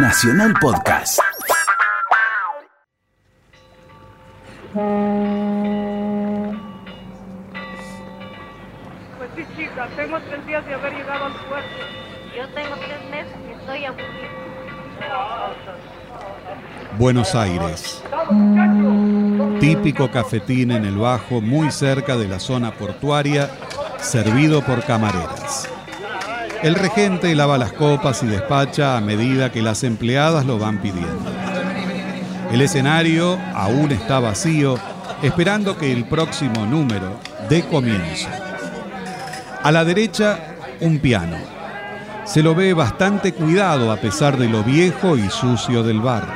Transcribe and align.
Nacional 0.00 0.54
Podcast. 0.60 1.18
Pues 9.18 9.30
sí, 9.34 9.44
chica, 9.56 9.88
tengo 9.96 10.20
tres 10.20 10.46
días 10.46 10.64
de 10.66 10.74
haber 10.74 10.92
llegado 10.92 11.24
al 11.24 11.32
puerto. 11.32 11.68
Yo 12.36 12.48
tengo 12.54 12.76
tres 12.76 13.10
meses 13.10 13.36
y 13.48 13.52
estoy 13.58 13.84
aburrido. 13.86 14.28
Buenos 16.96 17.34
Aires. 17.34 18.00
Típico 19.58 20.12
cafetín 20.12 20.70
en 20.70 20.84
el 20.84 20.96
Bajo, 20.96 21.40
muy 21.40 21.72
cerca 21.72 22.16
de 22.16 22.28
la 22.28 22.38
zona 22.38 22.70
portuaria, 22.70 23.50
servido 23.98 24.62
por 24.62 24.84
camareras. 24.84 25.67
El 26.62 26.74
regente 26.74 27.34
lava 27.36 27.56
las 27.56 27.72
copas 27.72 28.22
y 28.24 28.26
despacha 28.26 28.96
a 28.96 29.00
medida 29.00 29.52
que 29.52 29.62
las 29.62 29.84
empleadas 29.84 30.44
lo 30.44 30.58
van 30.58 30.78
pidiendo. 30.78 31.30
El 32.50 32.60
escenario 32.62 33.38
aún 33.54 33.92
está 33.92 34.18
vacío, 34.18 34.76
esperando 35.22 35.78
que 35.78 35.92
el 35.92 36.04
próximo 36.06 36.66
número 36.66 37.20
dé 37.48 37.62
comienzo. 37.62 38.28
A 39.62 39.70
la 39.70 39.84
derecha, 39.84 40.56
un 40.80 40.98
piano. 40.98 41.36
Se 42.24 42.42
lo 42.42 42.56
ve 42.56 42.74
bastante 42.74 43.32
cuidado 43.32 43.92
a 43.92 43.96
pesar 43.96 44.36
de 44.36 44.48
lo 44.48 44.64
viejo 44.64 45.16
y 45.16 45.30
sucio 45.30 45.84
del 45.84 46.00
bar. 46.00 46.26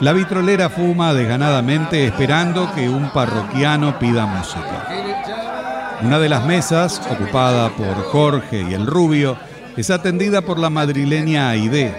La 0.00 0.12
vitrolera 0.12 0.70
fuma 0.70 1.12
desganadamente 1.12 2.06
esperando 2.06 2.72
que 2.74 2.88
un 2.88 3.10
parroquiano 3.10 3.98
pida 3.98 4.24
música. 4.24 5.07
Una 6.00 6.20
de 6.20 6.28
las 6.28 6.46
mesas, 6.46 7.02
ocupada 7.10 7.70
por 7.70 8.04
Jorge 8.04 8.62
y 8.62 8.74
el 8.74 8.86
rubio, 8.86 9.36
es 9.76 9.90
atendida 9.90 10.42
por 10.42 10.58
la 10.58 10.70
madrileña 10.70 11.50
Aide. 11.50 11.92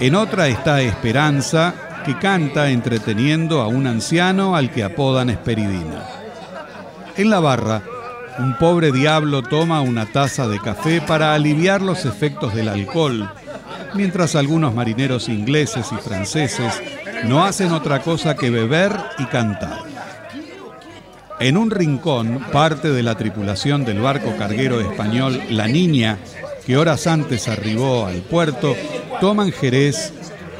En 0.00 0.14
otra 0.14 0.48
está 0.48 0.82
Esperanza, 0.82 1.74
que 2.04 2.18
canta 2.18 2.70
entreteniendo 2.70 3.62
a 3.62 3.68
un 3.68 3.86
anciano 3.86 4.54
al 4.54 4.70
que 4.70 4.84
apodan 4.84 5.30
Esperidina. 5.30 6.04
En 7.16 7.30
la 7.30 7.40
barra, 7.40 7.82
un 8.38 8.56
pobre 8.58 8.92
diablo 8.92 9.42
toma 9.42 9.80
una 9.80 10.06
taza 10.06 10.46
de 10.46 10.58
café 10.58 11.00
para 11.00 11.34
aliviar 11.34 11.82
los 11.82 12.04
efectos 12.04 12.54
del 12.54 12.68
alcohol, 12.68 13.30
mientras 13.94 14.36
algunos 14.36 14.74
marineros 14.74 15.28
ingleses 15.28 15.90
y 15.92 15.96
franceses 15.96 16.80
no 17.24 17.44
hacen 17.44 17.72
otra 17.72 18.00
cosa 18.00 18.36
que 18.36 18.50
beber 18.50 18.92
y 19.18 19.24
cantar. 19.24 19.89
En 21.40 21.56
un 21.56 21.70
rincón, 21.70 22.44
parte 22.52 22.92
de 22.92 23.02
la 23.02 23.14
tripulación 23.14 23.86
del 23.86 24.00
barco 24.00 24.36
carguero 24.36 24.78
español 24.82 25.40
La 25.48 25.66
Niña, 25.68 26.18
que 26.66 26.76
horas 26.76 27.06
antes 27.06 27.48
arribó 27.48 28.04
al 28.04 28.16
puerto, 28.16 28.76
toman 29.22 29.50
jerez 29.50 30.12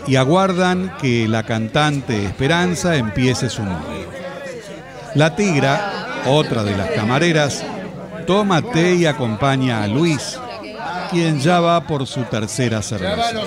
y 0.06 0.16
aguardan 0.16 0.96
que 0.98 1.28
la 1.28 1.42
cantante 1.42 2.24
Esperanza 2.24 2.96
empiece 2.96 3.50
su 3.50 3.60
móvil. 3.60 4.06
La 5.14 5.36
tigra, 5.36 6.22
otra 6.26 6.64
de 6.64 6.74
las 6.74 6.90
camareras, 6.92 7.62
toma 8.26 8.62
té 8.62 8.94
y 8.94 9.04
acompaña 9.04 9.82
a 9.82 9.86
Luis, 9.86 10.38
quien 11.10 11.40
ya 11.40 11.60
va 11.60 11.86
por 11.86 12.06
su 12.06 12.22
tercera 12.22 12.80
cerveza. 12.80 13.42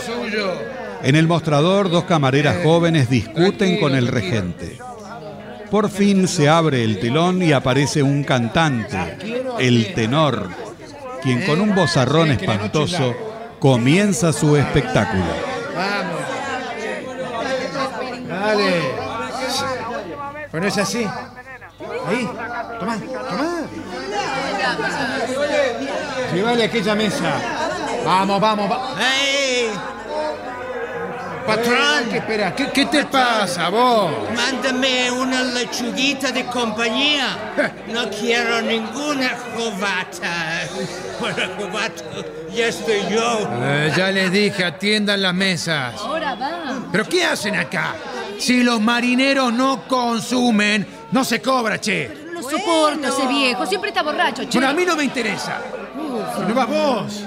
En 1.01 1.15
el 1.15 1.27
mostrador, 1.27 1.89
dos 1.89 2.03
camareras 2.03 2.63
jóvenes 2.63 3.09
discuten 3.09 3.79
con 3.79 3.95
el 3.95 4.07
regente. 4.07 4.77
Por 5.73 5.89
fin 5.89 6.27
se 6.27 6.47
abre 6.47 6.83
el 6.83 6.99
telón 6.99 7.41
y 7.41 7.51
aparece 7.51 8.03
un 8.03 8.23
cantante, 8.23 9.17
el 9.57 9.95
tenor, 9.95 10.49
quien 11.23 11.43
con 11.47 11.59
un 11.61 11.73
bozarrón 11.73 12.29
espantoso 12.29 13.15
comienza 13.57 14.31
su 14.31 14.55
espectáculo. 14.55 15.23
Vamos. 15.75 16.21
Dale. 18.29 18.81
Bueno, 20.51 20.67
es 20.67 20.77
así. 20.77 21.07
Ahí. 22.05 22.29
Tomá, 22.79 22.99
tomá. 22.99 23.63
Llévale 26.35 26.65
aquella 26.65 26.93
mesa. 26.93 27.33
Vamos, 28.05 28.39
vamos, 28.39 28.69
vamos. 28.69 28.99
Patrón, 31.45 32.09
¿Qué 32.09 32.17
espera? 32.17 32.55
¿Qué, 32.55 32.69
qué 32.71 32.85
te 32.85 33.05
pasa, 33.05 33.69
vos? 33.69 34.11
mándame 34.35 35.11
una 35.11 35.41
lechuguita 35.43 36.31
de 36.31 36.45
compañía. 36.45 37.53
No 37.87 38.09
quiero 38.09 38.61
ninguna 38.61 39.35
jovata. 39.55 40.61
Para 41.19 41.47
jovato 41.57 42.03
ya 42.53 42.67
estoy 42.67 43.01
yo. 43.09 43.47
Eh, 43.61 43.91
ya 43.95 44.11
les 44.11 44.31
dije, 44.31 44.63
atiendan 44.63 45.21
las 45.21 45.33
mesas. 45.33 45.95
Ahora 45.99 46.35
va. 46.35 46.79
¿Pero 46.91 47.07
qué 47.07 47.25
hacen 47.25 47.55
acá? 47.55 47.95
Si 48.39 48.63
los 48.63 48.79
marineros 48.79 49.51
no 49.53 49.87
consumen, 49.87 50.87
no 51.11 51.23
se 51.23 51.41
cobra, 51.41 51.79
che. 51.79 52.23
No 52.33 52.41
soporto 52.41 53.07
ese 53.07 53.27
viejo. 53.27 53.65
Siempre 53.65 53.89
está 53.89 54.01
borracho, 54.03 54.43
che. 54.43 54.57
Bueno, 54.57 54.69
a 54.69 54.73
mí 54.73 54.85
no 54.85 54.95
me 54.95 55.03
interesa. 55.03 55.59
Si 56.35 56.41
no 56.41 56.53
vas 56.53 56.67
vos. 56.67 57.23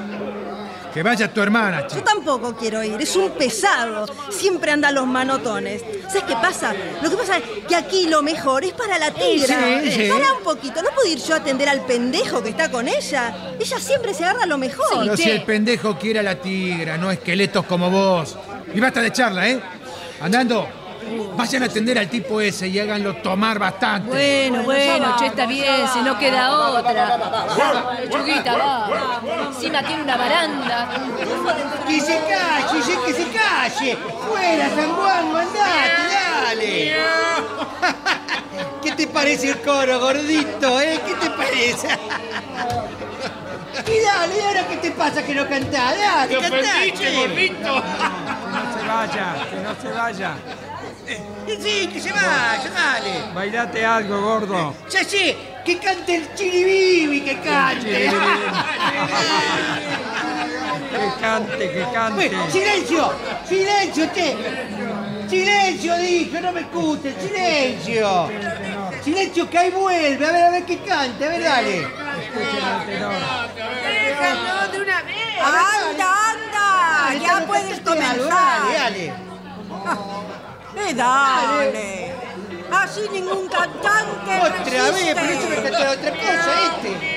Que 0.97 1.03
vaya 1.03 1.31
tu 1.31 1.43
hermana, 1.43 1.87
che. 1.87 1.97
Yo 1.97 2.03
tampoco 2.03 2.57
quiero 2.57 2.83
ir, 2.83 2.99
es 2.99 3.15
un 3.17 3.31
pesado. 3.33 4.07
Siempre 4.31 4.71
anda 4.73 4.89
a 4.89 4.93
los 4.93 5.07
manotones. 5.07 5.85
¿Sabes 6.09 6.23
qué 6.23 6.33
pasa? 6.33 6.73
Lo 7.03 7.11
que 7.11 7.17
pasa 7.19 7.37
es 7.37 7.43
que 7.69 7.77
aquí 7.77 8.09
lo 8.09 8.23
mejor 8.23 8.65
es 8.65 8.73
para 8.73 8.99
la 8.99 9.11
tigra. 9.11 9.83
Sí, 9.83 9.93
sí. 9.93 10.09
Para 10.09 10.33
un 10.33 10.43
poquito, 10.43 10.81
¿no 10.81 10.89
puedo 10.95 11.07
ir 11.07 11.19
yo 11.19 11.35
a 11.35 11.37
atender 11.37 11.69
al 11.69 11.83
pendejo 11.85 12.43
que 12.43 12.49
está 12.49 12.71
con 12.71 12.89
ella? 12.89 13.53
Ella 13.61 13.79
siempre 13.79 14.15
se 14.15 14.25
agarra 14.25 14.47
lo 14.47 14.57
mejor. 14.57 14.87
Pero 15.03 15.17
Sí, 15.19 15.25
si 15.25 15.29
che. 15.29 15.35
el 15.37 15.43
pendejo 15.43 15.99
quiere 15.99 16.21
a 16.21 16.23
la 16.23 16.37
tigra, 16.41 16.97
no 16.97 17.11
esqueletos 17.11 17.67
como 17.67 17.91
vos. 17.91 18.35
Y 18.75 18.81
basta 18.81 19.03
de 19.03 19.13
charla, 19.13 19.47
¿eh? 19.51 19.61
Andando, 20.23 20.67
vayan 21.37 21.63
a 21.63 21.67
atender 21.67 21.99
al 21.99 22.09
tipo 22.09 22.41
ese 22.41 22.69
y 22.69 22.79
háganlo 22.79 23.17
tomar 23.17 23.59
bastante. 23.59 24.09
Bueno, 24.09 24.63
bueno, 24.65 25.17
che, 25.19 25.27
está 25.27 25.47
bien, 25.47 25.87
si 25.93 26.01
no 26.01 26.19
queda 26.19 26.53
otra. 26.53 27.19
Lechuguita, 28.01 28.57
va. 28.57 29.21
Encima 29.49 29.83
tiene 29.83 30.03
una 30.03 30.17
baranda. 30.17 30.89
Que 31.87 32.01
se 32.01 32.19
calle, 32.19 32.99
que 33.07 33.13
se 33.13 33.27
calle. 33.31 33.97
Fuera, 34.29 34.69
San 34.71 34.93
Juan, 34.95 35.33
mandate, 35.33 36.03
dale. 36.13 36.97
¿Qué 38.83 38.93
te 38.93 39.07
parece 39.09 39.51
el 39.51 39.61
coro, 39.63 39.99
gordito, 40.01 40.81
eh? 40.81 41.01
¿Qué 41.07 41.15
te 41.15 41.31
parece? 41.31 41.89
Y 43.87 44.01
dale, 44.01 44.35
¿y 44.37 44.41
ahora 44.41 44.67
qué 44.69 44.77
te 44.79 44.91
pasa 44.93 45.23
que 45.23 45.35
no 45.35 45.47
cantás? 45.47 45.97
Dale, 45.99 46.35
¡Lo 46.35 46.41
cantate. 46.41 46.63
perdiste, 46.67 47.15
gordito! 47.15 47.83
No 48.57 48.73
se 48.81 48.89
vaya, 48.89 49.35
que 49.51 49.57
no 49.57 49.75
se 49.83 49.89
vaya. 49.93 50.31
Sí, 51.07 51.89
que 51.93 52.01
se 52.01 52.13
vaya, 52.13 52.71
dale. 52.75 53.33
Bailate 53.35 53.85
algo, 53.87 54.21
gordo. 54.21 54.75
Ya 54.91 55.05
sé, 55.05 55.37
que 55.65 55.79
cante 55.79 56.17
el 56.17 56.35
chiribibi, 56.35 57.21
que 57.21 57.39
cante. 57.41 58.11
Que 60.91 61.21
cante, 61.21 61.71
que 61.73 61.87
cante. 61.93 62.29
Bueno, 62.29 62.51
silencio, 62.51 63.13
silencio, 63.47 64.09
che. 64.15 64.37
Silencio, 65.29 65.97
dije, 65.99 66.41
no 66.41 66.53
me 66.53 66.61
escuchen, 66.61 67.15
silencio. 67.21 68.31
Silencio, 69.03 69.51
que 69.51 69.59
ahí 69.59 69.71
vuelve, 69.71 70.27
a 70.27 70.33
ver, 70.33 70.45
a 70.45 70.51
ver 70.51 70.65
qué 70.65 70.79
canta, 70.79 71.27
a 71.27 71.29
ver, 71.29 71.43
dale. 71.43 71.81
Escuchen 71.83 72.65
al 72.65 72.87
tenor. 72.87 73.13
Déjalo 73.85 74.73
de 74.73 74.81
una 74.81 75.03
vez. 75.03 75.17
¡Anda, 75.43 76.13
anda! 76.31 77.15
Ya 77.27 77.47
puedes 77.47 77.85
Dale, 77.85 78.01
comenzar. 78.01 78.73
dale. 78.73 79.13
Eh, 80.77 80.95
dale. 80.95 82.15
Así 82.71 83.01
ningún 83.13 83.49
cantante 83.49 84.41
Otra 84.41 84.91
vez, 84.91 85.15
pero 85.15 85.29
eso 85.31 85.49
me 85.49 85.57
resiste. 85.57 85.63
cantaba 85.63 85.91
otra 85.93 86.11
cosa, 86.11 86.53
este. 86.67 87.17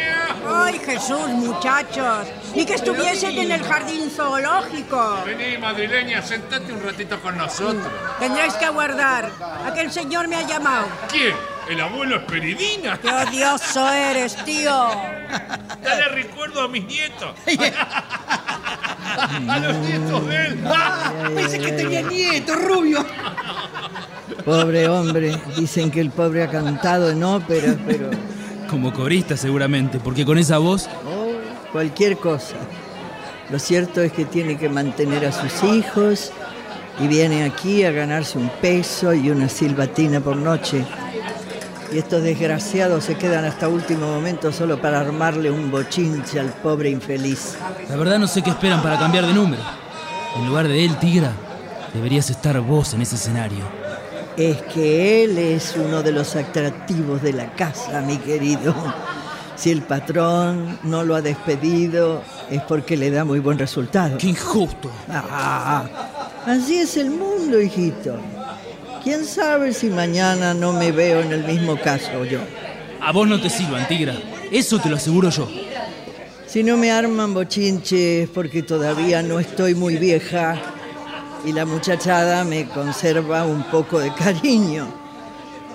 Ay, 0.52 0.80
Jesús, 0.80 1.28
muchachos. 1.30 2.28
Ni 2.56 2.66
que 2.66 2.76
estuviesen 2.76 3.38
en 3.38 3.52
el 3.52 3.64
jardín 3.64 4.10
zoológico. 4.10 5.18
Vení, 5.26 5.58
madrileña, 5.58 6.22
sentate 6.22 6.72
un 6.72 6.82
ratito 6.84 7.20
con 7.22 7.38
nosotros. 7.38 7.86
Tendréis 8.20 8.54
que 8.56 8.66
aguardar. 8.66 9.30
Aquel 9.68 9.92
señor 9.92 10.28
me 10.28 10.38
ha 10.38 10.42
llamado. 10.44 10.88
¿Quién? 11.12 11.36
¿El 11.70 11.80
abuelo 11.82 12.16
Esperidina? 12.16 13.00
¡Qué 13.00 13.10
odioso 13.10 13.88
eres, 13.92 14.36
tío! 14.44 14.72
Dale 15.84 16.06
recuerdo 16.16 16.64
a 16.64 16.68
mis 16.68 16.84
nietos. 16.86 17.36
a 19.48 19.60
los 19.60 19.78
nietos 19.78 20.28
de 20.28 20.46
él. 20.48 20.60
Pensé 21.36 21.60
que 21.60 21.72
tenía 21.74 22.02
nieto, 22.02 22.56
rubio. 22.56 23.06
Pobre 24.44 24.88
hombre, 24.88 25.40
dicen 25.56 25.92
que 25.92 26.02
el 26.02 26.10
pobre 26.10 26.42
ha 26.42 26.50
cantado 26.50 27.12
en 27.12 27.24
óperas, 27.24 27.76
pero 27.86 28.10
Como 28.68 28.92
corista 28.92 29.38
seguramente, 29.38 30.00
porque 30.00 30.26
con 30.26 30.40
esa 30.40 30.58
voz... 30.58 30.90
oh, 31.06 31.34
cualquier 31.72 32.18
cosa. 32.18 32.56
Lo 33.52 33.60
cierto 33.60 34.02
es 34.02 34.12
que 34.12 34.26
tiene 34.26 34.58
que 34.58 34.70
mantener 34.70 35.24
a 35.26 35.32
sus 35.32 35.64
hijos 35.64 36.32
y 37.00 37.08
viene 37.08 37.44
aquí 37.44 37.84
a 37.84 37.92
ganarse 37.92 38.40
un 38.40 38.50
peso 38.62 39.14
y 39.14 39.30
una 39.30 39.48
silbatina 39.50 40.20
por 40.20 40.36
noche. 40.36 40.84
Y 41.92 41.98
estos 41.98 42.22
desgraciados 42.22 43.04
se 43.04 43.16
quedan 43.16 43.46
hasta 43.46 43.68
último 43.68 44.06
momento 44.06 44.52
solo 44.52 44.80
para 44.80 45.00
armarle 45.00 45.50
un 45.50 45.72
bochinche 45.72 46.40
al 46.40 46.50
pobre 46.54 46.90
infeliz. 46.90 47.58
La 47.90 47.96
verdad 47.96 48.20
no 48.20 48.28
sé 48.28 48.44
qué 48.44 48.52
esperan 48.52 48.84
para 48.84 49.00
cambiar 49.00 49.26
de 49.26 49.34
número. 49.34 49.64
En 50.36 50.48
lugar 50.48 50.68
de 50.68 50.86
él, 50.86 50.96
Tigra, 51.00 51.32
deberías 51.94 52.30
estar 52.30 52.60
vos 52.62 52.94
en 52.94 53.02
ese 53.02 53.16
escenario. 53.16 53.66
Es 54.38 54.62
que 54.74 55.24
él 55.24 55.38
es 55.38 55.76
uno 55.76 56.04
de 56.04 56.12
los 56.12 56.36
atractivos 56.36 57.24
de 57.24 57.34
la 57.34 57.52
casa, 57.54 58.02
mi 58.02 58.18
querido. 58.18 58.76
Si 59.56 59.72
el 59.72 59.82
patrón 59.82 60.80
no 60.84 61.04
lo 61.04 61.16
ha 61.16 61.22
despedido, 61.22 62.22
es 62.50 62.62
porque 62.62 62.96
le 62.96 63.10
da 63.10 63.26
muy 63.26 63.40
buen 63.40 63.58
resultado. 63.58 64.18
¡Qué 64.18 64.28
injusto! 64.28 64.92
Ah, 65.10 65.84
así 66.46 66.78
es 66.78 66.96
el 66.98 67.10
mundo, 67.10 67.60
hijito. 67.60 68.16
¿Quién 69.04 69.26
sabe 69.26 69.74
si 69.74 69.90
mañana 69.90 70.54
no 70.54 70.74
me 70.74 70.92
veo 70.92 71.22
en 71.22 71.32
el 71.32 71.44
mismo 71.46 71.80
caso 71.80 72.26
yo? 72.26 72.40
A 73.02 73.12
vos 73.12 73.28
no 73.28 73.40
te 73.40 73.50
sirvan, 73.50 73.88
Tigra. 73.88 74.16
Eso 74.52 74.80
te 74.80 74.90
lo 74.90 74.98
aseguro 74.98 75.30
yo. 75.30 75.50
Si 76.46 76.64
no 76.64 76.76
me 76.78 76.92
arman 76.92 77.34
bochinches 77.34 78.30
porque 78.30 78.64
todavía 78.64 79.22
no 79.22 79.40
estoy 79.40 79.74
muy 79.76 79.98
vieja 79.98 80.60
y 81.46 81.54
la 81.54 81.66
muchachada 81.66 82.44
me 82.44 82.68
conserva 82.68 83.46
un 83.46 83.64
poco 83.64 84.00
de 84.00 84.14
cariño. 84.14 84.88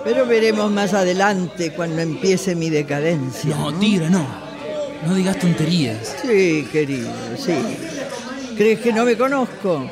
Pero 0.03 0.27
veremos 0.27 0.69
más 0.71 0.93
adelante 0.93 1.71
cuando 1.71 2.01
empiece 2.01 2.53
mi 2.55 2.69
decadencia. 2.69 3.55
No, 3.55 3.73
Tigra, 3.73 4.09
no. 4.09 4.27
No 5.05 5.15
digas 5.15 5.39
tonterías. 5.39 6.15
Sí, 6.21 6.67
querido, 6.71 7.11
sí. 7.37 7.55
¿Crees 8.55 8.79
que 8.81 8.93
no 8.93 9.03
me 9.03 9.17
conozco? 9.17 9.89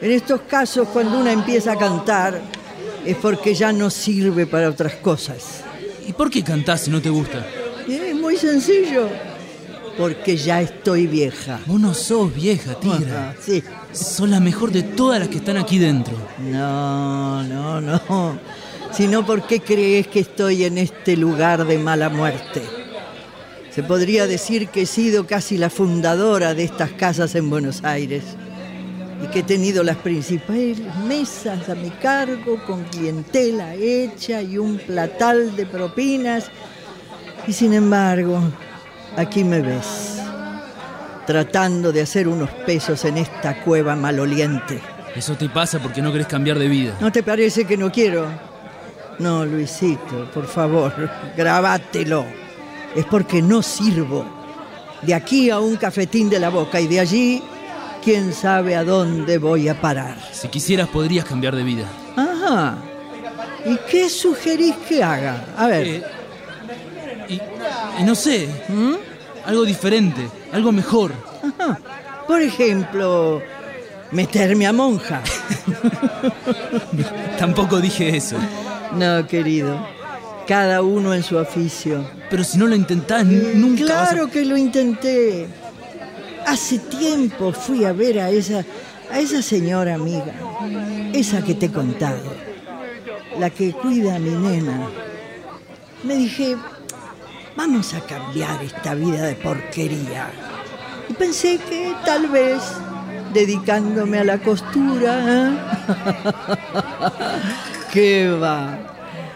En 0.00 0.10
estos 0.10 0.42
casos, 0.42 0.88
cuando 0.88 1.18
una 1.18 1.32
empieza 1.32 1.72
a 1.72 1.76
cantar, 1.78 2.40
es 3.04 3.16
porque 3.16 3.54
ya 3.54 3.72
no 3.72 3.88
sirve 3.88 4.46
para 4.46 4.68
otras 4.68 4.94
cosas. 4.96 5.62
¿Y 6.06 6.12
por 6.12 6.30
qué 6.30 6.42
cantás 6.42 6.82
si 6.82 6.90
no 6.90 7.00
te 7.00 7.08
gusta? 7.08 7.46
Es 7.88 8.14
muy 8.14 8.36
sencillo. 8.36 9.08
Porque 9.96 10.36
ya 10.36 10.60
estoy 10.60 11.06
vieja. 11.06 11.60
Vos 11.66 11.80
no 11.80 11.94
sos 11.94 12.34
vieja, 12.34 12.78
Tigra. 12.78 13.30
Ajá, 13.30 13.36
sí. 13.40 13.62
Sos 13.92 14.28
la 14.28 14.40
mejor 14.40 14.70
de 14.70 14.82
todas 14.82 15.18
las 15.18 15.28
que 15.28 15.38
están 15.38 15.56
aquí 15.56 15.78
dentro. 15.78 16.14
No, 16.38 17.42
no, 17.44 17.80
no. 17.80 18.38
Sino 18.92 19.24
porque 19.24 19.60
crees 19.60 20.08
que 20.08 20.20
estoy 20.20 20.64
en 20.64 20.76
este 20.76 21.16
lugar 21.16 21.66
de 21.66 21.78
mala 21.78 22.10
muerte. 22.10 22.62
Se 23.70 23.82
podría 23.82 24.26
decir 24.26 24.68
que 24.68 24.82
he 24.82 24.86
sido 24.86 25.26
casi 25.26 25.56
la 25.56 25.70
fundadora 25.70 26.52
de 26.52 26.64
estas 26.64 26.92
casas 26.92 27.34
en 27.34 27.48
Buenos 27.48 27.82
Aires 27.82 28.24
y 29.22 29.26
que 29.28 29.40
he 29.40 29.42
tenido 29.42 29.82
las 29.82 29.96
principales 29.96 30.78
mesas 31.06 31.68
a 31.68 31.74
mi 31.74 31.90
cargo 31.90 32.62
con 32.66 32.84
clientela 32.84 33.74
hecha 33.74 34.42
y 34.42 34.58
un 34.58 34.78
platal 34.78 35.56
de 35.56 35.66
propinas. 35.66 36.50
Y 37.46 37.52
sin 37.52 37.72
embargo, 37.72 38.40
aquí 39.16 39.44
me 39.44 39.62
ves, 39.62 40.18
tratando 41.26 41.92
de 41.92 42.02
hacer 42.02 42.28
unos 42.28 42.50
pesos 42.50 43.04
en 43.04 43.18
esta 43.18 43.62
cueva 43.62 43.96
maloliente. 43.96 44.80
Eso 45.14 45.34
te 45.34 45.48
pasa 45.48 45.78
porque 45.78 46.02
no 46.02 46.12
querés 46.12 46.26
cambiar 46.26 46.58
de 46.58 46.68
vida. 46.68 46.96
¿No 47.00 47.10
te 47.10 47.22
parece 47.22 47.64
que 47.64 47.76
no 47.76 47.90
quiero? 47.90 48.26
No, 49.18 49.46
Luisito, 49.46 50.30
por 50.34 50.46
favor, 50.46 50.92
grabátelo. 51.34 52.26
Es 52.94 53.06
porque 53.06 53.40
no 53.40 53.62
sirvo. 53.62 54.26
De 55.02 55.14
aquí 55.14 55.48
a 55.50 55.60
un 55.60 55.76
cafetín 55.76 56.28
de 56.28 56.38
la 56.38 56.50
boca 56.50 56.80
y 56.80 56.86
de 56.86 57.00
allí, 57.00 57.42
quién 58.06 58.32
sabe 58.32 58.76
a 58.76 58.84
dónde 58.84 59.36
voy 59.38 59.68
a 59.68 59.80
parar. 59.80 60.16
Si 60.32 60.46
quisieras, 60.46 60.86
podrías 60.88 61.24
cambiar 61.24 61.56
de 61.56 61.64
vida. 61.64 61.86
Ajá. 62.14 62.76
¿Y 63.64 63.76
qué 63.90 64.08
sugerís 64.08 64.76
que 64.88 65.02
haga? 65.02 65.44
A 65.56 65.66
ver. 65.66 65.86
Eh, 65.88 66.02
y, 67.28 67.40
y 68.00 68.04
no 68.04 68.14
sé, 68.14 68.48
algo 69.44 69.64
diferente, 69.64 70.28
algo 70.52 70.70
mejor. 70.70 71.10
Ajá. 71.42 71.80
Por 72.28 72.40
ejemplo, 72.42 73.42
meterme 74.12 74.68
a 74.68 74.72
monja. 74.72 75.20
Tampoco 77.40 77.80
dije 77.80 78.16
eso. 78.16 78.36
No, 78.94 79.26
querido. 79.26 79.84
Cada 80.46 80.80
uno 80.82 81.12
en 81.12 81.24
su 81.24 81.36
oficio. 81.38 82.08
Pero 82.30 82.44
si 82.44 82.56
no 82.56 82.68
lo 82.68 82.76
intentás, 82.76 83.24
nunca 83.26 83.82
vas 83.84 83.90
a- 83.90 84.12
Claro 84.12 84.30
que 84.30 84.44
lo 84.44 84.56
intenté. 84.56 85.48
Hace 86.46 86.78
tiempo 86.78 87.52
fui 87.52 87.84
a 87.84 87.92
ver 87.92 88.20
a 88.20 88.30
esa, 88.30 88.64
a 89.10 89.18
esa 89.18 89.42
señora 89.42 89.94
amiga, 89.94 90.32
esa 91.12 91.42
que 91.42 91.54
te 91.54 91.66
he 91.66 91.72
contado, 91.72 92.22
la 93.38 93.50
que 93.50 93.72
cuida 93.72 94.14
a 94.14 94.18
mi 94.18 94.30
nena. 94.30 94.88
Me 96.04 96.14
dije, 96.14 96.56
vamos 97.56 97.94
a 97.94 98.00
cambiar 98.00 98.62
esta 98.62 98.94
vida 98.94 99.24
de 99.24 99.34
porquería. 99.34 100.30
Y 101.08 101.14
pensé 101.14 101.58
que 101.58 101.94
tal 102.04 102.28
vez 102.28 102.62
dedicándome 103.32 104.20
a 104.20 104.24
la 104.24 104.38
costura. 104.38 105.84
¿Qué 107.92 108.30
va? 108.30 108.78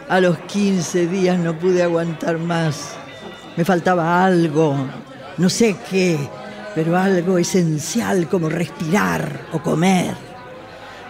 A 0.09 0.21
los 0.21 0.39
15 0.39 1.09
días 1.09 1.39
no 1.39 1.59
pude 1.59 1.83
aguantar 1.83 2.39
más. 2.39 2.93
Me 3.57 3.65
faltaba 3.65 4.25
algo, 4.25 4.77
no 5.39 5.51
sé 5.51 5.77
qué, 5.91 6.19
pero 6.75 6.97
algo 6.97 7.39
esencial 7.39 8.29
como 8.29 8.49
respirar 8.49 9.49
o 9.53 9.63
comer. 9.63 10.15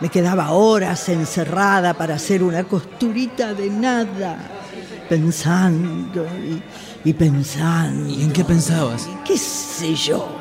Me 0.01 0.09
quedaba 0.09 0.53
horas 0.53 1.09
encerrada 1.11 1.95
para 1.95 2.15
hacer 2.15 2.43
una 2.43 2.65
costurita 2.65 3.53
de 3.53 3.69
nada, 3.69 4.39
pensando 5.09 6.25
y, 6.25 7.09
y 7.09 7.13
pensando. 7.13 8.09
¿Y 8.09 8.23
en 8.23 8.33
qué 8.33 8.45
pensabas? 8.45 9.09
¿Qué 9.27 9.37
sé 9.37 9.95
yo? 9.95 10.39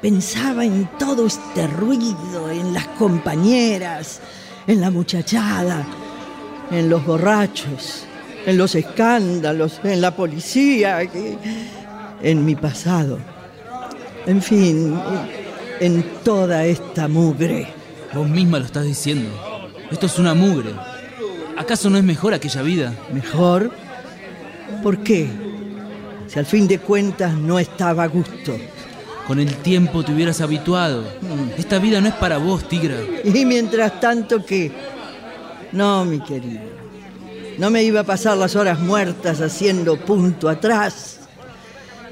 Pensaba 0.00 0.64
en 0.64 0.88
todo 0.98 1.26
este 1.26 1.66
ruido, 1.66 2.50
en 2.50 2.72
las 2.72 2.86
compañeras, 2.88 4.20
en 4.66 4.80
la 4.80 4.90
muchachada, 4.90 5.86
en 6.70 6.88
los 6.88 7.04
borrachos, 7.04 8.04
en 8.46 8.56
los 8.56 8.74
escándalos, 8.74 9.80
en 9.84 10.00
la 10.00 10.14
policía, 10.16 11.00
en 12.22 12.44
mi 12.44 12.54
pasado. 12.54 13.35
En 14.26 14.42
fin, 14.42 14.98
en 15.78 16.04
toda 16.24 16.64
esta 16.64 17.06
mugre. 17.06 17.68
Vos 18.12 18.28
misma 18.28 18.58
lo 18.58 18.64
estás 18.64 18.84
diciendo. 18.84 19.30
Esto 19.90 20.06
es 20.06 20.18
una 20.18 20.34
mugre. 20.34 20.70
¿Acaso 21.56 21.88
no 21.90 21.96
es 21.96 22.04
mejor 22.04 22.34
aquella 22.34 22.62
vida? 22.62 22.92
¿Mejor? 23.12 23.70
¿Por 24.82 24.98
qué? 24.98 25.28
Si 26.26 26.38
al 26.38 26.46
fin 26.46 26.66
de 26.66 26.80
cuentas 26.80 27.34
no 27.34 27.58
estaba 27.60 28.02
a 28.02 28.08
gusto. 28.08 28.56
Con 29.28 29.38
el 29.38 29.54
tiempo 29.56 30.04
te 30.04 30.12
hubieras 30.12 30.40
habituado. 30.40 31.04
Esta 31.56 31.78
vida 31.78 32.00
no 32.00 32.08
es 32.08 32.14
para 32.14 32.38
vos, 32.38 32.68
Tigra. 32.68 32.96
Y 33.24 33.44
mientras 33.44 34.00
tanto, 34.00 34.44
¿qué? 34.44 34.72
No, 35.70 36.04
mi 36.04 36.20
querido. 36.20 36.62
No 37.58 37.70
me 37.70 37.82
iba 37.84 38.00
a 38.00 38.04
pasar 38.04 38.36
las 38.36 38.56
horas 38.56 38.80
muertas 38.80 39.40
haciendo 39.40 39.96
punto 39.96 40.48
atrás. 40.48 41.20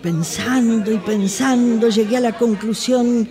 Pensando 0.04 0.92
y 0.92 0.98
pensando, 0.98 1.88
llegué 1.88 2.18
a 2.18 2.20
la 2.20 2.36
conclusión 2.36 3.26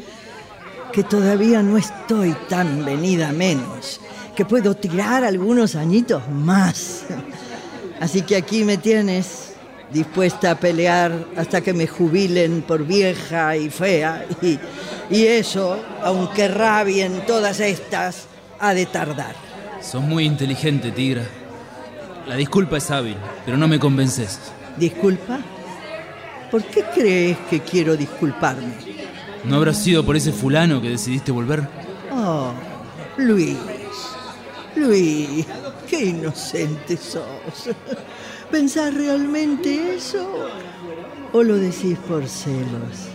que 0.91 1.03
todavía 1.03 1.61
no 1.61 1.77
estoy 1.77 2.35
tan 2.49 2.83
venida 2.83 3.31
menos, 3.31 4.01
que 4.35 4.43
puedo 4.43 4.73
tirar 4.73 5.23
algunos 5.23 5.75
añitos 5.75 6.27
más. 6.29 7.03
Así 7.99 8.23
que 8.23 8.35
aquí 8.35 8.63
me 8.63 8.77
tienes, 8.77 9.53
dispuesta 9.91 10.49
a 10.49 10.55
pelear 10.55 11.27
hasta 11.37 11.61
que 11.61 11.73
me 11.73 11.85
jubilen 11.85 12.63
por 12.63 12.87
vieja 12.87 13.55
y 13.55 13.69
fea. 13.69 14.25
Y, 14.41 14.57
y 15.11 15.27
eso, 15.27 15.77
aunque 16.01 16.47
rabien 16.47 17.21
todas 17.27 17.59
estas, 17.59 18.25
ha 18.59 18.73
de 18.73 18.87
tardar. 18.87 19.35
Sos 19.79 20.01
muy 20.01 20.25
inteligente, 20.25 20.91
Tigra. 20.91 21.23
La 22.27 22.35
disculpa 22.35 22.77
es 22.77 22.89
hábil, 22.89 23.17
pero 23.45 23.57
no 23.57 23.67
me 23.67 23.77
convences. 23.77 24.39
¿Disculpa? 24.75 25.39
¿Por 26.53 26.63
qué 26.65 26.83
crees 26.93 27.35
que 27.49 27.61
quiero 27.61 27.97
disculparme? 27.97 28.75
¿No 29.43 29.55
habrá 29.55 29.73
sido 29.73 30.05
por 30.05 30.15
ese 30.15 30.31
fulano 30.31 30.79
que 30.83 30.89
decidiste 30.89 31.31
volver? 31.31 31.67
Oh, 32.11 32.51
Luis, 33.17 33.57
Luis, 34.75 35.47
qué 35.89 36.05
inocente 36.05 36.95
sos. 36.95 37.71
¿Pensás 38.51 38.93
realmente 38.93 39.95
eso? 39.95 40.29
¿O 41.31 41.41
lo 41.41 41.55
decís 41.55 41.97
por 42.07 42.27
celos? 42.27 43.07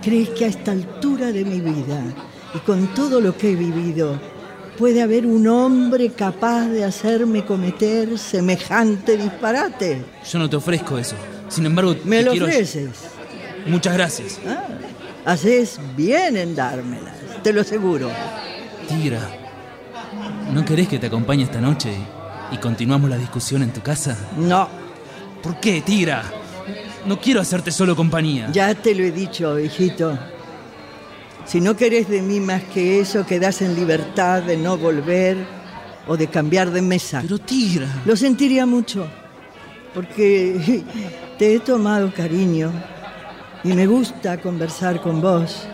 ¿Crees 0.00 0.28
que 0.28 0.44
a 0.44 0.48
esta 0.48 0.70
altura 0.70 1.32
de 1.32 1.44
mi 1.44 1.60
vida 1.60 2.00
y 2.54 2.58
con 2.60 2.94
todo 2.94 3.20
lo 3.20 3.36
que 3.36 3.50
he 3.50 3.56
vivido 3.56 4.20
puede 4.78 5.02
haber 5.02 5.26
un 5.26 5.48
hombre 5.48 6.10
capaz 6.10 6.68
de 6.68 6.84
hacerme 6.84 7.44
cometer 7.44 8.16
semejante 8.20 9.16
disparate? 9.16 10.04
Yo 10.30 10.38
no 10.38 10.48
te 10.48 10.54
ofrezco 10.54 10.96
eso. 10.96 11.16
Sin 11.52 11.66
embargo, 11.66 11.94
¿Me 12.04 12.18
te 12.18 12.22
lo 12.24 12.30
quiero... 12.32 12.46
ofreces? 12.46 12.90
Muchas 13.66 13.94
gracias. 13.94 14.40
Ah, 14.46 14.64
haces 15.24 15.78
bien 15.96 16.36
en 16.36 16.54
dármelas, 16.56 17.14
te 17.42 17.52
lo 17.52 17.60
aseguro. 17.60 18.10
Tigra, 18.88 19.20
¿no 20.52 20.64
querés 20.64 20.88
que 20.88 20.98
te 20.98 21.06
acompañe 21.06 21.44
esta 21.44 21.60
noche 21.60 21.92
y 22.50 22.56
continuamos 22.58 23.08
la 23.10 23.16
discusión 23.18 23.62
en 23.62 23.72
tu 23.72 23.80
casa? 23.82 24.16
No, 24.36 24.68
¿Por 25.42 25.58
qué, 25.60 25.80
Tigra? 25.80 26.22
No 27.06 27.20
quiero 27.20 27.40
hacerte 27.40 27.70
solo 27.72 27.96
compañía. 27.96 28.48
ya 28.52 28.74
te 28.74 28.94
lo 28.94 29.02
he 29.04 29.10
dicho, 29.10 29.58
hijito. 29.58 30.16
Si 31.44 31.60
no 31.60 31.76
querés 31.76 32.08
de 32.08 32.22
mí 32.22 32.38
más 32.38 32.62
que 32.62 33.00
eso, 33.00 33.26
quedás 33.26 33.60
en 33.62 33.74
libertad 33.74 34.42
de 34.44 34.56
no 34.56 34.78
volver 34.78 35.36
o 36.06 36.16
de 36.16 36.28
cambiar 36.28 36.70
de 36.70 36.80
mesa. 36.80 37.20
Pero 37.22 37.38
tigra. 37.38 37.88
Lo 38.04 38.16
sentiría 38.16 38.66
mucho, 38.66 39.08
porque 39.94 40.82
te 41.38 41.54
he 41.54 41.60
tomado 41.60 42.12
cariño 42.12 42.72
y 43.64 43.72
me 43.72 43.86
gusta 43.86 44.38
conversar 44.38 45.00
con 45.00 45.20
vos. 45.20 45.66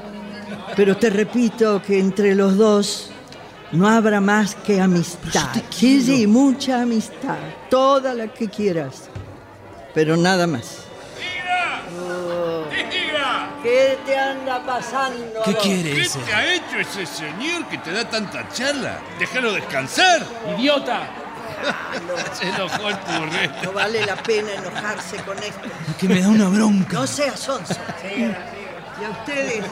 Pero 0.76 0.96
te 0.96 1.10
repito 1.10 1.82
que 1.82 1.98
entre 1.98 2.34
los 2.34 2.56
dos 2.56 3.10
no 3.72 3.88
habrá 3.88 4.20
más 4.20 4.54
que 4.54 4.80
amistad. 4.80 5.48
Sí, 5.70 6.00
sí, 6.02 6.26
mucha 6.26 6.82
amistad, 6.82 7.37
toda 7.68 8.14
la 8.14 8.28
que 8.28 8.48
quieras, 8.48 9.08
pero 9.94 10.16
nada 10.16 10.46
más. 10.46 10.84
¿Qué 13.62 13.98
te 14.06 14.16
anda 14.16 14.64
pasando? 14.64 15.42
¿Qué 15.44 15.54
quiere 15.54 15.92
¿Qué 15.94 16.02
ese? 16.02 16.20
te 16.20 16.32
ha 16.32 16.54
hecho 16.54 16.78
ese 16.78 17.04
señor 17.04 17.66
que 17.68 17.78
te 17.78 17.90
da 17.90 18.08
tanta 18.08 18.48
charla? 18.50 19.00
Déjalo 19.18 19.52
descansar. 19.52 20.25
¡Idiota! 20.56 21.27
Se 22.38 22.48
enojó 22.48 22.88
el 22.88 22.98
purre. 22.98 23.50
No 23.62 23.72
vale 23.72 24.04
la 24.06 24.16
pena 24.16 24.52
enojarse 24.52 25.16
con 25.18 25.38
esto. 25.38 25.68
Que 25.98 26.08
me 26.08 26.20
da 26.20 26.28
una 26.28 26.48
bronca. 26.48 26.94
No 26.94 27.06
seas 27.06 27.40
sonso. 27.40 27.74
¿Y 29.00 29.04
a 29.04 29.10
ustedes 29.10 29.64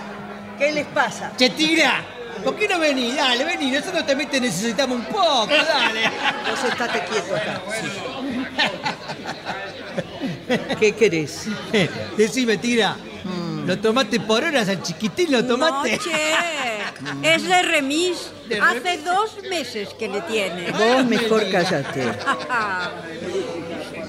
qué 0.58 0.72
les 0.72 0.86
pasa? 0.86 1.32
Che, 1.36 1.50
Tigra, 1.50 2.04
¿por 2.44 2.56
qué 2.56 2.68
no 2.68 2.78
venís? 2.78 3.16
Dale, 3.16 3.44
vení, 3.44 3.70
nosotros 3.70 4.06
también 4.06 4.30
te 4.30 4.40
necesitamos 4.40 4.98
un 4.98 5.04
poco, 5.06 5.48
dale. 5.48 6.10
Vos 6.48 6.64
estate 6.64 7.04
quieto 7.10 7.36
acá. 7.36 7.60
¿Qué 10.78 10.94
querés? 10.94 11.46
Decime, 12.16 12.56
Tigra, 12.58 12.96
¿lo 13.66 13.78
tomaste 13.78 14.20
por 14.20 14.44
horas 14.44 14.68
al 14.68 14.80
chiquitín? 14.82 15.32
¿Lo 15.32 15.44
tomaste? 15.44 15.96
No, 15.96 16.02
che, 16.02 16.75
es 17.22 17.48
de 17.48 17.62
remis. 17.62 18.30
Hace 18.62 18.98
dos 18.98 19.38
meses 19.48 19.88
que 19.98 20.08
le 20.08 20.20
tiene. 20.22 20.70
Vos 20.72 21.04
mejor 21.04 21.42
cállate. 21.50 22.12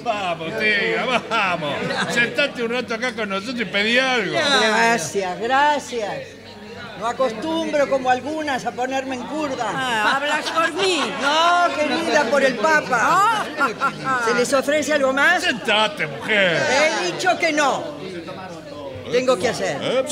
Vamos, 0.04 0.54
Tigra, 0.58 1.22
vamos. 1.30 1.74
Sentate 2.12 2.64
un 2.64 2.72
rato 2.72 2.94
acá 2.94 3.14
con 3.14 3.28
nosotros 3.28 3.60
y 3.60 3.66
pedí 3.66 4.00
algo. 4.00 4.32
Gracias, 4.32 5.38
gracias. 5.38 6.14
No 6.98 7.08
acostumbro 7.08 7.90
como 7.90 8.10
algunas 8.10 8.66
a 8.66 8.72
ponerme 8.72 9.16
en 9.16 9.24
curda. 9.24 9.66
Ah, 9.70 10.16
¿Hablas 10.16 10.46
por 10.50 10.74
mí? 10.74 11.02
No, 11.22 11.76
querida, 11.76 12.24
por 12.32 12.44
el 12.44 12.56
Papa. 12.56 13.46
¿Se 14.26 14.34
les 14.34 14.54
ofrece 14.54 14.94
algo 14.94 15.12
más? 15.12 15.44
Sentate, 15.44 16.08
mujer. 16.08 16.58
He 16.72 17.12
dicho 17.12 17.38
que 17.38 17.52
no. 17.52 17.84
Tengo 19.12 19.38
que 19.38 19.50
hacer. 19.50 19.78
¿Eh? 19.82 20.06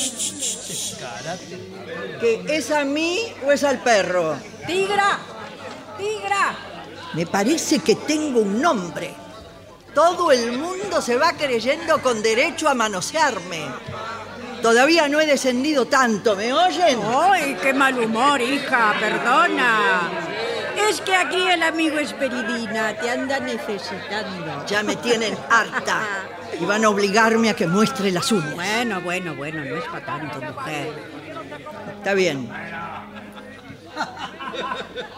¿Que 2.19 2.43
es 2.47 2.71
a 2.71 2.83
mí 2.83 3.19
o 3.45 3.51
es 3.51 3.63
al 3.63 3.79
perro? 3.79 4.35
¡Tigra! 4.65 5.19
¡Tigra! 5.97 6.55
Me 7.13 7.25
parece 7.25 7.79
que 7.79 7.95
tengo 7.95 8.39
un 8.39 8.61
nombre. 8.61 9.13
Todo 9.93 10.31
el 10.31 10.57
mundo 10.57 11.01
se 11.01 11.15
va 11.17 11.31
creyendo 11.33 12.01
con 12.01 12.21
derecho 12.21 12.67
a 12.67 12.73
manosearme. 12.73 13.65
Todavía 14.61 15.07
no 15.07 15.21
he 15.21 15.25
descendido 15.25 15.85
tanto, 15.85 16.35
¿me 16.35 16.51
oyen? 16.51 16.99
¡Ay, 17.03 17.55
qué 17.61 17.73
mal 17.73 17.97
humor, 17.97 18.41
hija! 18.41 18.95
Perdona. 18.99 20.09
Es 20.89 20.99
que 21.01 21.15
aquí 21.15 21.47
el 21.47 21.63
amigo 21.63 21.97
Esperidina 21.99 22.93
te 22.99 23.09
anda 23.09 23.39
necesitando. 23.39 24.65
Ya 24.67 24.83
me 24.83 24.95
tienen 24.97 25.37
harta 25.49 26.01
y 26.59 26.65
van 26.65 26.83
a 26.83 26.89
obligarme 26.89 27.49
a 27.49 27.55
que 27.55 27.67
muestre 27.67 28.11
las 28.11 28.31
uñas. 28.31 28.55
Bueno, 28.55 29.01
bueno, 29.01 29.35
bueno, 29.35 29.63
no 29.63 29.77
es 29.77 29.85
para 29.85 30.05
tanto, 30.05 30.41
mujer. 30.41 31.24
Está 31.97 32.13
bien. 32.13 32.49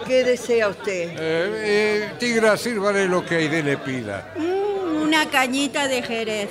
¿Qué 0.05 0.23
desea 0.23 0.69
usted? 0.69 1.09
Eh, 1.11 1.17
eh, 1.19 2.11
tigra, 2.17 2.55
sírvale 2.57 3.07
lo 3.07 3.25
que 3.25 3.35
Aide 3.35 3.61
le 3.61 3.77
pida. 3.77 4.33
Mm, 4.37 5.01
una 5.01 5.29
cañita 5.29 5.87
de 5.87 6.01
Jerez. 6.01 6.49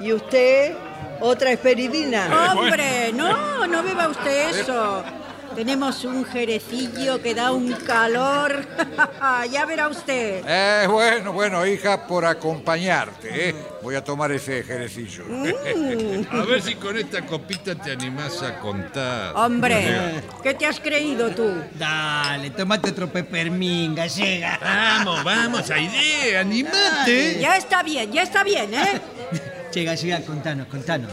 ¿Y 0.00 0.12
usted? 0.12 0.74
¿Otra 1.20 1.52
esperidina? 1.52 2.52
Hombre, 2.56 3.12
no, 3.12 3.66
no 3.66 3.82
beba 3.84 4.08
usted 4.08 4.58
eso. 4.58 5.04
Tenemos 5.54 6.04
un 6.04 6.24
jerecillo 6.24 7.20
que 7.20 7.34
da 7.34 7.52
un 7.52 7.72
calor. 7.72 8.66
ya 9.50 9.66
verá 9.66 9.88
usted. 9.88 10.42
Eh, 10.46 10.86
bueno, 10.88 11.32
bueno, 11.32 11.66
hija, 11.66 12.06
por 12.06 12.24
acompañarte, 12.24 13.50
¿eh? 13.50 13.54
Voy 13.82 13.94
a 13.94 14.02
tomar 14.02 14.32
ese 14.32 14.62
jerecillo. 14.62 15.24
A 16.30 16.44
ver 16.44 16.62
si 16.62 16.74
con 16.76 16.96
esta 16.96 17.26
copita 17.26 17.74
te 17.74 17.92
animás 17.92 18.42
a 18.42 18.58
contar. 18.60 19.36
Hombre, 19.36 20.22
¿qué 20.42 20.54
te 20.54 20.66
has 20.66 20.80
creído 20.80 21.30
tú? 21.30 21.52
Dale, 21.78 22.50
tomate 22.50 22.90
otro 22.90 23.08
pepermín, 23.12 23.94
gallega. 23.94 24.58
Vamos, 24.62 25.24
vamos, 25.24 25.70
Aide, 25.70 26.38
animate. 26.38 27.38
Ya 27.40 27.56
está 27.56 27.82
bien, 27.82 28.10
ya 28.10 28.22
está 28.22 28.44
bien, 28.44 28.72
¿eh? 28.74 29.00
Che, 29.70 29.84
gallega, 29.84 30.20
contanos, 30.20 30.66
contanos. 30.66 31.10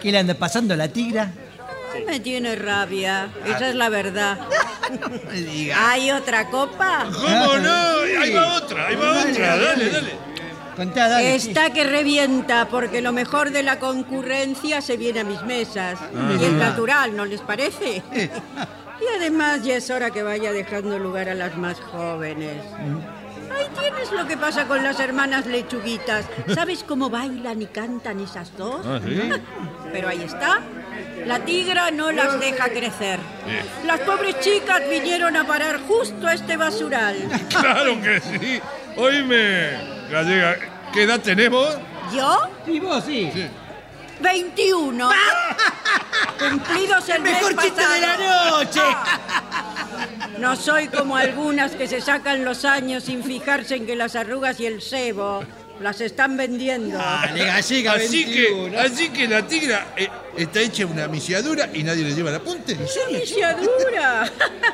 ¿Qué 0.00 0.10
le 0.10 0.18
anda 0.18 0.34
pasando 0.34 0.72
a 0.74 0.76
la 0.76 0.88
tigra? 0.88 1.30
Me 2.06 2.20
tiene 2.20 2.56
rabia, 2.56 3.28
esa 3.44 3.68
es 3.70 3.74
la 3.74 3.88
verdad. 3.88 4.38
No 4.88 5.10
me 5.10 5.34
diga. 5.42 5.90
¿Hay 5.90 6.10
otra 6.10 6.48
copa? 6.48 7.04
¿Cómo 7.12 7.58
no? 7.58 8.20
Ahí 8.22 8.32
va 8.32 8.54
otra, 8.54 8.86
ahí 8.86 8.96
va 8.96 9.20
otra. 9.20 9.56
Dale, 9.58 9.90
dale. 9.90 10.12
Contá, 10.74 11.08
dale. 11.10 11.34
Está 11.34 11.74
que 11.74 11.84
revienta, 11.84 12.68
porque 12.70 13.02
lo 13.02 13.12
mejor 13.12 13.50
de 13.50 13.62
la 13.62 13.78
concurrencia 13.78 14.80
se 14.80 14.96
viene 14.96 15.20
a 15.20 15.24
mis 15.24 15.42
mesas. 15.42 15.98
Y 16.40 16.42
es 16.42 16.52
natural, 16.52 17.14
¿no 17.14 17.26
les 17.26 17.42
parece? 17.42 18.02
Y 18.14 19.16
además 19.16 19.62
ya 19.62 19.76
es 19.76 19.90
hora 19.90 20.10
que 20.10 20.22
vaya 20.22 20.52
dejando 20.52 20.98
lugar 20.98 21.28
a 21.28 21.34
las 21.34 21.54
más 21.56 21.78
jóvenes. 21.80 22.62
Ahí 23.54 23.66
tienes 23.78 24.10
lo 24.12 24.26
que 24.26 24.36
pasa 24.36 24.66
con 24.66 24.82
las 24.82 24.98
hermanas 25.00 25.46
lechuguitas. 25.46 26.24
¿Sabes 26.54 26.82
cómo 26.82 27.10
bailan 27.10 27.60
y 27.60 27.66
cantan 27.66 28.20
esas 28.20 28.56
dos? 28.56 28.86
¿Ah, 28.86 29.00
sí? 29.04 29.20
Pero 29.92 30.08
ahí 30.08 30.22
está. 30.22 30.60
La 31.26 31.40
tigra 31.40 31.90
no 31.90 32.10
las 32.12 32.38
deja 32.40 32.68
crecer. 32.68 33.18
Bien. 33.46 33.64
Las 33.84 34.00
pobres 34.00 34.40
chicas 34.40 34.82
vinieron 34.88 35.36
a 35.36 35.44
parar 35.46 35.80
justo 35.80 36.26
a 36.26 36.34
este 36.34 36.56
basural. 36.56 37.16
Claro 37.48 38.00
que 38.00 38.20
sí. 38.20 38.60
Oíme, 38.96 39.70
gallega, 40.10 40.56
¿qué 40.92 41.02
edad 41.04 41.20
tenemos? 41.20 41.76
¿Yo? 42.14 42.48
¿Y 42.66 42.80
vos 42.80 43.04
sí? 43.04 43.30
21. 44.20 45.10
Cumplidos 46.38 47.08
el, 47.08 47.22
Mejor 47.22 47.54
mes 47.54 47.64
chiste 47.64 47.86
de 47.86 48.00
la 48.00 48.16
pasado. 48.16 48.58
noche. 48.58 48.80
No 50.38 50.54
soy 50.54 50.86
como 50.86 51.16
algunas 51.16 51.72
que 51.72 51.88
se 51.88 52.00
sacan 52.00 52.44
los 52.44 52.64
años 52.64 53.04
sin 53.04 53.24
fijarse 53.24 53.74
en 53.74 53.86
que 53.86 53.96
las 53.96 54.14
arrugas 54.14 54.60
y 54.60 54.66
el 54.66 54.80
sebo 54.80 55.42
las 55.80 56.00
están 56.00 56.36
vendiendo. 56.36 56.98
Gallega, 56.98 57.56
Así 57.56 57.82
21. 58.24 58.70
que, 58.70 58.78
así 58.78 59.08
que 59.10 59.28
la 59.28 59.46
tigra 59.46 59.94
eh, 59.96 60.08
está 60.36 60.60
hecha 60.60 60.86
una 60.86 61.08
misiadura 61.08 61.68
y 61.72 61.82
nadie 61.82 62.04
le 62.04 62.14
lleva 62.14 62.30
el 62.30 62.36
apunte. 62.36 62.72
¿En 62.72 62.88
serio? 62.88 63.18
¡Iniciadura! 63.18 64.30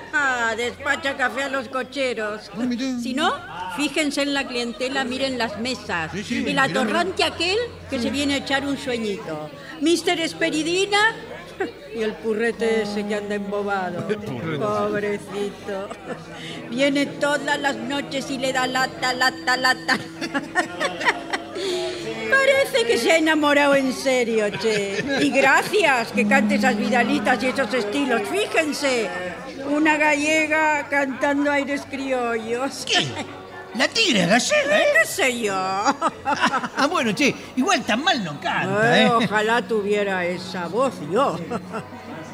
Despacha 0.57 1.17
café 1.17 1.45
a 1.45 1.49
los 1.49 1.69
cocheros. 1.69 2.51
Ah. 2.57 2.99
Si 3.03 3.15
no, 3.15 3.35
fíjense 3.77 4.23
en 4.23 4.35
la 4.35 4.47
clientela, 4.47 5.05
miren 5.05 5.37
las 5.39 5.59
mesas. 5.61 6.11
Sí, 6.13 6.23
sí, 6.25 6.37
El 6.39 6.45
mirá, 6.45 6.65
atorrante 6.65 7.25
aquel 7.25 7.59
que 7.91 7.99
se 8.01 8.11
viene 8.11 8.35
a 8.35 8.37
echar 8.39 8.67
un 8.67 8.79
sueñito. 8.79 9.51
Mister 9.81 10.19
Esperidina 10.21 11.15
y 11.97 12.03
el 12.03 12.13
purrete 12.15 12.83
ese 12.83 13.07
que 13.07 13.15
anda 13.15 13.35
embobado. 13.35 14.07
Pobrecito. 14.59 15.89
Viene 16.71 17.07
todas 17.07 17.61
las 17.61 17.77
noches 17.77 18.31
y 18.31 18.39
le 18.39 18.53
da 18.53 18.67
lata, 18.67 19.13
lata, 19.13 19.57
lata. 19.57 19.99
Parece 22.31 22.87
que 22.87 22.99
se 22.99 23.13
ha 23.13 23.17
enamorado 23.19 23.75
en 23.75 23.93
serio, 23.93 24.47
che. 24.61 25.05
Y 25.21 25.31
gracias 25.31 26.13
que 26.13 26.27
cante 26.27 26.57
esas 26.57 26.77
vidalitas 26.77 27.43
y 27.43 27.47
esos 27.49 27.73
estilos. 27.73 28.23
Fíjense, 28.29 29.09
una 29.71 29.97
gallega 29.97 30.87
cantando 30.89 31.51
aires 31.51 31.83
criollos. 31.91 32.85
¿Qué? 32.87 33.07
La 33.77 33.89
tigra 33.89 34.27
gallega, 34.27 34.81
¿eh? 34.81 34.87
¿Qué 35.01 35.07
sé 35.07 35.41
yo? 35.41 35.55
Ah, 36.77 36.87
bueno, 36.91 37.13
che, 37.15 37.35
igual 37.57 37.83
tan 37.85 38.03
mal 38.03 38.23
no 38.25 38.39
canta, 38.41 38.99
Eh, 38.99 39.05
¿eh? 39.05 39.11
ojalá 39.11 39.63
tuviera 39.63 40.25
esa 40.25 40.67
voz 40.69 40.95
yo. 41.11 41.39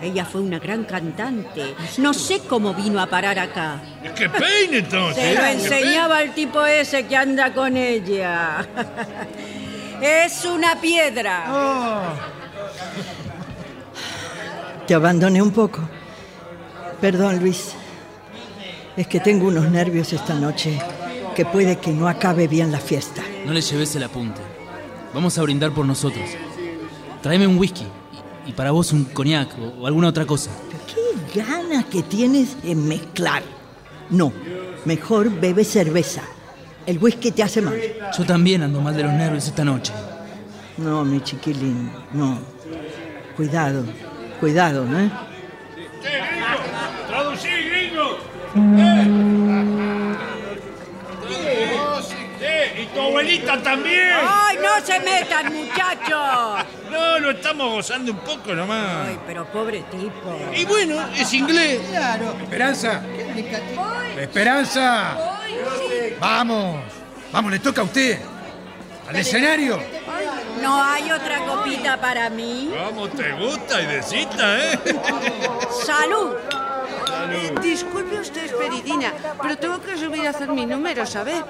Ella 0.03 0.25
fue 0.25 0.41
una 0.41 0.59
gran 0.59 0.85
cantante. 0.85 1.75
No 1.99 2.15
sé 2.15 2.41
cómo 2.41 2.73
vino 2.73 3.01
a 3.01 3.07
parar 3.07 3.39
acá. 3.39 3.83
¡Que 4.17 4.29
peine 4.29 4.79
entonces! 4.79 5.23
Se 5.23 5.35
lo 5.35 5.45
enseñaba 5.45 6.23
el 6.23 6.33
tipo 6.33 6.65
ese 6.65 7.07
que 7.07 7.17
anda 7.17 7.53
con 7.53 7.77
ella. 7.77 8.67
Es 10.01 10.47
una 10.47 10.81
piedra. 10.81 11.45
Oh. 11.51 12.01
Te 14.87 14.95
abandoné 14.95 15.43
un 15.43 15.51
poco. 15.51 15.81
Perdón, 17.03 17.39
Luis. 17.39 17.75
Es 18.97 19.07
que 19.07 19.21
tengo 19.21 19.49
unos 19.49 19.71
nervios 19.71 20.11
esta 20.15 20.33
noche 20.33 20.81
que 21.35 21.45
puede 21.45 21.77
que 21.77 21.91
no 21.91 22.09
acabe 22.09 22.49
bien 22.49 22.73
la 22.73 22.79
fiesta. 22.79 23.21
No 23.45 23.53
le 23.53 23.61
lleves 23.61 23.95
el 23.95 24.05
apunte. 24.05 24.41
Vamos 25.13 25.37
a 25.37 25.43
brindar 25.43 25.73
por 25.73 25.85
nosotros. 25.85 26.31
Tráeme 27.21 27.47
un 27.47 27.59
whisky 27.59 27.87
y, 28.51 28.53
para 28.53 28.71
vos 28.71 28.93
un 28.93 29.05
coñac 29.05 29.49
o, 29.59 29.83
o 29.83 29.87
alguna 29.87 30.09
otra 30.09 30.27
cosa. 30.27 30.51
¿Qué 31.33 31.43
ganas 31.43 31.85
que 31.87 32.03
tienes 32.03 32.57
en 32.65 32.87
mezclar? 32.89 33.43
No, 34.11 34.33
mejor 34.85 35.31
bebe 35.31 35.65
cerveza. 35.65 36.23
El 36.87 36.99
whisky 36.99 37.31
te 37.31 37.43
hace 37.43 37.63
mal. 37.63 37.79
Yo 38.17 38.25
también 38.25 38.63
ando 38.63 38.81
mal 38.81 38.97
de 38.97 39.05
los 39.05 39.13
nervios 39.13 39.47
esta 39.47 39.65
noche. 39.65 39.93
No, 40.79 41.05
mi 41.05 41.21
chiquilín, 41.21 41.91
no. 42.13 42.39
Cuidado, 43.37 43.85
cuidado, 44.41 44.85
¿eh? 44.99 45.11
¡Traducí, 47.09 47.49
gringo! 47.49 48.19
¡Eh! 48.57 49.30
Abuelita 53.21 53.63
también! 53.63 54.13
¡Ay, 54.27 54.59
no 54.63 54.85
se 54.85 55.01
metan, 55.01 55.53
muchachos! 55.53 56.67
No, 56.91 57.19
lo 57.19 57.31
estamos 57.31 57.73
gozando 57.73 58.13
un 58.13 58.19
poco 58.19 58.55
nomás. 58.55 59.09
Ay, 59.09 59.19
pero 59.27 59.45
pobre 59.47 59.83
tipo. 59.91 60.39
Y 60.55 60.65
bueno, 60.65 61.07
es 61.15 61.33
inglés. 61.35 61.81
Claro. 61.91 62.35
Esperanza. 62.43 63.03
Esperanza. 64.19 65.17
Vamos. 66.19 66.83
Vamos, 67.33 67.53
le 67.53 67.59
toca 67.59 67.83
a 67.83 67.85
usted. 67.85 68.19
Al 69.09 69.17
escenario. 69.17 69.81
¿No 70.61 70.83
hay 70.83 71.11
otra 71.11 71.39
copita 71.45 72.01
para 72.01 72.29
mí? 72.31 72.73
¿Cómo 72.87 73.09
te 73.09 73.33
gusta, 73.33 73.81
Idesita, 73.81 74.59
eh? 74.59 74.79
¡Salud! 75.85 76.35
Eh, 77.33 77.55
disculpe 77.63 78.21
usted, 78.21 78.45
Esperidina, 78.45 79.13
pero 79.41 79.57
tengo 79.59 79.81
que 79.81 79.97
subir 79.97 80.27
a 80.27 80.31
hacer 80.31 80.49
mi 80.49 80.67
número, 80.67 81.07
¿sabe? 81.07 81.43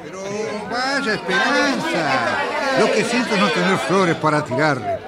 Vaya 0.70 1.14
esperanza. 1.14 2.38
Lo 2.78 2.92
que 2.92 3.04
siento 3.04 3.34
es 3.34 3.40
no 3.40 3.48
tener 3.48 3.78
flores 3.78 4.16
para 4.16 4.44
tirarle. 4.44 4.98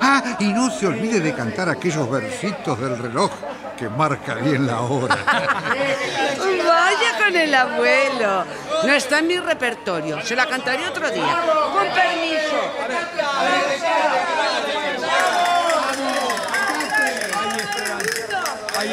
Ah, 0.00 0.36
y 0.40 0.52
no 0.52 0.70
se 0.70 0.86
olvide 0.86 1.20
de 1.20 1.32
cantar 1.32 1.68
aquellos 1.68 2.10
versitos 2.10 2.78
del 2.80 2.98
reloj 2.98 3.30
que 3.76 3.88
marca 3.88 4.34
bien 4.34 4.66
la 4.66 4.80
hora. 4.80 5.16
Vaya 6.66 7.18
con 7.24 7.36
el 7.36 7.54
abuelo. 7.54 8.44
No 8.84 8.92
está 8.92 9.20
en 9.20 9.26
mi 9.28 9.38
repertorio. 9.38 10.20
Se 10.22 10.34
la 10.34 10.46
cantaré 10.46 10.88
otro 10.88 11.10
día. 11.10 11.42
Con 11.72 11.86
permiso. 11.94 12.60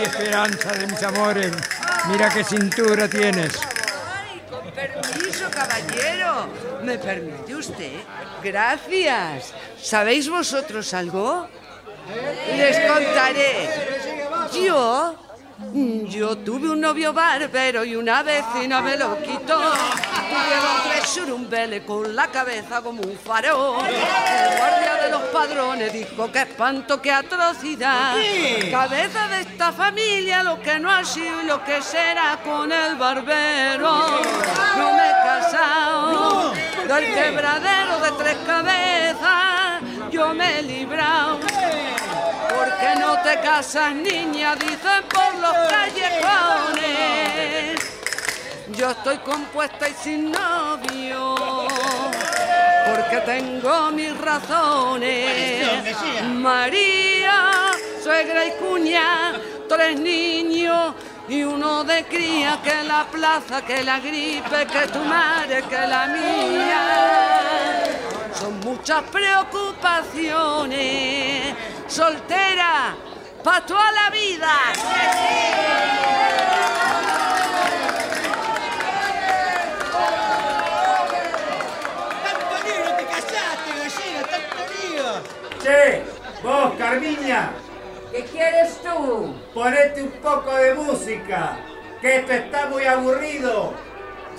Esperanza 0.03 0.71
de 0.73 0.87
mis 0.87 1.03
amores. 1.03 1.51
Mira 2.07 2.29
qué 2.29 2.43
cintura 2.43 3.07
tienes. 3.07 3.53
Con 4.49 4.71
permiso, 4.71 5.49
caballero. 5.51 6.47
¿Me 6.83 6.97
permite 6.97 7.55
usted? 7.55 7.99
Gracias. 8.43 9.53
¿Sabéis 9.81 10.29
vosotros 10.29 10.93
algo? 10.93 11.47
Les 12.55 12.79
contaré. 12.89 13.69
Yo, 14.53 15.15
yo 16.07 16.37
tuve 16.37 16.69
un 16.69 16.79
novio 16.79 17.13
barbero 17.13 17.83
y 17.83 17.95
una 17.95 18.23
vecina 18.23 18.81
me 18.81 18.97
lo 18.97 19.21
quitó. 19.21 19.59
Tuvieron 19.59 20.83
tres 20.87 21.07
surumbeles 21.07 21.83
con 21.83 22.15
la 22.15 22.27
cabeza 22.27 22.81
como 22.81 23.01
un 23.01 23.17
farol. 23.17 23.85
El 23.85 24.57
guardia 24.57 24.95
de 25.03 25.09
los 25.11 25.21
padrones 25.23 25.93
dijo 25.93 26.31
que 26.31 26.41
espanto, 26.41 27.01
que 27.01 27.11
atrocidad. 27.11 28.15
Cabeza 28.71 29.27
de 29.27 29.41
esta 29.41 29.71
familia, 29.71 30.43
lo 30.43 30.61
que 30.61 30.79
no 30.79 30.89
ha 30.89 31.03
sido 31.03 31.41
y 31.41 31.45
lo 31.45 31.63
que 31.63 31.81
será 31.81 32.39
con 32.43 32.71
el 32.71 32.95
barbero. 32.95 33.91
No 34.77 34.93
me 34.93 35.09
he 35.09 35.13
casado 35.23 36.51
del 36.51 37.13
quebradero 37.13 37.99
de 37.99 38.11
tres 38.17 38.37
cabezas. 38.45 39.81
Yo 40.11 40.33
me 40.33 40.59
he 40.59 40.63
librado. 40.63 41.39
¿Por 42.59 42.69
qué 42.77 42.95
no 42.99 43.17
te 43.21 43.39
casas, 43.39 43.95
niña? 43.95 44.53
Dicen 44.55 45.03
por 45.13 45.33
los 45.35 45.53
callejones. 45.69 47.79
Yo 48.75 48.91
estoy 48.91 49.17
compuesta 49.19 49.87
y 49.87 49.93
sin 49.93 50.29
novio. 50.29 51.35
Porque 52.85 53.21
tengo 53.25 53.91
mis 53.91 54.17
razones. 54.17 55.95
María, 56.33 57.71
suegra 58.03 58.47
y 58.47 58.51
cuña, 58.51 59.39
tres 59.69 59.97
niños 59.97 60.95
y 61.29 61.43
uno 61.43 61.85
de 61.85 62.03
cría 62.03 62.59
que 62.61 62.83
la 62.83 63.05
plaza, 63.05 63.65
que 63.65 63.85
la 63.85 64.01
gripe, 64.01 64.67
que 64.67 64.85
tu 64.87 64.99
madre, 64.99 65.63
que 65.63 65.87
la 65.87 66.07
mía. 66.07 66.81
Son 68.33 68.59
muchas 68.59 69.01
preocupaciones. 69.03 71.55
Soltera, 71.89 72.95
pa' 73.43 73.65
toda 73.65 73.91
la 73.91 74.09
vida. 74.11 74.53
¡Tanto 82.23 82.55
te 82.97 83.05
casaste, 83.05 83.71
gallina! 83.79 84.21
¡Tanto 84.29 84.57
lío! 84.73 85.09
Che, 85.63 86.03
vos, 86.43 86.73
Carmiña, 86.77 87.51
¿Qué 88.11 88.23
quieres 88.25 88.81
tú? 88.81 89.35
ponete 89.53 90.01
un 90.03 90.11
poco 90.21 90.53
de 90.55 90.73
música, 90.75 91.57
que 92.01 92.17
esto 92.17 92.33
está 92.33 92.67
muy 92.67 92.85
aburrido. 92.85 93.73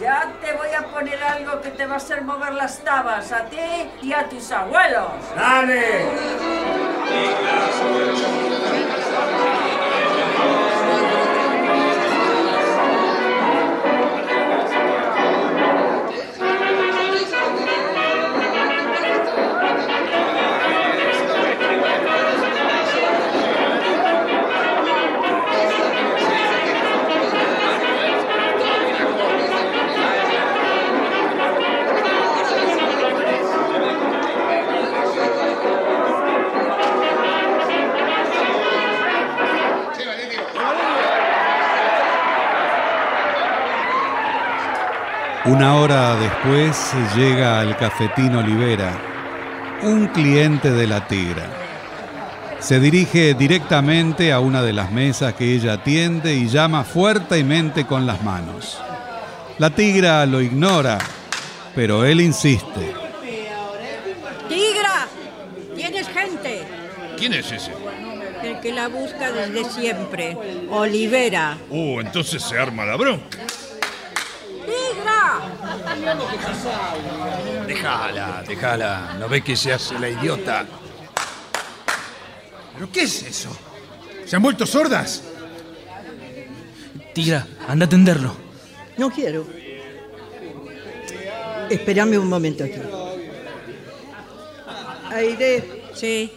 Ya 0.01 0.33
te 0.41 0.53
voy 0.55 0.71
a 0.73 0.87
poner 0.87 1.23
algo 1.23 1.61
que 1.61 1.71
te 1.71 1.85
va 1.85 1.95
a 1.95 1.97
hacer 1.97 2.23
mover 2.23 2.55
las 2.55 2.79
tabas 2.79 3.33
a 3.33 3.45
ti 3.47 3.91
y 4.03 4.13
a 4.13 4.29
tus 4.29 4.51
abuelos. 4.51 5.11
¡Dale! 5.37 6.80
Thank 7.11 7.41
you. 9.65 9.70
Una 45.51 45.75
hora 45.75 46.15
después 46.15 46.93
llega 47.17 47.59
al 47.59 47.77
cafetín 47.77 48.37
Olivera, 48.37 48.93
un 49.83 50.07
cliente 50.07 50.71
de 50.71 50.87
la 50.87 51.09
Tigra. 51.09 51.43
Se 52.61 52.79
dirige 52.79 53.35
directamente 53.35 54.33
a 54.33 54.39
una 54.39 54.63
de 54.63 54.73
las 54.73 54.93
mesas 54.93 55.35
que 55.35 55.53
ella 55.53 55.73
atiende 55.73 56.37
y 56.37 56.47
llama 56.47 56.85
fuertemente 56.85 57.85
con 57.85 58.07
las 58.07 58.23
manos. 58.23 58.81
La 59.59 59.71
Tigra 59.71 60.25
lo 60.25 60.41
ignora, 60.41 60.99
pero 61.75 62.05
él 62.05 62.21
insiste. 62.21 62.95
¡Tigra! 64.49 65.09
¿Tienes 65.75 66.07
gente? 66.11 66.63
¿Quién 67.19 67.33
es 67.33 67.51
ese? 67.51 67.73
El 68.45 68.61
que 68.61 68.73
la 68.73 68.87
busca 68.87 69.33
desde 69.33 69.65
siempre. 69.65 70.37
Olivera. 70.71 71.59
Uh, 71.71 71.99
entonces 71.99 72.41
se 72.41 72.57
arma 72.57 72.87
la 72.87 72.95
bronca. 72.95 73.50
Déjala, 77.67 78.43
déjala. 78.47 79.17
¿No 79.19 79.29
ves 79.29 79.45
que 79.45 79.57
se 79.57 79.73
hace 79.73 79.99
la 79.99 80.09
idiota? 80.09 80.67
¿Pero 82.75 82.91
qué 82.93 83.03
es 83.03 83.23
eso? 83.23 83.51
¿Se 84.25 84.37
han 84.37 84.43
vuelto 84.43 84.67
sordas? 84.67 85.23
Tigra, 87.15 87.47
anda 87.69 87.85
a 87.85 87.87
atenderlo. 87.87 88.35
No 88.97 89.11
quiero. 89.11 89.47
Espérame 91.69 92.19
un 92.19 92.29
momento 92.29 92.65
aquí. 92.65 92.81
Aide. 95.11 95.83
Sí. 95.95 96.33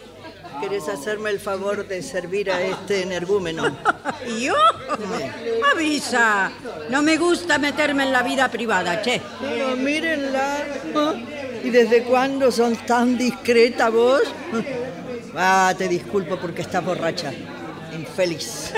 ¿Querés 0.64 0.88
hacerme 0.88 1.28
el 1.28 1.40
favor 1.40 1.86
de 1.86 2.02
servir 2.02 2.50
a 2.50 2.58
este 2.62 3.02
energúmeno? 3.02 3.76
¿Yo? 4.40 4.54
Avisa. 5.74 6.50
No 6.88 7.02
me 7.02 7.18
gusta 7.18 7.58
meterme 7.58 8.04
en 8.04 8.12
la 8.12 8.22
vida 8.22 8.48
privada, 8.48 9.02
che. 9.02 9.20
Pero 9.42 9.76
mírenla. 9.76 10.64
¿Y 11.62 11.68
desde 11.68 12.04
cuándo 12.04 12.50
son 12.50 12.76
tan 12.86 13.18
discreta 13.18 13.90
vos? 13.90 14.22
Ah, 15.36 15.74
te 15.76 15.86
disculpo 15.86 16.38
porque 16.38 16.62
estás 16.62 16.82
borracha. 16.82 17.30
Infeliz. 17.92 18.72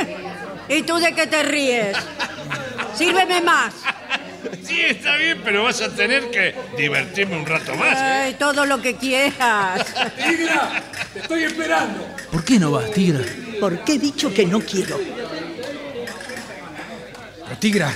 ¿Y 0.68 0.82
tú 0.82 0.96
de 0.96 1.14
qué 1.14 1.28
te 1.28 1.44
ríes? 1.44 1.96
Sírveme 2.96 3.42
más. 3.42 3.74
Sí, 4.62 4.80
está 4.80 5.16
bien, 5.16 5.40
pero 5.44 5.64
vas 5.64 5.80
a 5.80 5.88
tener 5.88 6.30
que 6.30 6.54
divertirme 6.76 7.36
un 7.36 7.46
rato 7.46 7.74
más. 7.74 7.96
¿eh? 7.96 8.02
Ay, 8.02 8.34
todo 8.34 8.64
lo 8.66 8.80
que 8.80 8.96
quieras. 8.96 9.86
¡Tigra! 10.16 10.82
¡Te 11.12 11.20
estoy 11.20 11.44
esperando! 11.44 12.06
¿Por 12.30 12.44
qué 12.44 12.58
no 12.58 12.70
vas, 12.72 12.90
Tigra? 12.90 13.24
Porque 13.60 13.94
he 13.94 13.98
dicho 13.98 14.32
que 14.32 14.46
no 14.46 14.60
quiero. 14.60 14.98
Pero 17.44 17.58
Tigra, 17.58 17.92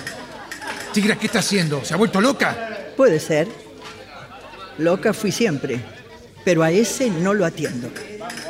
Tigra, 0.92 1.16
¿qué 1.16 1.26
está 1.26 1.40
haciendo? 1.40 1.84
¿Se 1.84 1.94
ha 1.94 1.96
vuelto 1.96 2.20
loca? 2.20 2.92
Puede 2.96 3.20
ser. 3.20 3.48
Loca 4.78 5.12
fui 5.12 5.30
siempre, 5.32 5.78
pero 6.44 6.62
a 6.62 6.70
ese 6.70 7.10
no 7.10 7.34
lo 7.34 7.44
atiendo. 7.44 7.90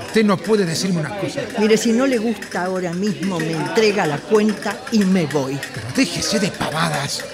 Usted 0.07 0.25
no 0.25 0.37
puede 0.37 0.65
decirme 0.65 1.01
unas 1.01 1.19
cosas. 1.19 1.45
Mire, 1.59 1.77
si 1.77 1.93
no 1.93 2.07
le 2.07 2.19
gusta 2.19 2.65
ahora 2.65 2.93
mismo, 2.93 3.39
me 3.39 3.53
entrega 3.53 4.07
la 4.07 4.19
cuenta 4.19 4.77
y 4.93 4.99
me 5.01 5.27
voy. 5.27 5.59
Pero 5.75 5.87
déjese 5.95 6.39
de 6.41 6.49
pavadas. 6.49 7.25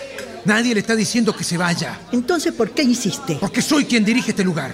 Nadie 0.47 0.75
le 0.75 0.81
está 0.81 0.95
diciendo 0.95 1.35
que 1.35 1.43
se 1.43 1.59
vaya. 1.59 1.99
Entonces, 2.13 2.53
¿por 2.53 2.71
qué 2.71 2.85
insiste? 2.85 3.37
Porque 3.41 3.61
soy 3.61 3.85
quien 3.85 4.05
dirige 4.05 4.31
este 4.31 4.45
lugar. 4.45 4.73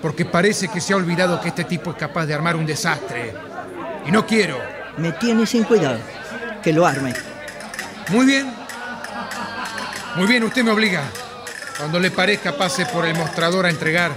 Porque 0.00 0.24
parece 0.24 0.68
que 0.68 0.80
se 0.80 0.94
ha 0.94 0.96
olvidado 0.96 1.38
que 1.42 1.48
este 1.48 1.64
tipo 1.64 1.90
es 1.90 1.96
capaz 1.96 2.24
de 2.24 2.32
armar 2.32 2.56
un 2.56 2.64
desastre. 2.64 3.34
Y 4.06 4.10
no 4.10 4.26
quiero. 4.26 4.58
Me 4.96 5.12
tiene 5.12 5.44
sin 5.44 5.64
cuidado. 5.64 5.98
Que 6.62 6.72
lo 6.72 6.86
arme. 6.86 7.12
Muy 8.08 8.24
bien. 8.24 8.50
Muy 10.16 10.26
bien, 10.26 10.42
usted 10.42 10.64
me 10.64 10.70
obliga. 10.70 11.02
Cuando 11.76 12.00
le 12.00 12.10
parezca 12.10 12.56
pase 12.56 12.86
por 12.86 13.04
el 13.04 13.14
mostrador 13.14 13.66
a 13.66 13.70
entregar. 13.70 14.12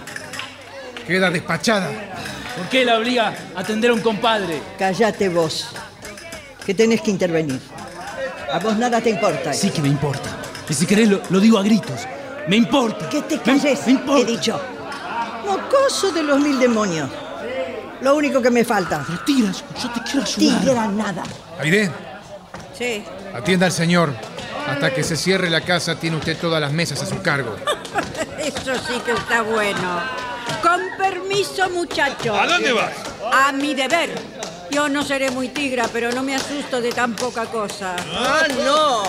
Queda 1.05 1.29
despachada. 1.29 1.89
¿Por 2.55 2.69
qué 2.69 2.85
la 2.85 2.97
obliga 2.97 3.33
a 3.55 3.59
atender 3.59 3.91
a 3.91 3.93
un 3.93 4.01
compadre? 4.01 4.61
Cállate 4.79 5.27
vos. 5.27 5.67
Que 6.65 6.73
tenés 6.73 7.01
que 7.01 7.11
intervenir. 7.11 7.59
A 8.51 8.59
vos 8.59 8.77
nada 8.77 9.01
te 9.01 9.09
importa. 9.09 9.53
Sí 9.53 9.69
que 9.69 9.81
me 9.81 9.87
importa. 9.89 10.29
Y 10.69 10.73
si 10.73 10.85
querés 10.85 11.09
lo, 11.09 11.21
lo 11.29 11.39
digo 11.39 11.57
a 11.57 11.63
gritos. 11.63 12.01
Me 12.47 12.55
importa. 12.55 13.09
Que 13.09 13.21
te 13.21 13.35
Me- 13.37 13.41
calles, 13.43 13.85
me 13.85 13.91
importa. 13.93 14.21
he 14.21 14.25
dicho. 14.25 14.61
Mocoso 15.45 16.11
de 16.11 16.23
los 16.23 16.39
mil 16.39 16.59
demonios. 16.59 17.09
Lo 18.01 18.15
único 18.15 18.41
que 18.41 18.49
me 18.51 18.63
falta. 18.63 19.03
Pero 19.05 19.19
tiras, 19.25 19.63
yo 19.81 19.89
te 19.91 20.01
quiero 20.03 20.21
ayudar. 20.25 20.59
Tigra 20.61 20.87
nada. 20.87 21.23
Aide, 21.59 21.91
Sí. 22.77 23.03
atienda 23.33 23.65
al 23.65 23.71
señor. 23.71 24.13
Hasta 24.69 24.93
que 24.93 25.03
se 25.03 25.15
cierre 25.15 25.49
la 25.49 25.61
casa 25.61 25.95
tiene 25.95 26.17
usted 26.17 26.37
todas 26.37 26.59
las 26.61 26.71
mesas 26.73 27.01
a 27.01 27.05
su 27.05 27.21
cargo. 27.21 27.55
Eso 28.37 28.75
sí 28.87 28.99
que 29.05 29.13
está 29.13 29.41
bueno. 29.41 29.99
Con 30.61 30.81
permiso, 30.97 31.69
muchachos. 31.69 32.37
¿A 32.37 32.45
dónde 32.47 32.71
vas? 32.73 32.91
A 33.33 33.51
mi 33.51 33.73
deber. 33.73 34.09
Yo 34.71 34.89
no 34.89 35.03
seré 35.03 35.31
muy 35.31 35.49
tigra, 35.49 35.87
pero 35.91 36.11
no 36.11 36.23
me 36.23 36.35
asusto 36.35 36.81
de 36.81 36.91
tan 36.91 37.15
poca 37.15 37.45
cosa. 37.45 37.95
Ah, 38.13 38.45
no. 38.63 39.03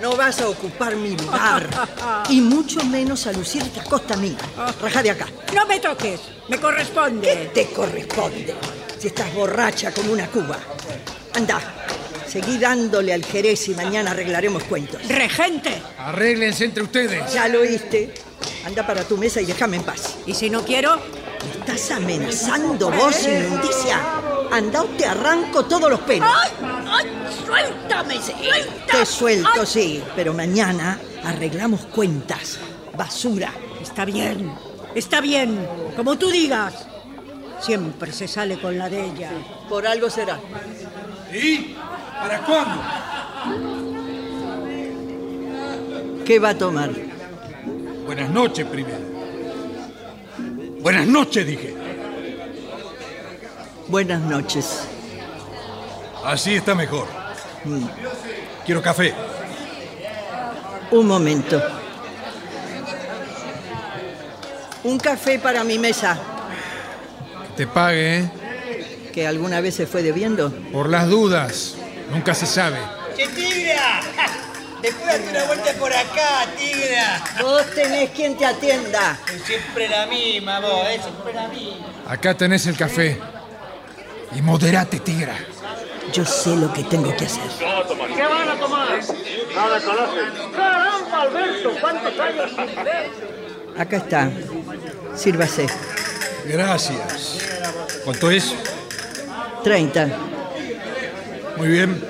No 0.00 0.16
vas 0.16 0.40
a 0.40 0.48
ocupar 0.48 0.96
mi 0.96 1.16
lugar. 1.16 1.68
Y 2.28 2.40
mucho 2.40 2.82
menos 2.84 3.26
a 3.26 3.32
lucirte 3.32 3.80
a 3.80 3.84
costa 3.84 4.16
mía. 4.16 4.36
Raja 4.80 5.02
de 5.02 5.10
acá. 5.10 5.26
No 5.54 5.66
me 5.66 5.78
toques. 5.78 6.20
Me 6.48 6.58
corresponde. 6.58 7.50
Te 7.52 7.66
corresponde. 7.68 8.54
Si 8.98 9.08
estás 9.08 9.32
borracha 9.34 9.92
como 9.92 10.12
una 10.12 10.26
cuba. 10.28 10.58
Anda. 11.34 11.60
Seguí 12.26 12.58
dándole 12.58 13.12
al 13.12 13.24
Jerez 13.24 13.68
y 13.68 13.74
mañana 13.74 14.10
arreglaremos 14.12 14.64
cuentos. 14.64 15.06
Regente. 15.06 15.80
Arréglense 15.98 16.64
entre 16.64 16.82
ustedes. 16.82 17.32
Ya 17.32 17.46
lo 17.48 17.60
oíste. 17.60 18.12
Anda 18.66 18.86
para 18.86 19.04
tu 19.04 19.16
mesa 19.16 19.40
y 19.40 19.44
déjame 19.44 19.76
en 19.76 19.82
paz. 19.84 20.16
¿Y 20.26 20.34
si 20.34 20.48
no 20.50 20.64
quiero? 20.64 20.96
¿Me 20.96 21.60
estás 21.60 21.90
amenazando 21.90 22.90
vos, 22.90 23.22
inmundicia? 23.28 24.00
Anda 24.54 24.82
o 24.82 24.84
te 24.84 25.04
arranco 25.04 25.64
todos 25.64 25.90
los 25.90 25.98
pelos. 26.02 26.28
¡Ay! 26.32 26.50
¡Ay! 26.86 27.06
¡Suéltame! 27.44 28.14
¡Suéltame! 28.22 28.86
Te 28.86 29.04
suelto, 29.04 29.66
sí, 29.66 30.00
pero 30.14 30.32
mañana 30.32 30.96
arreglamos 31.24 31.86
cuentas. 31.86 32.60
Basura. 32.96 33.50
Está 33.82 34.04
bien. 34.04 34.54
Está 34.94 35.20
bien. 35.20 35.66
Como 35.96 36.16
tú 36.16 36.30
digas. 36.30 36.86
Siempre 37.60 38.12
se 38.12 38.28
sale 38.28 38.60
con 38.60 38.78
la 38.78 38.88
de 38.88 39.06
ella. 39.06 39.32
Por 39.68 39.88
algo 39.88 40.08
será. 40.08 40.38
¿Y? 41.32 41.74
¿Para 42.20 42.38
cuándo? 42.44 42.80
¿Qué 46.24 46.38
va 46.38 46.50
a 46.50 46.58
tomar? 46.58 46.92
Buenas 48.06 48.30
noches 48.30 48.64
primero. 48.66 49.00
Buenas 50.80 51.08
noches, 51.08 51.44
dije. 51.44 51.83
Buenas 53.88 54.20
noches. 54.20 54.80
Así 56.24 56.54
está 56.54 56.74
mejor. 56.74 57.06
Mm, 57.64 57.84
Quiero 58.64 58.80
café. 58.82 59.14
Un 60.90 61.06
momento. 61.06 61.62
Un 64.84 64.98
café 64.98 65.38
para 65.38 65.64
mi 65.64 65.78
mesa, 65.78 66.18
Que 67.56 67.64
te 67.64 67.66
pague, 67.66 68.18
¿eh? 68.18 68.30
que 69.12 69.26
alguna 69.26 69.60
vez 69.60 69.74
se 69.76 69.86
fue 69.86 70.02
debiendo. 70.02 70.50
Por 70.72 70.88
las 70.90 71.08
dudas. 71.08 71.76
Nunca 72.10 72.34
se 72.34 72.46
sabe. 72.46 72.78
¡Che, 73.16 73.26
tigra! 73.28 74.00
Después 74.82 75.06
date 75.06 75.30
una 75.30 75.44
vuelta 75.44 75.72
por 75.78 75.90
acá, 75.92 76.46
tigra. 76.58 77.22
Vos 77.40 77.64
tenés 77.74 78.10
quien 78.10 78.36
te 78.36 78.44
atienda. 78.44 79.18
Siempre 79.46 79.88
la 79.88 80.06
misma, 80.06 80.60
vos, 80.60 80.86
¿eh? 80.88 81.00
Siempre 81.02 81.32
la 81.32 81.48
misma. 81.48 81.86
Acá 82.08 82.36
tenés 82.36 82.66
el 82.66 82.76
café. 82.76 83.18
Y 84.36 84.42
moderate, 84.42 85.00
tigra. 85.00 85.36
Yo 86.12 86.24
sé 86.24 86.54
lo 86.56 86.72
que 86.72 86.84
tengo 86.84 87.14
que 87.16 87.24
hacer. 87.24 87.42
¿Qué 87.58 88.22
van 88.22 88.48
a 88.48 88.54
tomar? 88.56 88.88
Nada 89.54 89.80
conocen. 89.80 90.52
¡Caramba, 90.54 91.22
Alberto! 91.22 91.70
¿Cuántos 91.80 92.18
años? 92.20 92.52
Acá 93.76 93.96
está. 93.96 94.30
Sírvase. 95.14 95.66
Gracias. 96.46 97.38
¿Cuánto 98.04 98.30
es? 98.30 98.54
30. 99.64 100.08
Muy 101.56 101.68
bien. 101.68 102.04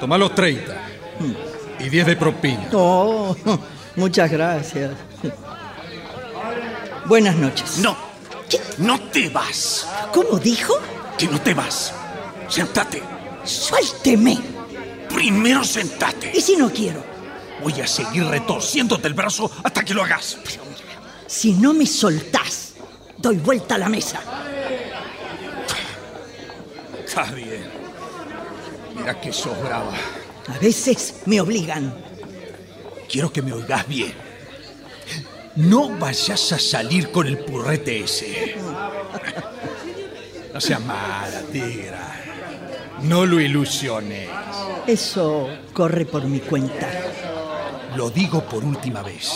Toma 0.00 0.18
los 0.18 0.34
30. 0.34 0.74
Y 1.80 1.88
10 1.88 2.06
de 2.06 2.16
propina. 2.16 2.68
Oh, 2.72 3.36
muchas 3.96 4.30
gracias. 4.30 4.92
Buenas 7.06 7.36
noches. 7.36 7.78
No, 7.78 7.96
no 8.78 9.00
te 9.10 9.28
vas. 9.28 9.86
¿Cómo 10.12 10.38
dijo? 10.38 10.74
Que 11.18 11.26
no 11.26 11.40
te 11.40 11.54
vas. 11.54 11.92
Sentate. 12.48 13.02
Suélteme. 13.44 14.38
Primero 15.14 15.64
sentate. 15.64 16.32
¿Y 16.34 16.40
si 16.40 16.56
no 16.56 16.70
quiero? 16.70 17.02
Voy 17.62 17.80
a 17.80 17.86
seguir 17.86 18.24
retorciéndote 18.26 19.08
el 19.08 19.14
brazo 19.14 19.50
hasta 19.62 19.84
que 19.84 19.94
lo 19.94 20.02
hagas. 20.02 20.38
Si 21.26 21.52
no 21.52 21.72
me 21.72 21.86
soltás, 21.86 22.74
doy 23.16 23.36
vuelta 23.36 23.76
a 23.76 23.78
la 23.78 23.88
mesa. 23.88 24.20
Está 27.04 27.22
bien. 27.32 27.64
Mira 28.96 29.20
que 29.20 29.32
sos 29.32 29.58
brava. 29.62 29.94
A 30.48 30.58
veces 30.58 31.22
me 31.26 31.40
obligan. 31.40 31.94
Quiero 33.08 33.32
que 33.32 33.42
me 33.42 33.52
oigas 33.52 33.86
bien. 33.86 34.23
No 35.56 35.88
vayas 35.88 36.52
a 36.52 36.58
salir 36.58 37.12
con 37.12 37.28
el 37.28 37.38
purrete 37.38 38.00
ese. 38.00 38.56
No 40.52 40.60
seas 40.60 40.80
mala, 40.80 41.42
tigra. 41.52 42.20
No 43.02 43.24
lo 43.24 43.40
ilusiones. 43.40 44.28
Eso 44.86 45.48
corre 45.72 46.06
por 46.06 46.24
mi 46.24 46.40
cuenta. 46.40 46.88
Lo 47.96 48.10
digo 48.10 48.44
por 48.44 48.64
última 48.64 49.02
vez. 49.02 49.32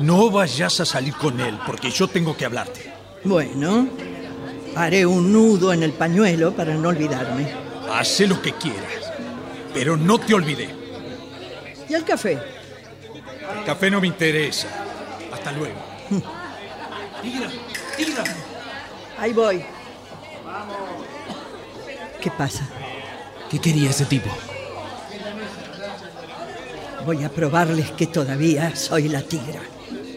No 0.00 0.30
vayas 0.30 0.80
a 0.80 0.84
salir 0.84 1.14
con 1.14 1.38
él 1.40 1.56
porque 1.66 1.90
yo 1.90 2.08
tengo 2.08 2.36
que 2.36 2.44
hablarte. 2.44 2.92
Bueno, 3.22 3.88
haré 4.74 5.06
un 5.06 5.32
nudo 5.32 5.72
en 5.72 5.84
el 5.84 5.92
pañuelo 5.92 6.52
para 6.52 6.74
no 6.74 6.88
olvidarme. 6.88 7.48
Hace 7.92 8.26
lo 8.26 8.42
que 8.42 8.54
quieras, 8.54 9.12
pero 9.72 9.96
no 9.96 10.18
te 10.18 10.34
olvidé. 10.34 10.68
¿Y 11.88 11.94
el 11.94 12.04
café? 12.04 12.38
El 13.58 13.64
café 13.64 13.90
no 13.90 14.00
me 14.00 14.08
interesa. 14.08 14.81
Hasta 15.42 15.58
luego. 15.58 15.74
Tigra, 17.20 17.50
tigra. 17.96 18.24
Ahí 19.18 19.32
voy. 19.32 19.64
¿Qué 22.20 22.30
pasa? 22.30 22.64
¿Qué 23.50 23.58
quería 23.58 23.90
ese 23.90 24.04
tipo? 24.04 24.30
Voy 27.04 27.24
a 27.24 27.28
probarles 27.28 27.90
que 27.90 28.06
todavía 28.06 28.76
soy 28.76 29.08
la 29.08 29.22
tigra. 29.22 29.60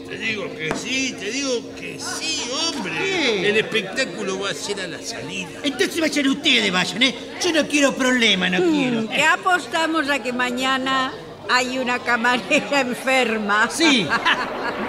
Te 0.07 0.15
digo 0.15 0.43
que 0.55 0.71
sí, 0.75 1.15
te 1.19 1.31
digo 1.31 1.73
que 1.75 1.99
sí, 1.99 2.43
hombre. 2.51 3.49
El 3.49 3.57
espectáculo 3.57 4.39
va 4.41 4.51
a 4.51 4.53
ser 4.53 4.79
a 4.81 4.85
la 4.85 5.01
salida. 5.01 5.49
Entonces 5.63 5.99
vayan 5.99 6.27
ustedes, 6.27 6.71
vayan, 6.71 7.01
¿eh? 7.01 7.15
Yo 7.41 7.51
no 7.51 7.67
quiero 7.67 7.95
problema, 7.95 8.47
no 8.47 8.59
quiero. 8.59 9.09
¿Qué 9.09 9.23
apostamos 9.23 10.07
a 10.07 10.19
que 10.19 10.31
mañana 10.31 11.11
hay 11.49 11.79
una 11.79 11.97
camarera 11.97 12.81
enferma? 12.81 13.67
Sí. 13.71 14.07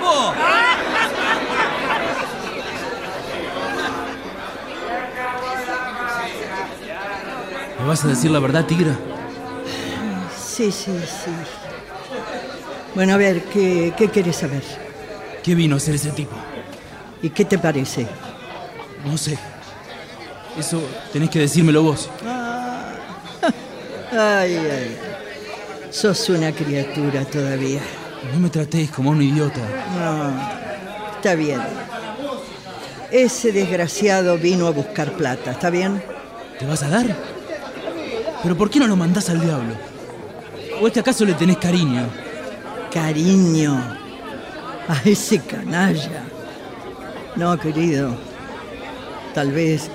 Vos. 0.01 0.35
¿Me 7.79 7.87
vas 7.87 8.05
a 8.05 8.09
decir 8.09 8.31
la 8.31 8.41
verdad, 8.41 8.65
Tigra? 8.67 8.97
sí, 10.37 10.73
sí, 10.73 10.91
sí. 11.07 11.31
Bueno, 12.95 13.13
a 13.13 13.17
ver, 13.19 13.45
¿qué, 13.45 13.93
qué 13.97 14.09
quieres 14.09 14.37
saber? 14.37 14.63
¿Qué 15.43 15.55
vino 15.55 15.75
a 15.75 15.77
hacer 15.77 15.95
ese 15.95 16.11
tipo? 16.13 16.35
¿Y 17.23 17.29
qué 17.29 17.45
te 17.45 17.59
parece? 17.59 18.07
No 19.05 19.19
sé. 19.19 19.39
Eso 20.59 20.83
tenés 21.13 21.29
que 21.29 21.41
decírmelo 21.41 21.83
vos. 21.83 22.09
Ay, 24.13 24.57
ay. 24.57 24.97
Sos 25.91 26.29
una 26.31 26.53
criatura 26.53 27.25
todavía. 27.27 27.81
No 28.33 28.41
me 28.41 28.51
tratéis 28.51 28.91
como 28.91 29.11
un 29.11 29.23
idiota. 29.23 29.61
No, 29.99 31.17
está 31.17 31.35
bien. 31.35 31.61
Ese 33.11 33.53
desgraciado 33.53 34.37
vino 34.37 34.67
a 34.67 34.71
buscar 34.71 35.13
plata, 35.13 35.53
¿está 35.53 35.71
bien? 35.71 36.03
¿Te 36.59 36.67
vas 36.67 36.83
a 36.83 36.89
dar? 36.89 37.07
¿Pero 38.43 38.57
por 38.57 38.69
qué 38.71 38.79
no 38.79 38.87
lo 38.87 38.97
mandás 38.97 39.31
al 39.31 39.41
diablo? 39.41 39.75
¿O 40.81 40.87
es 40.87 40.93
que 40.93 41.01
acaso 41.01 41.25
le 41.25 41.35
tenés 41.35 41.59
cariño? 41.59 42.07
Cariño 42.93 43.97
a 44.89 45.01
ese 45.05 45.41
canalla. 45.41 46.25
No, 47.37 47.59
querido. 47.59 48.15
Tal 49.35 49.53
vez 49.53 49.91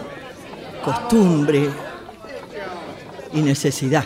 costumbre 0.83 1.69
y 3.33 3.41
necesidad. 3.41 4.05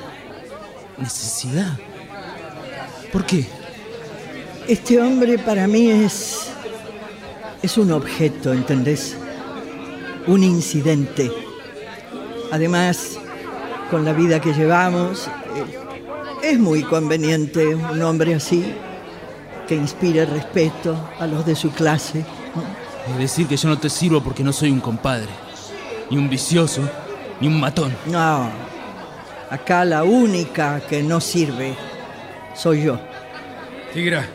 ¿Necesidad? 0.97 1.77
¿Por 3.11 3.25
qué? 3.25 3.45
Este 4.67 4.99
hombre 4.99 5.38
para 5.38 5.67
mí 5.67 5.91
es. 5.91 6.49
es 7.62 7.78
un 7.78 7.91
objeto, 7.91 8.51
¿entendés? 8.51 9.15
Un 10.25 10.43
incidente. 10.43 11.32
Además, 12.51 13.17
con 13.91 14.04
la 14.04 14.13
vida 14.13 14.41
que 14.41 14.54
llevamos, 14.54 15.28
eh, 15.56 16.49
es 16.51 16.60
muy 16.60 16.82
conveniente 16.82 17.75
un 17.75 18.01
hombre 18.01 18.34
así, 18.34 18.65
que 19.67 19.75
inspire 19.75 20.25
respeto 20.25 20.97
a 21.19 21.28
los 21.28 21.45
de 21.45 21.56
su 21.56 21.71
clase. 21.71 22.25
Es 23.12 23.17
decir, 23.19 23.47
que 23.47 23.58
yo 23.58 23.69
no 23.69 23.78
te 23.78 23.89
sirvo 23.89 24.21
porque 24.21 24.43
no 24.43 24.51
soy 24.51 24.71
un 24.71 24.80
compadre, 24.80 25.30
ni 26.10 26.17
un 26.17 26.28
vicioso, 26.28 26.82
ni 27.39 27.47
un 27.47 27.60
matón. 27.60 27.95
No, 28.08 28.49
acá 29.51 29.86
la 29.86 30.04
única 30.04 30.82
que 30.89 31.04
no 31.04 31.21
sirve 31.21 31.75
soy 32.56 32.86
yo. 32.86 32.99
Tigra, 33.93 34.28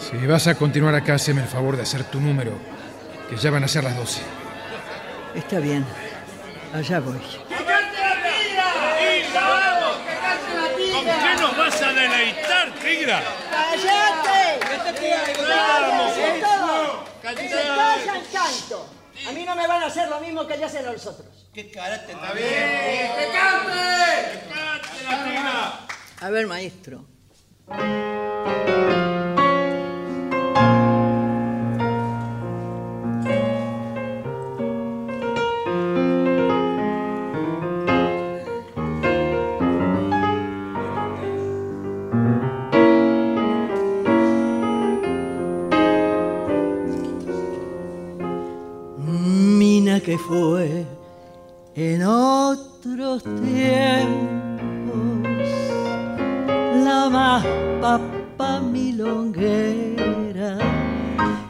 si 0.00 0.26
vas 0.26 0.46
a 0.46 0.54
continuar 0.54 0.94
acá, 0.94 1.14
haceme 1.14 1.42
el 1.42 1.48
favor 1.48 1.76
de 1.76 1.82
hacer 1.82 2.04
tu 2.04 2.20
número, 2.20 2.52
que 3.28 3.36
ya 3.36 3.50
van 3.50 3.64
a 3.64 3.68
ser 3.68 3.84
las 3.84 3.96
12. 3.96 4.20
Está 5.34 5.58
bien, 5.58 5.84
allá 6.72 7.00
voy. 7.00 7.18
¿Con 10.92 11.04
qué 11.04 11.40
nos 11.40 11.56
vas 11.56 11.82
a 11.82 11.92
deleitar, 11.92 12.74
tigra? 12.82 13.22
¡Cállate! 13.50 14.58
Vamos, 15.48 16.12
¡Cállate 17.22 17.48
se 17.48 17.54
callan 17.54 18.22
tanto! 18.32 18.88
A 19.28 19.32
mí 19.32 19.44
no 19.44 19.54
me 19.54 19.66
van 19.66 19.82
a 19.82 19.86
hacer 19.86 20.08
lo 20.08 20.20
mismo 20.20 20.46
que 20.46 20.56
le 20.56 20.64
hacen 20.64 20.86
a 20.86 20.92
los 20.92 21.06
otros. 21.06 21.48
¡Qué 21.52 21.70
carácter! 21.70 22.14
Está 22.14 22.32
bien. 22.32 23.12
¡Que 23.18 23.28
cante! 23.32 23.72
¡Que 24.32 24.38
cante 24.48 25.04
la 25.04 25.24
tigra! 25.24 25.86
A 26.20 26.30
ver, 26.30 26.46
maestro. 26.46 27.04
Fue 50.18 50.84
en 51.74 52.02
otros 52.02 53.22
tiempos 53.22 53.38
la 56.84 57.08
más 57.08 57.46
papa 57.80 58.60
milonguera 58.60 60.58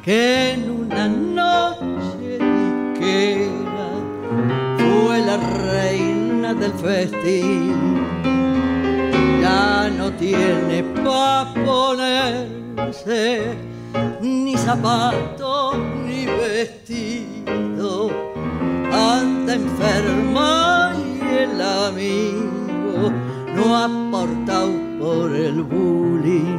que 0.05 0.53
en 0.53 0.71
una 0.71 1.09
noche 1.09 2.39
disquera 2.39 3.91
fue 4.77 5.21
la 5.21 5.39
reina 5.73 6.55
del 6.55 6.73
festín. 6.73 7.99
Ya 9.41 9.91
no 9.97 10.13
tiene 10.13 10.83
pa' 11.05 11.53
ponerse 11.65 13.57
ni 14.21 14.57
zapato 14.57 15.75
ni 16.05 16.27
vestido. 16.27 18.28
Anda 18.99 19.55
enferma 19.55 20.93
y 20.97 21.21
el 21.45 21.61
amigo 21.61 23.13
no 23.55 23.77
ha 23.77 23.87
portado 24.11 24.73
por 25.01 25.35
el 25.35 25.63
bullying. 25.63 26.59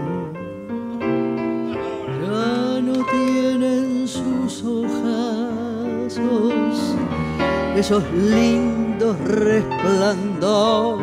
Ya 2.21 2.81
no 2.81 2.95
tienen 3.05 4.07
sus 4.07 4.63
ojazos 4.63 5.19
esos 7.75 8.03
lindos 8.11 9.17
resplandores 9.19 10.99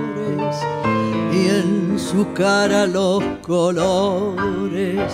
y 1.33 1.49
en 1.49 1.99
su 1.99 2.33
cara 2.35 2.87
los 2.87 3.23
colores 3.41 5.13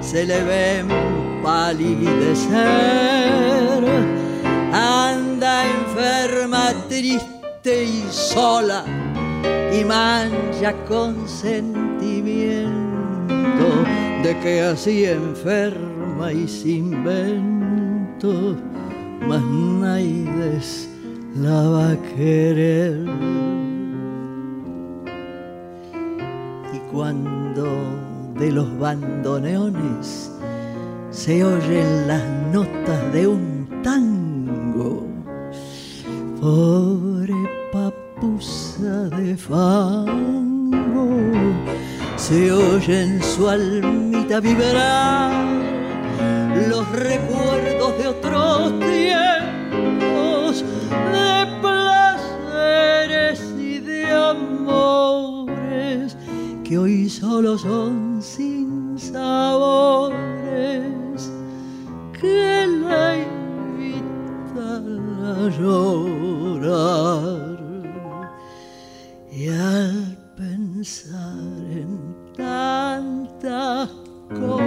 se 0.00 0.26
le 0.26 0.42
ven 0.42 0.88
palidecer. 1.42 2.58
Enferma, 5.64 6.72
triste 6.88 7.84
y 7.84 8.04
sola 8.10 8.84
y 9.72 9.84
mancha 9.84 10.74
con 10.86 11.28
sentimiento 11.28 12.68
de 14.22 14.38
que 14.42 14.62
así 14.62 15.04
enferma 15.04 16.32
y 16.32 16.48
sin 16.48 17.04
vento, 17.04 18.56
más 19.26 19.42
nadie 19.42 20.28
la 21.36 21.62
va 21.70 21.90
a 21.92 21.96
querer. 22.16 23.06
Y 26.72 26.78
cuando 26.90 27.66
de 28.38 28.52
los 28.52 28.78
bandoneones 28.78 30.32
se 31.10 31.44
oyen 31.44 32.08
las 32.08 32.24
notas 32.52 33.12
de 33.12 33.26
un 33.26 33.68
tango, 33.82 34.17
pobre 36.40 37.34
papusa 37.72 39.08
de 39.16 39.36
fango, 39.36 41.08
se 42.16 42.52
oye 42.52 43.02
en 43.02 43.22
su 43.22 43.48
almita 43.48 44.40
vibrar 44.40 45.46
los 46.68 46.88
recuerdos 46.90 47.98
de 47.98 48.08
otros 48.08 48.78
tiempos, 48.80 50.64
de 51.12 51.46
placeres 51.60 53.40
y 53.58 53.78
de 53.78 54.12
amores 54.12 56.16
que 56.64 56.78
hoy 56.78 57.08
solo 57.08 57.56
son 57.58 58.20
sin 58.22 58.98
sabores 58.98 60.18
que 62.20 62.66
la 62.66 63.16
llorar. 65.58 67.58
Y 69.30 69.48
al 69.48 70.16
pensar 70.36 71.38
en 71.70 72.16
tantas 72.36 73.88
cosas 74.30 74.66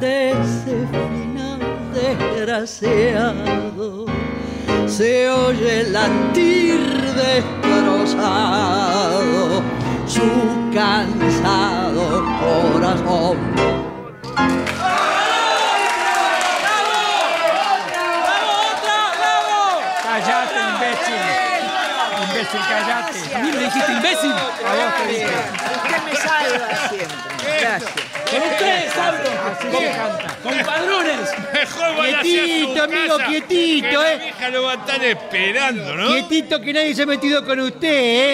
de 0.00 0.32
ese 0.32 0.86
final 0.92 1.60
desgraciado, 1.94 4.04
se 4.86 5.30
oye 5.30 5.84
latir 5.90 6.80
destrozado 7.14 9.62
su 10.06 10.20
cansado 10.72 12.24
corazón. 12.40 13.79
Imbécil! 22.40 22.60
Callate. 22.68 23.34
¿A 23.34 23.38
mí 23.40 23.52
me 23.52 23.58
dijiste 23.58 23.92
imbécil? 23.92 24.32
A 24.32 24.74
vos 24.74 24.94
te 24.96 25.08
dije. 25.08 25.26
Usted 25.76 26.02
me 26.04 26.16
salva 26.16 26.88
siempre. 26.88 27.60
Gracias. 27.60 27.90
¡Con 28.30 28.42
ustedes 28.42 28.96
hablo! 28.96 29.30
Así 29.50 29.70
se 29.76 29.90
canta. 29.96 30.36
¡Con 30.42 30.58
padrones! 30.64 31.30
Mejor 31.52 31.96
vaya 31.96 32.18
a 32.18 32.22
Quietito, 32.22 32.82
amigo, 32.84 33.16
casa, 33.18 33.28
quietito, 33.28 33.88
que 33.88 33.96
la 33.96 34.12
eh. 34.12 34.18
vieja 34.18 34.48
lo 34.50 34.62
va 34.62 34.70
a 34.70 34.74
estar 34.74 35.04
esperando, 35.04 35.96
¿no? 35.96 36.08
Quietito 36.08 36.60
que 36.60 36.72
nadie 36.72 36.94
se 36.94 37.02
ha 37.02 37.06
metido 37.06 37.44
con 37.44 37.60
usted, 37.60 37.80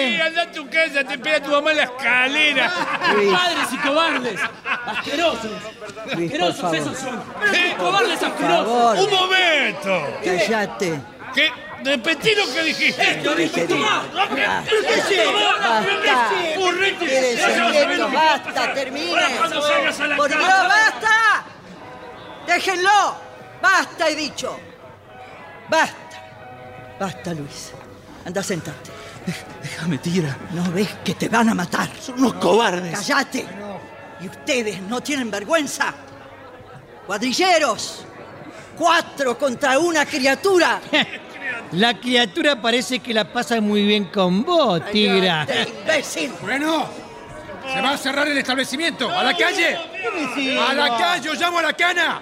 Sí, 0.07 0.15
¿eh? 0.15 0.21
anda 0.21 0.41
a 0.43 0.51
tu 0.51 0.69
casa, 0.69 1.03
te 1.03 1.13
espera 1.15 1.41
tu 1.41 1.49
mamá 1.49 1.71
en 1.71 1.77
la 1.77 1.83
escalera. 1.83 2.71
¡Padres 2.99 3.67
y 3.73 3.77
cobardes! 3.77 4.39
¡Asquerosos! 4.85 5.45
Luis, 5.45 6.31
por 6.31 6.51
¡Asquerosos 6.51 6.61
favor. 6.61 6.75
esos 6.75 6.97
son! 6.99 7.23
¡Pero 7.39 7.51
qué 7.51 7.75
cobardes 7.77 8.23
asquerosos! 8.23 8.67
favor. 8.67 8.97
¡Un 8.99 9.09
momento! 9.09 10.19
Cállate. 10.23 10.99
¿Qué? 11.33 11.51
Repetí 11.87 12.35
lo 12.35 12.53
que 12.53 12.63
dijiste. 12.63 13.21
¡Lo 13.23 13.33
dije 13.33 13.65
Tomás! 13.65 14.13
Basta. 14.13 14.63
Basta, 18.11 18.73
termine. 18.73 19.21
Por 20.17 20.29
Dios, 20.29 20.41
basta. 20.41 21.45
Déjenlo. 22.45 23.15
Basta, 23.61 24.09
he 24.09 24.15
dicho. 24.15 24.59
Basta. 25.69 25.95
Basta, 26.99 27.33
Luis. 27.33 27.71
Anda, 28.25 28.43
sentate. 28.43 28.91
Déjame, 29.63 29.97
tira. 29.99 30.37
¿No 30.51 30.69
ves 30.71 30.89
que 31.05 31.13
te 31.13 31.29
van 31.29 31.47
a 31.47 31.55
matar? 31.55 31.89
Son 32.01 32.19
unos 32.19 32.33
cobardes. 32.33 32.99
¡Cállate! 32.99 33.47
¿Y 34.19 34.27
ustedes 34.27 34.81
no 34.81 34.99
tienen 34.99 35.31
vergüenza? 35.31 35.93
¡Cuadrilleros! 37.05 38.03
¡Cuatro 38.77 39.37
contra 39.37 39.79
una 39.79 40.05
criatura! 40.05 40.81
La 41.73 41.99
criatura 41.99 42.61
parece 42.61 42.99
que 42.99 43.13
la 43.13 43.25
pasa 43.31 43.59
muy 43.61 43.83
bien 43.83 44.05
con 44.05 44.43
vos, 44.43 44.81
tigra. 44.91 45.45
Bueno, 46.41 46.87
se 47.73 47.81
va 47.81 47.91
a 47.91 47.97
cerrar 47.97 48.27
el 48.27 48.37
establecimiento. 48.37 49.09
¡A 49.09 49.23
la 49.23 49.35
calle! 49.35 49.77
¡A 50.69 50.73
la 50.73 50.97
calle! 50.97 51.29
¡Os 51.29 51.39
llamo 51.39 51.59
a 51.59 51.63
la 51.63 51.73
cana! 51.73 52.21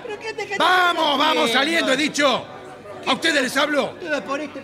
¡Vamos, 0.57 1.17
vamos 1.17 1.51
saliendo, 1.51 1.93
he 1.93 1.97
dicho! 1.97 2.45
¿A 3.07 3.13
ustedes 3.13 3.43
les 3.43 3.57
hablo? 3.57 3.93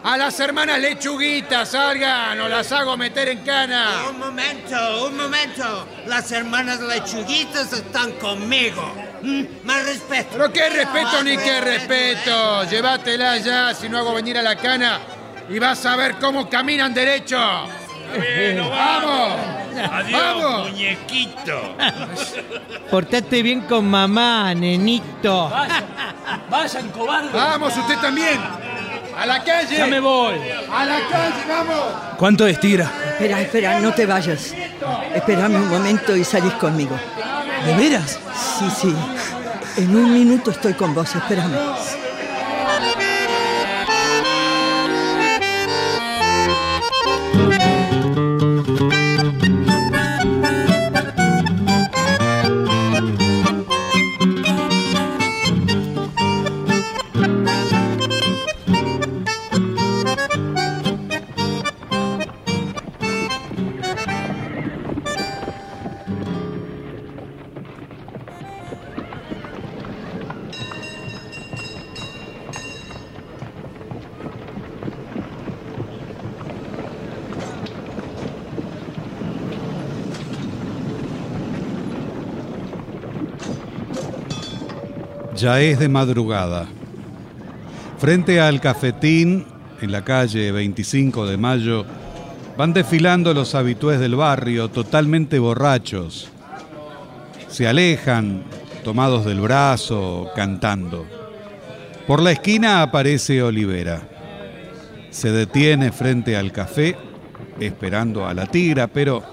A 0.03 0.17
las 0.17 0.39
hermanas 0.39 0.79
lechuguitas, 0.79 1.69
salgan 1.69 2.39
o 2.39 2.49
las 2.49 2.71
hago 2.71 2.97
meter 2.97 3.29
en 3.29 3.43
cana. 3.43 4.05
Un 4.09 4.19
momento, 4.19 5.07
un 5.07 5.17
momento. 5.17 5.87
Las 6.07 6.31
hermanas 6.31 6.79
lechuguitas 6.81 7.71
están 7.71 8.11
conmigo. 8.13 8.81
Mm, 9.21 9.43
Más 9.63 9.85
respeto. 9.85 10.29
Pero 10.31 10.51
qué 10.51 10.69
respeto 10.69 11.11
Más 11.11 11.23
ni 11.23 11.37
qué 11.37 11.61
respeto. 11.61 12.63
Llévatela 12.63 13.37
ya, 13.37 13.73
si 13.75 13.87
no 13.87 13.99
hago 13.99 14.13
venir 14.13 14.37
a 14.37 14.41
la 14.41 14.55
cana. 14.55 14.99
Y 15.49 15.59
vas 15.59 15.85
a 15.85 15.95
ver 15.95 16.15
cómo 16.15 16.49
caminan 16.49 16.93
derecho. 16.93 17.37
¡Vamos! 17.37 19.60
Adiós, 19.77 20.21
¡Vamos! 20.21 20.69
muñequito. 20.71 21.75
Portate 22.89 23.41
bien 23.41 23.61
con 23.61 23.89
mamá, 23.89 24.53
nenito. 24.53 25.49
¡Vayan! 25.49 25.85
¡Vayan, 26.49 26.89
cobardes! 26.89 27.33
¡Vamos, 27.33 27.77
usted 27.77 27.97
también! 27.99 28.39
¡A 29.17 29.25
la 29.25 29.43
calle! 29.43 29.77
¡Ya 29.77 29.87
me 29.87 29.99
voy! 29.99 30.35
¡A 30.71 30.85
la 30.85 30.99
calle, 31.09 31.43
vamos! 31.47 31.83
¿Cuánto 32.17 32.47
es, 32.47 32.59
tira? 32.59 32.91
Espera, 33.11 33.41
espera, 33.41 33.79
no 33.79 33.93
te 33.93 34.05
vayas. 34.05 34.53
Espérame 35.13 35.55
un 35.55 35.69
momento 35.69 36.15
y 36.15 36.23
salís 36.23 36.53
conmigo. 36.53 36.97
¿De 37.65 37.75
veras? 37.75 38.19
Sí, 38.57 38.69
sí. 38.69 38.95
En 39.77 39.95
un 39.95 40.13
minuto 40.13 40.51
estoy 40.51 40.73
con 40.73 40.93
vos, 40.93 41.15
espérame. 41.15 41.55
Ya 85.41 85.59
es 85.59 85.79
de 85.79 85.89
madrugada. 85.89 86.67
Frente 87.97 88.39
al 88.39 88.61
cafetín, 88.61 89.43
en 89.81 89.91
la 89.91 90.03
calle 90.03 90.51
25 90.51 91.25
de 91.25 91.35
Mayo, 91.35 91.83
van 92.59 92.73
desfilando 92.73 93.33
los 93.33 93.55
habitués 93.55 93.99
del 93.99 94.15
barrio, 94.15 94.69
totalmente 94.69 95.39
borrachos. 95.39 96.29
Se 97.47 97.67
alejan, 97.67 98.43
tomados 98.83 99.25
del 99.25 99.41
brazo, 99.41 100.29
cantando. 100.35 101.07
Por 102.05 102.21
la 102.21 102.33
esquina 102.33 102.83
aparece 102.83 103.41
Olivera. 103.41 104.03
Se 105.09 105.31
detiene 105.31 105.91
frente 105.91 106.37
al 106.37 106.51
café, 106.51 106.95
esperando 107.59 108.27
a 108.27 108.35
la 108.35 108.45
tigra, 108.45 108.85
pero 108.85 109.23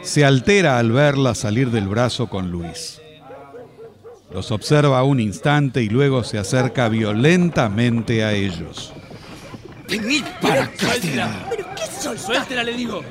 se 0.00 0.24
altera 0.24 0.78
al 0.78 0.90
verla 0.90 1.34
salir 1.34 1.70
del 1.70 1.86
brazo 1.86 2.28
con 2.28 2.50
Luis. 2.50 3.02
Los 4.32 4.50
observa 4.52 5.02
un 5.02 5.18
instante 5.20 5.82
y 5.82 5.88
luego 5.88 6.22
se 6.22 6.38
acerca 6.38 6.88
violentamente 6.88 8.22
a 8.24 8.32
ellos. 8.32 8.92
Venid 9.88 10.22
para 10.40 10.64
acá. 10.64 10.86
¡Suéltela! 10.86 11.46
¿Pero 11.50 11.66
qué 11.74 11.82
soltás? 12.00 12.26
¡Suéltela, 12.26 12.62
le 12.62 12.72
digo! 12.74 13.02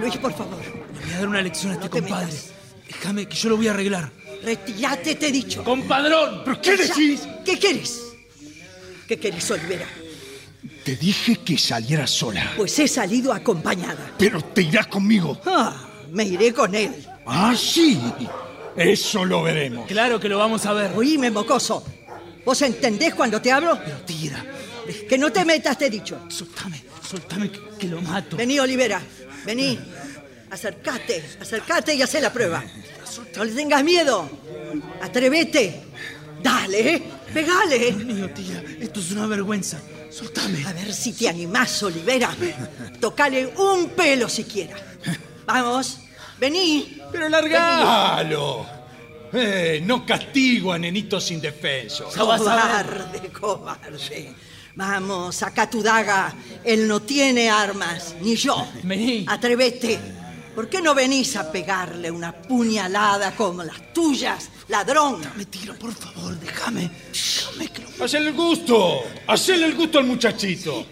Luis, 0.00 0.16
por 0.16 0.32
favor, 0.34 0.58
Le 0.60 1.04
voy 1.04 1.14
a 1.14 1.18
dar 1.18 1.28
una 1.28 1.42
lección 1.42 1.70
a 1.70 1.74
este 1.76 1.84
No 1.86 1.90
compadre. 1.90 2.26
metas. 2.26 2.50
Déjame 2.88 3.26
que 3.26 3.36
yo 3.36 3.48
lo 3.50 3.56
voy 3.56 3.68
a 3.68 3.70
arreglar. 3.72 4.10
retirate, 4.42 5.14
te 5.14 5.28
he 5.28 5.32
dicho. 5.32 5.62
¡Compadrón! 5.64 6.42
¿Pero 6.44 6.60
qué 6.60 6.76
decís? 6.76 7.22
¿Qué 7.44 7.58
quieres? 7.58 8.02
¿Qué 9.06 9.18
querés, 9.18 9.48
Olivera? 9.50 9.86
Te 10.84 10.96
dije 10.96 11.36
que 11.44 11.56
salieras 11.58 12.10
sola, 12.10 12.52
Pues 12.56 12.76
he 12.80 12.88
salido 12.88 13.32
acompañada. 13.32 14.12
pero 14.18 14.40
te 14.42 14.62
irás 14.62 14.88
conmigo. 14.88 15.40
Ah, 15.46 15.76
me 16.12 16.24
iré 16.24 16.52
con 16.52 16.74
él. 16.74 16.92
Ah, 17.24 17.54
sí. 17.56 18.00
Eso 18.76 19.24
lo 19.24 19.42
veremos. 19.42 19.86
Claro 19.86 20.20
que 20.20 20.28
lo 20.28 20.38
vamos 20.38 20.64
a 20.66 20.72
ver. 20.72 20.92
Oíme, 20.94 21.30
mocoso. 21.30 21.84
¿Vos 22.44 22.62
entendés 22.62 23.14
cuando 23.14 23.40
te 23.40 23.50
hablo? 23.50 23.78
Pero 23.84 23.98
tira, 24.02 24.44
Que 25.08 25.18
no 25.18 25.32
te 25.32 25.44
metas, 25.44 25.76
te 25.78 25.86
he 25.86 25.90
dicho. 25.90 26.26
soltame, 26.28 26.82
soltame 27.08 27.50
que, 27.50 27.60
que 27.78 27.88
lo 27.88 28.00
mato. 28.00 28.36
Vení, 28.36 28.58
Olivera. 28.60 29.00
Vení. 29.44 29.78
Acércate, 30.50 31.24
acércate 31.40 31.94
y 31.94 32.02
hacé 32.02 32.20
la 32.20 32.32
prueba. 32.32 32.62
No 33.36 33.44
le 33.44 33.52
tengas 33.52 33.82
miedo. 33.82 34.28
Atrévete. 35.02 35.82
Dale, 36.42 36.94
¿eh? 36.94 37.02
pegale. 37.34 37.78
Dios 37.78 38.04
mío, 38.04 38.30
tía, 38.30 38.62
esto 38.80 39.00
es 39.00 39.10
una 39.10 39.26
vergüenza. 39.26 39.80
Soltame. 40.10 40.64
A 40.64 40.72
ver 40.72 40.92
si 40.94 41.12
te 41.12 41.28
animás, 41.28 41.82
Olivera. 41.82 42.34
Tocale 43.00 43.46
un 43.58 43.90
pelo 43.90 44.28
siquiera. 44.28 44.76
Vamos, 45.46 45.98
vení. 46.38 46.95
Pero 47.12 47.28
largalo. 47.28 48.66
Eh, 49.32 49.80
no 49.84 50.06
castigo 50.06 50.72
a 50.72 50.78
nenitos 50.78 51.30
indefensos. 51.30 52.14
Cobarde, 52.14 53.28
cobarde. 53.30 54.34
Vamos, 54.76 55.36
saca 55.36 55.68
tu 55.68 55.82
daga. 55.82 56.34
Él 56.62 56.86
no 56.86 57.00
tiene 57.00 57.50
armas, 57.50 58.14
ni 58.20 58.36
yo. 58.36 58.66
Vení. 58.82 59.24
Atrévete. 59.28 59.98
¿Por 60.54 60.70
qué 60.70 60.80
no 60.80 60.94
venís 60.94 61.36
a 61.36 61.52
pegarle 61.52 62.10
una 62.10 62.32
puñalada 62.32 63.34
como 63.36 63.62
las 63.62 63.92
tuyas, 63.92 64.48
ladrón? 64.68 65.20
Me 65.36 65.44
tiro, 65.44 65.74
por 65.74 65.92
favor, 65.92 66.34
déjame. 66.38 66.90
Déjame 67.12 67.68
que 67.68 67.82
lo... 67.82 68.04
Hacele 68.04 68.28
el 68.28 68.34
gusto. 68.34 69.02
Hacele 69.26 69.66
el 69.66 69.74
gusto 69.74 69.98
al 69.98 70.04
muchachito. 70.04 70.86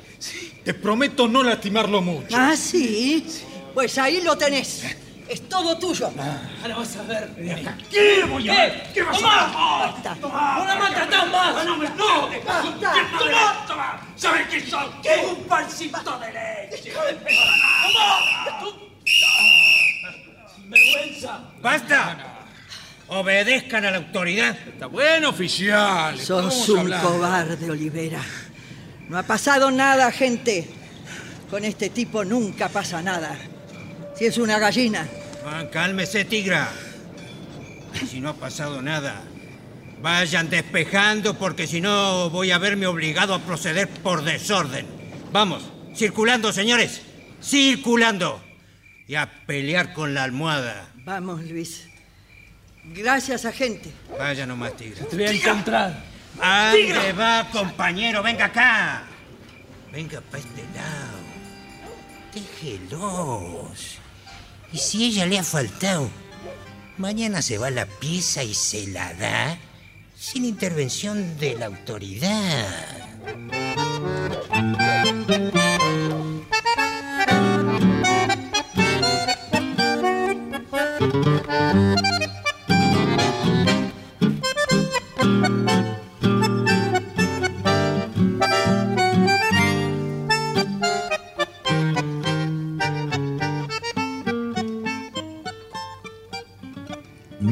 Te 0.62 0.74
prometo 0.74 1.28
no 1.28 1.42
lastimarlo 1.42 2.02
mucho. 2.02 2.36
Ah, 2.36 2.54
sí. 2.56 3.24
Pues 3.72 3.96
ahí 3.96 4.20
lo 4.22 4.36
tenés. 4.36 4.82
Es 5.28 5.48
todo 5.48 5.76
tuyo. 5.78 6.10
Ahora 6.62 6.76
vas 6.76 6.96
a 6.96 7.02
ver. 7.02 7.30
¿Qué 7.90 8.24
voy 8.24 8.48
a 8.48 8.54
¿Qué? 8.54 8.90
¿Qué 8.94 9.02
vas 9.02 9.22
a 9.22 9.86
Basta. 9.86 10.16
¡No 10.20 10.64
la 10.64 10.76
maltratás 10.76 11.30
más! 11.30 11.64
¡No! 11.64 11.76
¡No! 11.76 12.28
Basta. 12.44 12.92
¡Toma! 13.66 14.00
¿Sabes 14.16 14.48
qué 14.48 14.60
soy? 14.66 14.86
¿Qué? 15.02 15.26
¡Un 15.26 15.46
falsito 15.46 16.18
de 16.18 16.32
leche! 16.70 16.92
¡Toma! 16.92 17.14
¡Sinvergüenza! 20.54 21.40
¡Basta! 21.62 22.16
Obedezcan 23.08 23.84
a 23.86 23.90
la 23.90 23.98
autoridad. 23.98 24.56
Está 24.66 24.86
bueno, 24.86 25.30
oficial. 25.30 26.18
Sos 26.18 26.68
un 26.68 26.90
cobarde, 26.90 27.70
Olivera. 27.70 28.20
No 29.08 29.18
ha 29.18 29.22
pasado 29.22 29.70
nada, 29.70 30.10
gente. 30.12 30.68
Con 31.50 31.64
este 31.64 31.90
tipo 31.90 32.24
nunca 32.24 32.68
pasa 32.68 33.02
nada. 33.02 33.36
Si 34.16 34.26
es 34.26 34.38
una 34.38 34.58
gallina. 34.58 35.08
Cálmese, 35.72 36.24
tigra. 36.24 36.70
Si 38.08 38.20
no 38.20 38.30
ha 38.30 38.34
pasado 38.34 38.80
nada, 38.80 39.22
vayan 40.00 40.48
despejando 40.50 41.38
porque 41.38 41.66
si 41.66 41.80
no 41.80 42.30
voy 42.30 42.50
a 42.50 42.58
verme 42.58 42.86
obligado 42.86 43.34
a 43.34 43.40
proceder 43.40 43.88
por 43.88 44.22
desorden. 44.22 44.86
Vamos, 45.32 45.64
circulando, 45.94 46.52
señores. 46.52 47.02
Circulando. 47.42 48.42
Y 49.06 49.16
a 49.16 49.30
pelear 49.46 49.92
con 49.92 50.14
la 50.14 50.22
almohada. 50.22 50.88
Vamos, 51.04 51.44
Luis. 51.44 51.88
Gracias, 52.84 53.44
agente. 53.44 53.90
Vaya 54.18 54.46
nomás, 54.46 54.76
tigra. 54.76 55.04
Te 55.06 55.16
voy 55.16 55.26
a 55.26 55.30
encontrar. 55.30 56.04
¿A 56.40 56.72
¿Dónde 56.72 57.12
va, 57.12 57.48
compañero? 57.50 58.22
Venga 58.22 58.46
acá. 58.46 59.04
Venga 59.92 60.20
para 60.20 60.38
este 60.38 60.62
lado. 60.74 61.18
Déjelos. 62.32 63.98
Y 64.74 64.78
si 64.78 65.04
ella 65.04 65.24
le 65.24 65.38
ha 65.38 65.44
faltado, 65.44 66.10
mañana 66.98 67.42
se 67.42 67.58
va 67.58 67.70
la 67.70 67.86
pieza 67.86 68.42
y 68.42 68.54
se 68.54 68.88
la 68.88 69.14
da 69.14 69.56
sin 70.16 70.44
intervención 70.44 71.38
de 71.38 71.54
la 71.54 71.66
autoridad. 71.66 72.66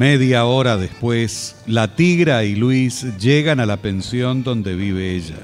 Media 0.03 0.47
hora 0.47 0.77
después, 0.77 1.55
la 1.65 1.95
tigra 1.95 2.43
y 2.43 2.57
Luis 2.57 3.07
llegan 3.19 3.61
a 3.61 3.67
la 3.67 3.77
pensión 3.77 4.43
donde 4.43 4.75
vive 4.75 5.15
ella. 5.15 5.37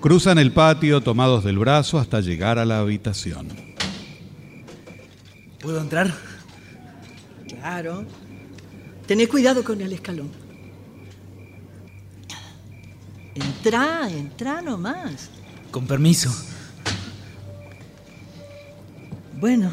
Cruzan 0.00 0.38
el 0.38 0.52
patio 0.52 1.00
tomados 1.00 1.42
del 1.42 1.58
brazo 1.58 1.98
hasta 1.98 2.20
llegar 2.20 2.60
a 2.60 2.64
la 2.64 2.78
habitación. 2.78 3.48
¿Puedo 5.58 5.80
entrar? 5.80 6.14
Claro. 7.48 8.04
Tenés 9.08 9.26
cuidado 9.26 9.64
con 9.64 9.80
el 9.80 9.92
escalón. 9.92 10.30
Entrá, 13.34 14.08
entrá 14.08 14.62
nomás. 14.62 15.30
Con 15.72 15.84
permiso. 15.88 16.32
Bueno, 19.40 19.72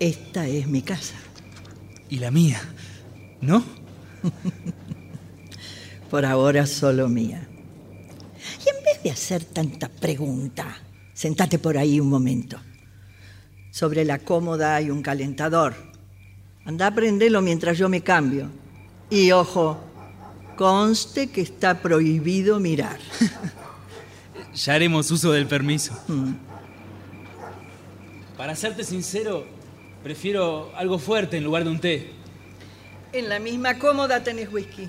esta 0.00 0.48
es 0.48 0.66
mi 0.66 0.82
casa. 0.82 1.14
Y 2.08 2.18
la 2.18 2.30
mía, 2.30 2.60
¿no? 3.40 3.64
Por 6.10 6.24
ahora 6.24 6.66
solo 6.66 7.08
mía. 7.08 7.48
Y 8.64 8.68
en 8.68 8.84
vez 8.84 9.02
de 9.02 9.10
hacer 9.10 9.44
tanta 9.44 9.88
pregunta, 9.88 10.78
sentate 11.12 11.58
por 11.58 11.76
ahí 11.76 11.98
un 11.98 12.08
momento. 12.08 12.60
Sobre 13.70 14.04
la 14.04 14.20
cómoda 14.20 14.76
hay 14.76 14.90
un 14.90 15.02
calentador. 15.02 15.74
Anda 16.64 16.86
a 16.86 16.94
prenderlo 16.94 17.42
mientras 17.42 17.76
yo 17.76 17.88
me 17.88 18.02
cambio. 18.02 18.48
Y 19.10 19.32
ojo, 19.32 19.78
conste 20.56 21.28
que 21.28 21.40
está 21.40 21.82
prohibido 21.82 22.60
mirar. 22.60 22.98
Ya 24.56 24.72
haremos 24.72 25.10
uso 25.10 25.32
del 25.32 25.46
permiso. 25.46 25.92
Mm. 26.08 26.32
Para 28.38 28.56
serte 28.56 28.84
sincero, 28.84 29.46
prefiero 30.06 30.70
algo 30.76 31.00
fuerte 31.00 31.36
en 31.36 31.42
lugar 31.42 31.64
de 31.64 31.70
un 31.70 31.80
té. 31.80 32.12
En 33.12 33.28
la 33.28 33.40
misma 33.40 33.76
cómoda 33.76 34.22
tenés 34.22 34.52
whisky. 34.52 34.88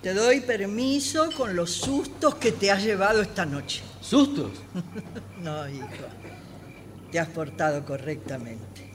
Te 0.00 0.14
doy 0.14 0.40
permiso 0.40 1.32
con 1.36 1.56
los 1.56 1.72
sustos 1.72 2.36
que 2.36 2.52
te 2.52 2.70
has 2.70 2.84
llevado 2.84 3.20
esta 3.20 3.44
noche. 3.44 3.82
¿Sustos? 4.00 4.52
no, 5.42 5.68
hijo. 5.68 5.84
Te 7.10 7.18
has 7.18 7.26
portado 7.26 7.84
correctamente. 7.84 8.88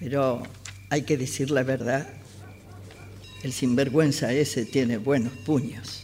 Pero 0.00 0.42
hay 0.90 1.02
que 1.02 1.16
decir 1.16 1.52
la 1.52 1.62
verdad. 1.62 2.08
El 3.44 3.52
sinvergüenza 3.52 4.32
ese 4.32 4.64
tiene 4.64 4.96
buenos 4.96 5.32
puños. 5.46 6.02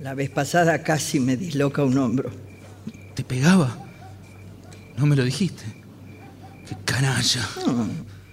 La 0.00 0.12
vez 0.12 0.28
pasada 0.28 0.82
casi 0.82 1.18
me 1.18 1.38
disloca 1.38 1.82
un 1.82 1.96
hombro. 1.96 2.30
¿Te 3.14 3.24
pegaba? 3.24 3.83
No 4.96 5.06
me 5.06 5.16
lo 5.16 5.24
dijiste. 5.24 5.64
¡Qué 6.68 6.76
canalla! 6.84 7.46
No, 7.66 7.88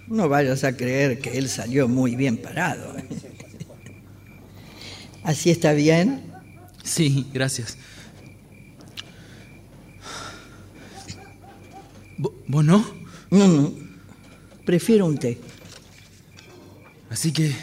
no 0.07 0.29
vayas 0.29 0.63
a 0.63 0.75
creer 0.77 1.19
que 1.19 1.37
él 1.37 1.49
salió 1.49 1.87
muy 1.87 2.15
bien 2.15 2.37
parado. 2.37 2.95
¿Así 5.23 5.49
está 5.49 5.73
bien? 5.73 6.31
Sí, 6.83 7.27
gracias. 7.33 7.77
¿Vo- 12.17 12.33
¿Vos 12.47 12.63
no? 12.65 12.85
No, 13.31 13.47
no. 13.47 13.73
Prefiero 14.65 15.05
un 15.05 15.17
té. 15.17 15.37
Así 17.09 17.31
que 17.31 17.53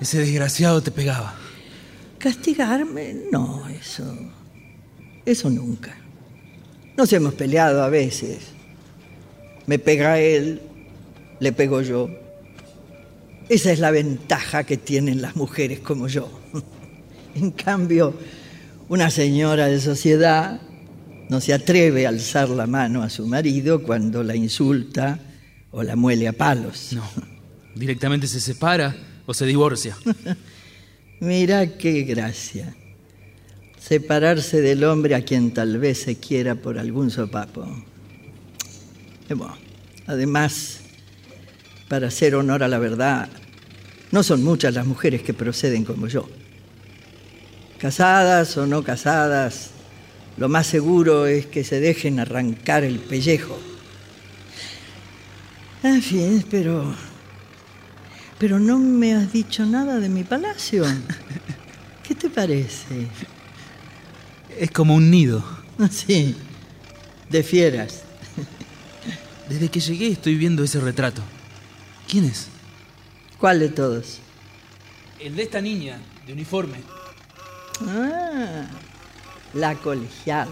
ese 0.00 0.18
desgraciado 0.18 0.82
te 0.82 0.90
pegaba. 0.90 1.34
¿Castigarme? 2.18 3.14
No, 3.32 3.66
eso. 3.68 4.04
Eso 5.24 5.50
nunca. 5.50 5.96
Nos 6.98 7.12
hemos 7.12 7.34
peleado 7.34 7.84
a 7.84 7.88
veces. 7.88 8.38
Me 9.66 9.78
pega 9.78 10.18
él, 10.18 10.60
le 11.38 11.52
pego 11.52 11.80
yo. 11.80 12.10
Esa 13.48 13.70
es 13.70 13.78
la 13.78 13.92
ventaja 13.92 14.64
que 14.64 14.76
tienen 14.76 15.22
las 15.22 15.36
mujeres 15.36 15.78
como 15.78 16.08
yo. 16.08 16.28
En 17.36 17.52
cambio, 17.52 18.14
una 18.88 19.10
señora 19.10 19.66
de 19.66 19.80
sociedad 19.80 20.60
no 21.28 21.40
se 21.40 21.54
atreve 21.54 22.04
a 22.04 22.08
alzar 22.08 22.48
la 22.48 22.66
mano 22.66 23.04
a 23.04 23.10
su 23.10 23.28
marido 23.28 23.84
cuando 23.84 24.24
la 24.24 24.34
insulta 24.34 25.20
o 25.70 25.84
la 25.84 25.94
muele 25.94 26.26
a 26.26 26.32
palos. 26.32 26.94
No. 26.94 27.08
Directamente 27.76 28.26
se 28.26 28.40
separa 28.40 28.96
o 29.24 29.32
se 29.32 29.46
divorcia. 29.46 29.96
Mira 31.20 31.78
qué 31.78 32.02
gracia. 32.02 32.74
Separarse 33.80 34.60
del 34.60 34.84
hombre 34.84 35.14
a 35.14 35.24
quien 35.24 35.52
tal 35.52 35.78
vez 35.78 36.02
se 36.02 36.16
quiera 36.16 36.54
por 36.54 36.78
algún 36.78 37.10
sopapo. 37.10 37.66
Eh, 39.28 39.34
bueno, 39.34 39.56
además, 40.06 40.80
para 41.88 42.08
hacer 42.08 42.34
honor 42.34 42.62
a 42.62 42.68
la 42.68 42.78
verdad, 42.78 43.28
no 44.10 44.22
son 44.22 44.42
muchas 44.42 44.74
las 44.74 44.86
mujeres 44.86 45.22
que 45.22 45.34
proceden 45.34 45.84
como 45.84 46.06
yo. 46.06 46.28
Casadas 47.78 48.56
o 48.56 48.66
no 48.66 48.82
casadas, 48.82 49.70
lo 50.36 50.48
más 50.48 50.66
seguro 50.66 51.26
es 51.26 51.46
que 51.46 51.64
se 51.64 51.80
dejen 51.80 52.20
arrancar 52.20 52.84
el 52.84 52.98
pellejo. 52.98 53.58
En 55.82 56.02
fin, 56.02 56.44
pero 56.50 56.94
pero 58.38 58.60
no 58.60 58.78
me 58.78 59.14
has 59.14 59.32
dicho 59.32 59.66
nada 59.66 59.98
de 59.98 60.08
mi 60.08 60.22
palacio. 60.22 60.84
¿Qué 62.06 62.14
te 62.14 62.30
parece? 62.30 63.08
Es 64.58 64.70
como 64.70 64.94
un 64.94 65.10
nido. 65.10 65.44
Sí, 65.92 66.34
de 67.30 67.44
fieras. 67.44 68.02
Desde 69.48 69.68
que 69.68 69.78
llegué 69.78 70.08
estoy 70.08 70.34
viendo 70.34 70.64
ese 70.64 70.80
retrato. 70.80 71.22
¿Quién 72.08 72.24
es? 72.24 72.48
¿Cuál 73.38 73.60
de 73.60 73.68
todos? 73.68 74.18
El 75.20 75.36
de 75.36 75.44
esta 75.44 75.60
niña, 75.60 76.00
de 76.26 76.32
uniforme. 76.32 76.78
Ah, 77.86 78.66
la 79.54 79.76
colegiala. 79.76 80.50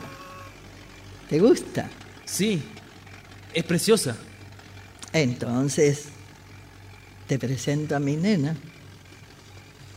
¿Te 1.29 1.41
gusta? 1.41 1.91
Sí, 2.25 2.63
es 3.53 3.65
preciosa. 3.65 4.17
Entonces, 5.13 6.05
te 7.27 7.37
presento 7.37 7.97
a 7.97 7.99
mi 7.99 8.15
nena. 8.15 8.55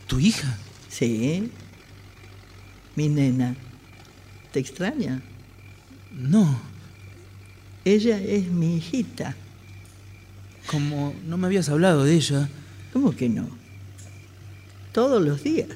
¿Tu 0.08 0.18
hija? 0.18 0.58
Sí, 0.88 1.52
mi 2.96 3.08
nena. 3.08 3.54
¿Te 4.52 4.60
extraña? 4.60 5.20
No, 6.12 6.60
Ella 7.84 8.18
es 8.18 8.46
mi 8.48 8.76
hijita. 8.76 9.34
como 10.66 11.14
no 11.26 11.36
me 11.36 11.46
habías 11.46 11.68
hablado 11.68 12.04
de 12.04 12.14
ella. 12.14 12.48
¿Cómo 12.92 13.14
que 13.16 13.28
no? 13.28 13.48
Todos 14.92 15.22
los 15.22 15.42
días. 15.42 15.68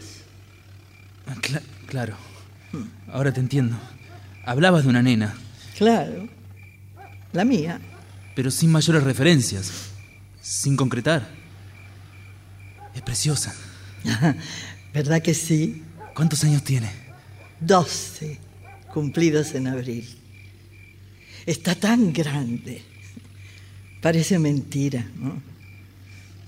Ah, 1.27 1.35
cla- 1.41 1.63
claro, 1.87 2.17
ahora 3.13 3.33
te 3.33 3.41
entiendo. 3.41 3.77
Hablabas 4.45 4.83
de 4.85 4.91
una 4.91 5.03
nena, 5.03 5.35
Claro. 5.79 6.29
La 7.33 7.45
mía. 7.45 7.81
pero 8.37 8.51
sin 8.51 8.71
mayores 8.71 9.03
referencias, 9.03 9.73
sin 10.43 10.77
concretar. 10.77 11.27
Es 12.95 13.03
preciosa. 13.03 13.55
¿Verdad 14.93 15.23
que 15.23 15.35
sí? 15.35 15.83
¿Cuántos 16.15 16.45
años 16.45 16.63
tiene? 16.63 16.91
12, 17.61 18.39
cumplidos 18.95 19.57
en 19.57 19.67
abril. 19.67 20.07
Está 21.45 21.75
tan 21.75 22.13
grande. 22.13 22.81
Parece 24.01 24.39
mentira, 24.39 25.05
¿no? 25.17 25.43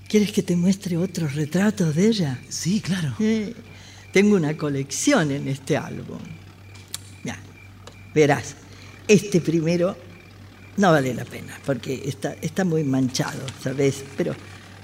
¿Quieres 0.07 0.31
que 0.31 0.43
te 0.43 0.55
muestre 0.55 0.95
otros 0.95 1.35
retratos 1.35 1.93
de 1.93 2.07
ella? 2.07 2.39
Sí, 2.47 2.79
claro. 2.79 3.13
Eh, 3.19 3.53
tengo 4.13 4.37
una 4.37 4.55
colección 4.55 5.31
en 5.31 5.49
este 5.49 5.75
álbum. 5.75 6.19
Ya, 7.25 7.37
verás, 8.15 8.55
este 9.09 9.41
primero 9.41 9.97
no 10.77 10.91
vale 10.91 11.13
la 11.13 11.25
pena 11.25 11.59
porque 11.65 12.03
está, 12.05 12.37
está 12.41 12.63
muy 12.63 12.85
manchado, 12.85 13.45
¿sabes? 13.61 14.05
Pero 14.15 14.33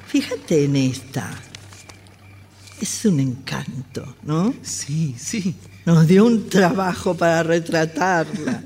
fíjate 0.08 0.66
en 0.66 0.76
esta. 0.76 1.32
Es 2.82 3.06
un 3.06 3.22
encanto, 3.22 4.18
¿no? 4.24 4.54
Sí, 4.64 5.16
sí. 5.18 5.56
Nos 5.86 6.08
dio 6.08 6.26
un 6.26 6.50
trabajo 6.50 7.16
para 7.16 7.44
retratarla. 7.44 8.64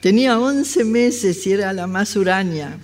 Tenía 0.00 0.38
11 0.38 0.84
meses 0.84 1.46
y 1.46 1.52
era 1.52 1.72
la 1.72 1.86
más 1.86 2.16
huraña. 2.16 2.78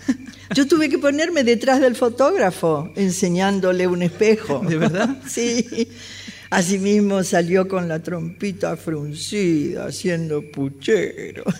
Yo 0.55 0.67
tuve 0.67 0.89
que 0.89 0.99
ponerme 0.99 1.45
detrás 1.45 1.81
del 1.81 1.95
fotógrafo 1.95 2.93
enseñándole 2.97 3.87
un 3.87 4.03
espejo. 4.03 4.61
¿De 4.61 4.77
verdad? 4.77 5.17
Sí. 5.27 5.89
Asimismo 6.51 7.23
salió 7.25 7.69
con 7.69 7.89
la 7.89 8.03
trompita 8.03 8.77
fruncida, 8.77 9.87
haciendo 9.87 10.43
puchero. 10.51 11.45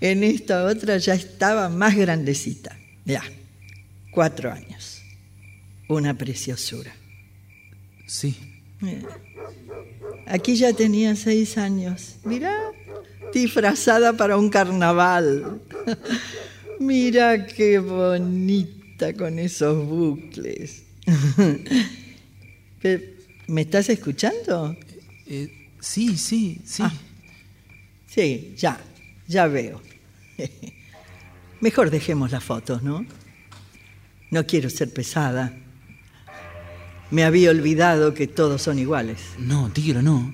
En 0.00 0.24
esta 0.24 0.64
otra 0.64 0.96
ya 0.96 1.12
estaba 1.12 1.68
más 1.68 1.94
grandecita. 1.94 2.74
Ya, 3.04 3.22
cuatro 4.10 4.50
años. 4.50 5.02
Una 5.88 6.16
preciosura. 6.16 6.90
Sí. 8.06 8.34
Eh, 8.82 9.02
Aquí 10.30 10.54
ya 10.54 10.72
tenía 10.72 11.16
seis 11.16 11.58
años. 11.58 12.14
Mirá, 12.22 12.56
disfrazada 13.34 14.12
para 14.12 14.36
un 14.36 14.48
carnaval. 14.48 15.60
Mira 16.78 17.46
qué 17.46 17.80
bonita 17.80 19.12
con 19.14 19.40
esos 19.40 19.84
bucles. 19.84 20.84
¿Me 23.48 23.60
estás 23.62 23.88
escuchando? 23.88 24.76
Eh, 25.26 25.68
sí, 25.80 26.16
sí, 26.16 26.60
sí. 26.64 26.84
Ah, 26.86 26.92
sí, 28.06 28.54
ya, 28.56 28.78
ya 29.26 29.48
veo. 29.48 29.82
Mejor 31.60 31.90
dejemos 31.90 32.30
las 32.30 32.44
fotos, 32.44 32.84
¿no? 32.84 33.04
No 34.30 34.46
quiero 34.46 34.70
ser 34.70 34.92
pesada. 34.92 35.52
Me 37.10 37.24
había 37.24 37.50
olvidado 37.50 38.14
que 38.14 38.26
todos 38.26 38.62
son 38.62 38.78
iguales. 38.78 39.20
No, 39.38 39.70
tigre, 39.70 40.02
no. 40.02 40.32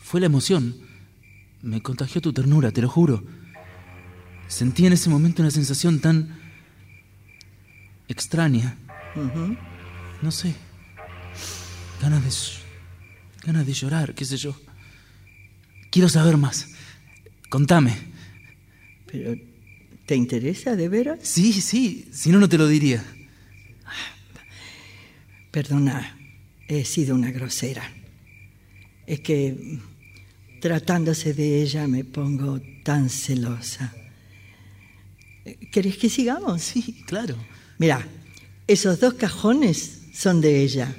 Fue 0.00 0.20
la 0.20 0.26
emoción. 0.26 0.76
Me 1.62 1.82
contagió 1.82 2.20
tu 2.20 2.32
ternura, 2.32 2.70
te 2.70 2.82
lo 2.82 2.88
juro. 2.88 3.24
Sentí 4.46 4.86
en 4.86 4.92
ese 4.92 5.10
momento 5.10 5.42
una 5.42 5.50
sensación 5.50 6.00
tan 6.00 6.38
extraña. 8.06 8.76
No 10.22 10.30
sé. 10.30 10.54
Ganas 12.00 12.24
de 12.24 12.58
ganas 13.44 13.66
de 13.66 13.72
llorar, 13.72 14.14
qué 14.14 14.24
sé 14.24 14.36
yo. 14.36 14.54
Quiero 15.90 16.08
saber 16.08 16.36
más. 16.36 16.68
Contame. 17.48 17.96
Pero, 19.10 19.34
¿te 20.06 20.14
interesa 20.14 20.76
de 20.76 20.88
veras? 20.88 21.18
Sí, 21.22 21.52
sí, 21.52 22.08
si 22.12 22.30
no 22.30 22.38
no 22.38 22.48
te 22.48 22.58
lo 22.58 22.68
diría. 22.68 23.04
Perdona, 25.58 26.16
he 26.68 26.84
sido 26.84 27.16
una 27.16 27.32
grosera. 27.32 27.82
Es 29.04 29.18
que 29.18 29.80
tratándose 30.60 31.34
de 31.34 31.62
ella 31.62 31.88
me 31.88 32.04
pongo 32.04 32.60
tan 32.84 33.10
celosa. 33.10 33.92
¿Querés 35.72 35.96
que 35.96 36.08
sigamos? 36.08 36.62
Sí, 36.62 37.02
claro. 37.08 37.34
Mira, 37.76 38.06
esos 38.68 39.00
dos 39.00 39.14
cajones 39.14 40.02
son 40.14 40.40
de 40.40 40.62
ella. 40.62 40.94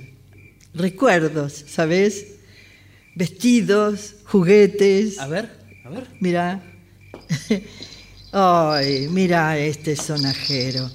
Recuerdos, 0.74 1.64
¿sabes? 1.66 2.26
Vestidos, 3.16 4.16
juguetes. 4.26 5.20
A 5.20 5.28
ver, 5.28 5.50
a 5.86 5.90
ver. 5.90 6.08
Mira. 6.20 6.62
Ay, 8.34 9.08
mira 9.10 9.58
este 9.58 9.96
sonajero. 9.96 10.92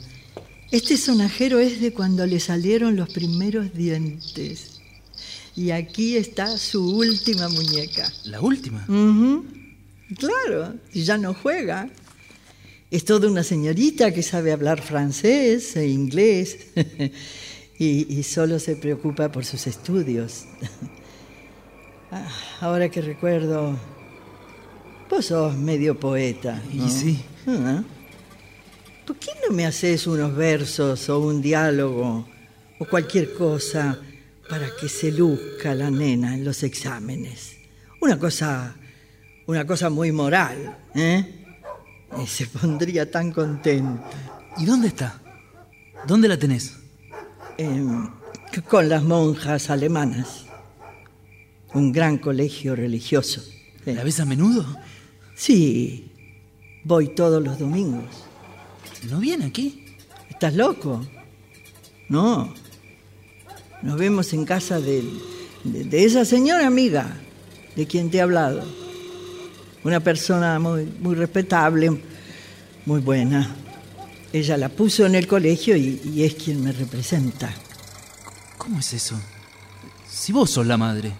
Este 0.74 0.96
sonajero 0.96 1.60
es 1.60 1.80
de 1.80 1.92
cuando 1.92 2.26
le 2.26 2.40
salieron 2.40 2.96
los 2.96 3.08
primeros 3.08 3.72
dientes. 3.74 4.80
Y 5.54 5.70
aquí 5.70 6.16
está 6.16 6.58
su 6.58 6.96
última 6.96 7.48
muñeca. 7.48 8.12
¿La 8.24 8.40
última? 8.40 8.84
Ujú. 8.88 9.44
Claro, 10.18 10.74
y 10.92 11.04
ya 11.04 11.16
no 11.16 11.32
juega. 11.32 11.88
Es 12.90 13.04
toda 13.04 13.30
una 13.30 13.44
señorita 13.44 14.12
que 14.12 14.24
sabe 14.24 14.50
hablar 14.50 14.82
francés 14.82 15.76
e 15.76 15.86
inglés 15.86 16.58
y, 17.78 18.12
y 18.12 18.22
solo 18.24 18.58
se 18.58 18.74
preocupa 18.74 19.30
por 19.30 19.44
sus 19.44 19.68
estudios. 19.68 20.44
Ah, 22.10 22.28
Ahora 22.60 22.90
que 22.90 23.00
recuerdo, 23.00 23.76
vos 25.10 25.26
sos 25.26 25.56
medio 25.56 25.98
poeta. 25.98 26.62
¿no? 26.72 26.86
Y 26.86 26.90
sí. 26.90 27.20
Ah. 27.46 27.82
¿Por 29.06 29.16
qué 29.16 29.30
no 29.46 29.54
me 29.54 29.66
haces 29.66 30.06
unos 30.06 30.34
versos 30.34 31.08
o 31.10 31.20
un 31.20 31.42
diálogo 31.42 32.26
o 32.78 32.84
cualquier 32.86 33.34
cosa 33.34 33.98
para 34.48 34.68
que 34.80 34.88
se 34.88 35.12
luzca 35.12 35.74
la 35.74 35.90
nena 35.90 36.34
en 36.34 36.44
los 36.44 36.62
exámenes? 36.62 37.56
Una 38.00 38.18
cosa, 38.18 38.74
una 39.46 39.66
cosa 39.66 39.90
muy 39.90 40.10
moral, 40.10 40.78
¿eh? 40.94 41.44
Y 42.22 42.26
se 42.26 42.46
pondría 42.46 43.10
tan 43.10 43.30
contenta. 43.30 44.08
¿Y 44.56 44.64
dónde 44.64 44.88
está? 44.88 45.20
¿Dónde 46.06 46.28
la 46.28 46.38
tenés? 46.38 46.76
Em, 47.58 48.08
con 48.68 48.88
las 48.88 49.02
monjas 49.02 49.68
alemanas. 49.68 50.46
Un 51.74 51.92
gran 51.92 52.18
colegio 52.18 52.74
religioso. 52.74 53.42
¿La 53.84 54.02
ves 54.02 54.20
a 54.20 54.24
menudo? 54.24 54.64
Sí, 55.34 56.10
voy 56.84 57.14
todos 57.14 57.42
los 57.42 57.58
domingos. 57.58 58.23
¿No 59.10 59.18
viene 59.18 59.46
aquí? 59.46 59.84
¿Estás 60.30 60.54
loco? 60.54 61.04
No. 62.08 62.52
Nos 63.82 63.98
vemos 63.98 64.32
en 64.32 64.44
casa 64.44 64.80
de, 64.80 65.02
de 65.64 66.04
esa 66.04 66.24
señora 66.24 66.66
amiga 66.66 67.16
de 67.76 67.86
quien 67.86 68.10
te 68.10 68.18
he 68.18 68.20
hablado. 68.20 68.64
Una 69.84 70.00
persona 70.00 70.58
muy, 70.58 70.86
muy 71.00 71.14
respetable, 71.14 72.00
muy 72.86 73.00
buena. 73.00 73.54
Ella 74.32 74.56
la 74.56 74.68
puso 74.68 75.06
en 75.06 75.14
el 75.14 75.26
colegio 75.26 75.76
y, 75.76 76.00
y 76.04 76.24
es 76.24 76.34
quien 76.34 76.64
me 76.64 76.72
representa. 76.72 77.52
¿Cómo 78.56 78.80
es 78.80 78.92
eso? 78.94 79.20
Si 80.08 80.32
vos 80.32 80.50
sos 80.50 80.66
la 80.66 80.76
madre. 80.76 81.12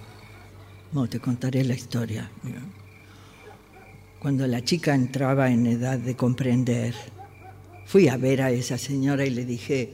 No, 0.92 1.08
te 1.08 1.20
contaré 1.20 1.64
la 1.64 1.74
historia. 1.74 2.30
Cuando 4.18 4.46
la 4.46 4.62
chica 4.64 4.94
entraba 4.94 5.50
en 5.50 5.66
edad 5.66 5.98
de 5.98 6.16
comprender, 6.16 6.94
fui 7.86 8.08
a 8.08 8.16
ver 8.16 8.42
a 8.42 8.50
esa 8.50 8.78
señora 8.78 9.24
y 9.24 9.30
le 9.30 9.44
dije, 9.44 9.90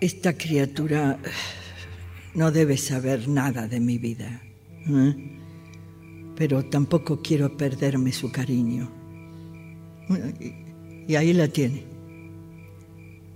esta 0.00 0.36
criatura 0.36 1.18
no 2.34 2.50
debe 2.50 2.76
saber 2.76 3.28
nada 3.28 3.68
de 3.68 3.80
mi 3.80 3.98
vida, 3.98 4.42
¿eh? 4.88 5.14
pero 6.36 6.64
tampoco 6.64 7.20
quiero 7.20 7.56
perderme 7.56 8.12
su 8.12 8.30
cariño. 8.30 8.90
Y 11.06 11.16
ahí 11.16 11.32
la 11.32 11.48
tiene. 11.48 11.82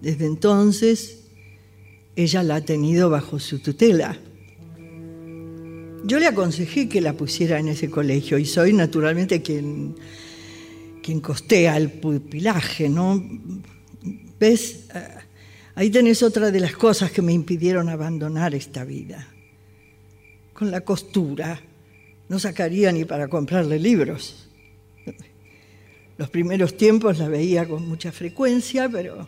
Desde 0.01 0.27
entonces, 0.27 1.25
ella 2.17 2.43
la 2.43 2.57
ha 2.57 2.61
tenido 2.61 3.11
bajo 3.11 3.39
su 3.39 3.59
tutela. 3.61 4.17
Yo 6.05 6.19
le 6.19 6.27
aconsejé 6.27 6.89
que 6.89 7.01
la 7.01 7.13
pusiera 7.13 7.59
en 7.59 7.69
ese 7.69 7.89
colegio 7.91 8.39
y 8.39 8.45
soy 8.45 8.73
naturalmente 8.73 9.43
quien, 9.43 9.95
quien 11.03 11.21
costea 11.21 11.77
el 11.77 11.91
pupilaje, 11.91 12.89
¿no? 12.89 13.23
¿Ves? 14.39 14.87
Ah, 14.95 15.23
Ahí 15.75 15.89
tenés 15.89 16.23
otra 16.23 16.51
de 16.51 16.61
las 16.61 16.75
cosas 16.75 17.11
que 17.13 17.23
me 17.23 17.33
impidieron 17.33 17.89
abandonar 17.89 18.55
esta 18.55 18.85
vida. 18.85 19.27
Con 20.53 20.71
la 20.71 20.83
costura 20.83 21.61
no 22.29 22.39
sacaría 22.39 22.93
ni 22.93 23.07
para 23.07 23.29
comprarle 23.29 23.79
libros. 23.79 24.49
Los 26.19 26.29
primeros 26.29 26.77
tiempos 26.77 27.19
la 27.19 27.29
veía 27.29 27.67
con 27.67 27.89
mucha 27.89 28.13
frecuencia, 28.13 28.89
pero 28.91 29.27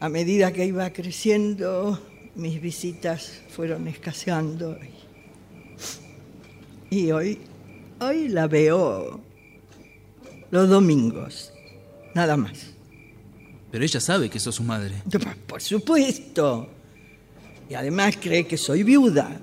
a 0.00 0.08
medida 0.08 0.52
que 0.52 0.66
iba 0.66 0.92
creciendo, 0.92 2.00
mis 2.34 2.60
visitas 2.60 3.42
fueron 3.48 3.86
escaseando. 3.86 4.76
Y 6.90 7.12
hoy, 7.12 7.38
hoy 8.00 8.28
la 8.28 8.48
veo 8.48 9.20
los 10.50 10.68
domingos, 10.68 11.52
nada 12.14 12.36
más. 12.36 12.76
Pero 13.70 13.84
ella 13.84 14.00
sabe 14.00 14.30
que 14.30 14.38
sos 14.38 14.54
su 14.54 14.62
madre. 14.62 14.94
Por 15.46 15.60
supuesto. 15.60 16.68
Y 17.68 17.74
además 17.74 18.16
cree 18.20 18.46
que 18.46 18.56
soy 18.56 18.84
viuda, 18.84 19.40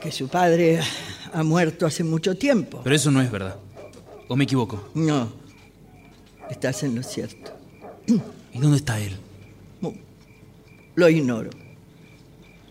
que 0.00 0.12
su 0.12 0.28
padre 0.28 0.80
ha 1.32 1.42
muerto 1.42 1.86
hace 1.86 2.04
mucho 2.04 2.36
tiempo. 2.36 2.80
Pero 2.84 2.94
eso 2.94 3.10
no 3.10 3.20
es 3.20 3.30
verdad. 3.30 3.56
¿O 4.28 4.36
me 4.36 4.44
equivoco? 4.44 4.90
No, 4.94 5.32
estás 6.48 6.82
en 6.84 6.94
lo 6.94 7.02
cierto. 7.02 7.52
¿Y 8.52 8.58
dónde 8.58 8.76
está 8.76 9.00
él? 9.00 9.16
Lo 10.94 11.08
ignoro. 11.08 11.50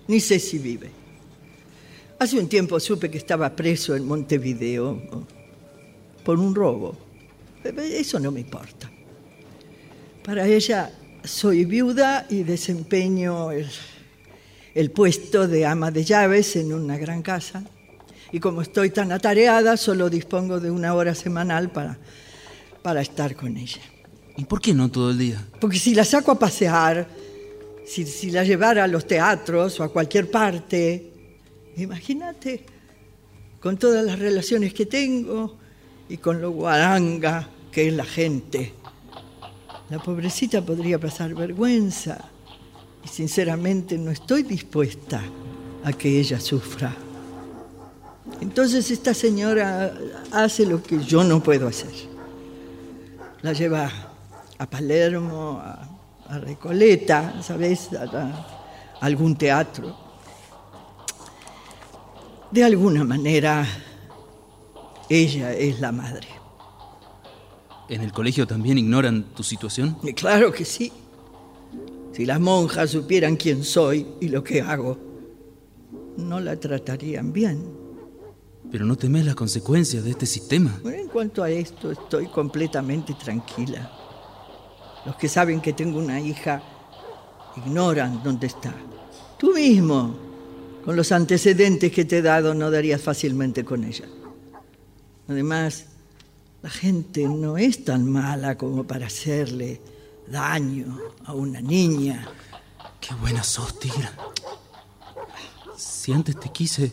Ni 0.07 0.19
sé 0.19 0.39
si 0.39 0.57
vive. 0.57 0.89
Hace 2.19 2.39
un 2.39 2.47
tiempo 2.47 2.79
supe 2.79 3.09
que 3.09 3.17
estaba 3.17 3.55
preso 3.55 3.95
en 3.95 4.05
Montevideo 4.05 5.01
por 6.23 6.39
un 6.39 6.55
robo. 6.55 6.97
Eso 7.63 8.19
no 8.19 8.31
me 8.31 8.39
importa. 8.39 8.89
Para 10.23 10.47
ella 10.47 10.91
soy 11.23 11.65
viuda 11.65 12.25
y 12.29 12.43
desempeño 12.43 13.51
el, 13.51 13.69
el 14.73 14.91
puesto 14.91 15.47
de 15.47 15.65
ama 15.65 15.91
de 15.91 16.03
llaves 16.03 16.55
en 16.55 16.73
una 16.73 16.97
gran 16.97 17.21
casa. 17.21 17.63
Y 18.31 18.39
como 18.39 18.61
estoy 18.61 18.91
tan 18.91 19.11
atareada, 19.11 19.77
solo 19.77 20.09
dispongo 20.09 20.59
de 20.59 20.71
una 20.71 20.93
hora 20.93 21.13
semanal 21.13 21.71
para, 21.71 21.97
para 22.81 23.01
estar 23.01 23.35
con 23.35 23.57
ella. 23.57 23.81
¿Y 24.37 24.45
por 24.45 24.61
qué 24.61 24.73
no 24.73 24.89
todo 24.89 25.11
el 25.11 25.17
día? 25.17 25.45
Porque 25.59 25.77
si 25.77 25.93
la 25.93 26.05
saco 26.05 26.31
a 26.31 26.39
pasear, 26.39 27.07
si, 27.85 28.05
si 28.05 28.31
la 28.31 28.43
llevara 28.43 28.85
a 28.85 28.87
los 28.87 29.05
teatros 29.05 29.79
o 29.79 29.83
a 29.83 29.89
cualquier 29.89 30.31
parte, 30.31 31.11
imagínate, 31.75 32.63
con 33.59 33.77
todas 33.77 34.05
las 34.05 34.17
relaciones 34.17 34.73
que 34.73 34.85
tengo 34.85 35.59
y 36.11 36.17
con 36.17 36.41
lo 36.41 36.51
guaranga 36.51 37.47
que 37.71 37.87
es 37.87 37.93
la 37.93 38.03
gente. 38.03 38.73
La 39.89 39.97
pobrecita 39.97 40.61
podría 40.61 40.99
pasar 40.99 41.33
vergüenza 41.33 42.17
y 43.01 43.07
sinceramente 43.07 43.97
no 43.97 44.11
estoy 44.11 44.43
dispuesta 44.43 45.21
a 45.85 45.93
que 45.93 46.19
ella 46.19 46.37
sufra. 46.41 46.93
Entonces 48.41 48.91
esta 48.91 49.13
señora 49.13 49.93
hace 50.33 50.65
lo 50.65 50.83
que 50.83 51.01
yo 51.01 51.23
no 51.23 51.41
puedo 51.41 51.69
hacer. 51.69 51.93
La 53.41 53.53
lleva 53.53 53.89
a 54.57 54.69
Palermo, 54.69 55.61
a, 55.63 55.87
Recoleta, 56.39 57.41
¿sabes? 57.41 57.89
A 57.93 58.97
algún 58.99 59.35
teatro. 59.35 59.95
De 62.51 62.63
alguna 62.63 63.03
manera, 63.03 63.65
ella 65.11 65.53
es 65.53 65.81
la 65.81 65.91
madre. 65.91 66.27
¿En 67.89 67.99
el 67.99 68.13
colegio 68.13 68.47
también 68.47 68.77
ignoran 68.77 69.23
tu 69.35 69.43
situación? 69.43 69.97
Y 70.03 70.13
claro 70.13 70.53
que 70.53 70.63
sí. 70.63 70.89
Si 72.13 72.25
las 72.25 72.39
monjas 72.39 72.91
supieran 72.91 73.35
quién 73.35 73.65
soy 73.65 74.07
y 74.21 74.29
lo 74.29 74.41
que 74.41 74.61
hago, 74.61 74.97
no 76.15 76.39
la 76.39 76.57
tratarían 76.57 77.33
bien. 77.33 77.61
Pero 78.71 78.85
no 78.85 78.95
temes 78.95 79.25
las 79.25 79.35
consecuencias 79.35 80.05
de 80.05 80.11
este 80.11 80.25
sistema. 80.25 80.79
Bueno, 80.81 80.99
en 80.99 81.09
cuanto 81.09 81.43
a 81.43 81.49
esto, 81.49 81.91
estoy 81.91 82.27
completamente 82.27 83.13
tranquila. 83.13 83.91
Los 85.05 85.17
que 85.17 85.27
saben 85.27 85.59
que 85.59 85.73
tengo 85.73 85.99
una 85.99 86.21
hija 86.21 86.63
ignoran 87.57 88.23
dónde 88.23 88.47
está. 88.47 88.73
Tú 89.37 89.53
mismo, 89.53 90.15
con 90.85 90.95
los 90.95 91.11
antecedentes 91.11 91.91
que 91.91 92.05
te 92.05 92.19
he 92.19 92.21
dado, 92.21 92.53
no 92.53 92.71
darías 92.71 93.01
fácilmente 93.01 93.65
con 93.65 93.83
ella. 93.83 94.05
Además, 95.31 95.85
la 96.61 96.69
gente 96.69 97.25
no 97.25 97.57
es 97.57 97.85
tan 97.85 98.05
mala 98.11 98.57
como 98.57 98.83
para 98.83 99.07
hacerle 99.07 99.79
daño 100.27 100.99
a 101.23 101.33
una 101.33 101.61
niña. 101.61 102.27
Qué 102.99 103.15
buena 103.15 103.41
sos, 103.41 103.79
Tigra. 103.79 104.11
Si 105.77 106.11
antes 106.11 106.37
te 106.37 106.49
quise, 106.49 106.91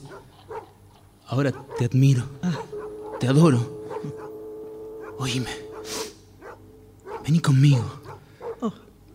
ahora 1.26 1.52
te 1.76 1.86
admiro. 1.86 2.26
Te 3.18 3.26
adoro. 3.26 3.82
Oíme. 5.18 5.50
Vení 7.24 7.40
conmigo. 7.40 7.84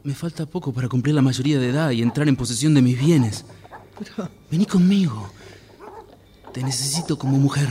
Me 0.04 0.14
falta 0.14 0.46
poco 0.46 0.74
para 0.74 0.90
cumplir 0.90 1.16
la 1.16 1.22
mayoría 1.22 1.58
de 1.60 1.70
edad 1.70 1.92
y 1.92 2.02
entrar 2.02 2.28
en 2.28 2.36
posesión 2.36 2.74
de 2.74 2.82
mis 2.82 3.00
bienes. 3.00 3.46
Vení 4.52 4.66
conmigo. 4.66 5.32
Te 6.52 6.62
necesito 6.62 7.18
como 7.18 7.38
mujer. 7.38 7.70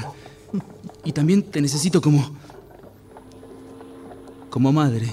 Y 1.05 1.13
también 1.13 1.43
te 1.43 1.61
necesito 1.61 2.01
como... 2.01 2.37
como 4.51 4.73
madre. 4.73 5.13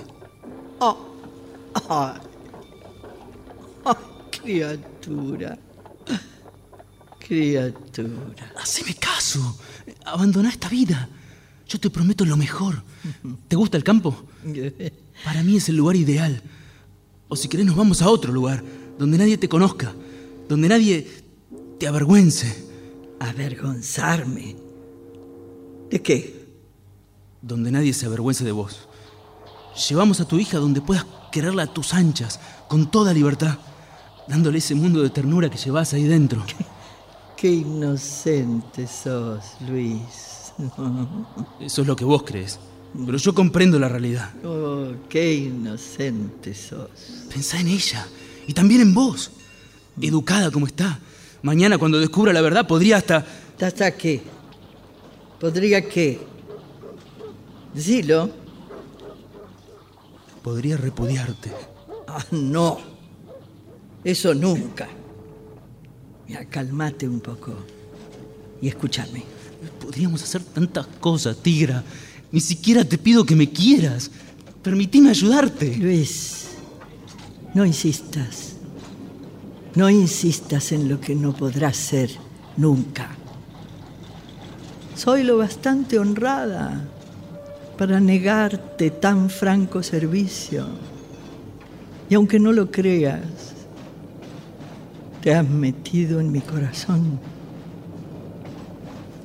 Oh, 0.79 0.97
oh, 1.89 2.13
oh, 3.85 3.97
criatura. 4.31 5.57
Criatura. 7.19 8.53
Haceme 8.61 8.95
caso. 8.95 9.57
Abandona 10.05 10.49
esta 10.49 10.69
vida. 10.69 11.09
Yo 11.67 11.79
te 11.79 11.89
prometo 11.89 12.25
lo 12.25 12.37
mejor. 12.37 12.83
¿Te 13.47 13.55
gusta 13.55 13.77
el 13.77 13.83
campo? 13.83 14.15
Para 15.23 15.43
mí 15.43 15.57
es 15.57 15.69
el 15.69 15.77
lugar 15.77 15.95
ideal. 15.95 16.41
O 17.27 17.35
si 17.35 17.47
querés 17.47 17.65
nos 17.65 17.75
vamos 17.75 18.01
a 18.01 18.09
otro 18.09 18.33
lugar, 18.33 18.63
donde 18.97 19.17
nadie 19.17 19.37
te 19.37 19.47
conozca, 19.47 19.93
donde 20.47 20.67
nadie 20.67 21.07
te 21.79 21.87
avergüence. 21.87 22.67
¿Avergonzarme? 23.19 24.68
¿De 25.89 26.01
qué? 26.01 26.47
Donde 27.41 27.71
nadie 27.71 27.93
se 27.93 28.05
avergüence 28.05 28.43
de 28.43 28.51
vos. 28.51 28.87
Llevamos 29.89 30.19
a 30.19 30.27
tu 30.27 30.37
hija 30.37 30.57
donde 30.57 30.81
puedas 30.81 31.05
quererla 31.31 31.63
a 31.63 31.73
tus 31.73 31.93
anchas, 31.93 32.39
con 32.67 32.91
toda 32.91 33.13
libertad, 33.13 33.57
dándole 34.27 34.59
ese 34.59 34.75
mundo 34.75 35.01
de 35.01 35.09
ternura 35.09 35.49
que 35.49 35.57
llevas 35.57 35.93
ahí 35.93 36.03
dentro. 36.03 36.43
Qué 37.37 37.51
inocente 37.51 38.85
sos, 38.87 39.55
Luis. 39.67 40.51
Eso 41.59 41.81
es 41.81 41.87
lo 41.87 41.95
que 41.95 42.05
vos 42.05 42.23
crees. 42.23 42.59
Pero 43.05 43.17
yo 43.17 43.33
comprendo 43.33 43.79
la 43.79 43.87
realidad. 43.87 44.31
Oh, 44.43 44.87
qué 45.07 45.35
inocente 45.35 46.53
sos. 46.53 46.89
Pensá 47.31 47.59
en 47.59 47.67
ella. 47.67 48.05
Y 48.47 48.53
también 48.53 48.81
en 48.81 48.93
vos. 48.93 49.31
Educada 50.01 50.51
como 50.51 50.67
está. 50.67 50.99
Mañana, 51.41 51.77
cuando 51.77 51.99
descubra 51.99 52.33
la 52.33 52.41
verdad, 52.41 52.67
podría 52.67 52.97
hasta. 52.97 53.25
¿Hasta 53.61 53.95
qué? 53.95 54.21
¿Podría 55.39 55.87
qué? 55.87 56.19
Decilo. 57.73 58.29
Podría 60.43 60.77
repudiarte. 60.77 61.51
Ah, 62.07 62.25
no. 62.31 62.77
Eso 64.03 64.33
nunca. 64.33 64.87
Ya, 66.27 66.45
calmate 66.45 67.07
un 67.07 67.19
poco. 67.19 67.53
Y 68.61 68.67
escúchame. 68.67 69.23
Podríamos 69.81 70.23
hacer 70.23 70.43
tantas 70.43 70.87
cosas, 70.99 71.37
Tigra. 71.37 71.83
Ni 72.31 72.39
siquiera 72.39 72.83
te 72.83 72.97
pido 72.97 73.25
que 73.25 73.35
me 73.35 73.49
quieras. 73.49 74.11
Permitime 74.61 75.09
ayudarte. 75.09 75.75
Luis, 75.77 76.49
no 77.53 77.65
insistas. 77.65 78.53
No 79.75 79.89
insistas 79.89 80.71
en 80.71 80.89
lo 80.89 80.99
que 80.99 81.15
no 81.15 81.33
podrás 81.33 81.77
ser 81.77 82.11
nunca. 82.57 83.15
Soy 84.99 85.23
lo 85.23 85.37
bastante 85.37 85.97
honrada 85.97 86.81
para 87.77 88.01
negarte 88.01 88.91
tan 88.91 89.29
franco 89.29 89.81
servicio. 89.81 90.67
Y 92.09 92.15
aunque 92.15 92.37
no 92.37 92.51
lo 92.51 92.69
creas, 92.69 93.21
te 95.21 95.33
has 95.33 95.47
metido 95.47 96.19
en 96.19 96.33
mi 96.33 96.41
corazón. 96.41 97.17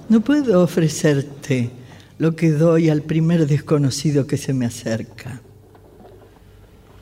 No 0.08 0.20
puedo 0.20 0.62
ofrecerte 0.62 1.70
lo 2.18 2.36
que 2.36 2.52
doy 2.52 2.88
al 2.88 3.02
primer 3.02 3.48
desconocido 3.48 4.28
que 4.28 4.36
se 4.36 4.54
me 4.54 4.66
acerca. 4.66 5.40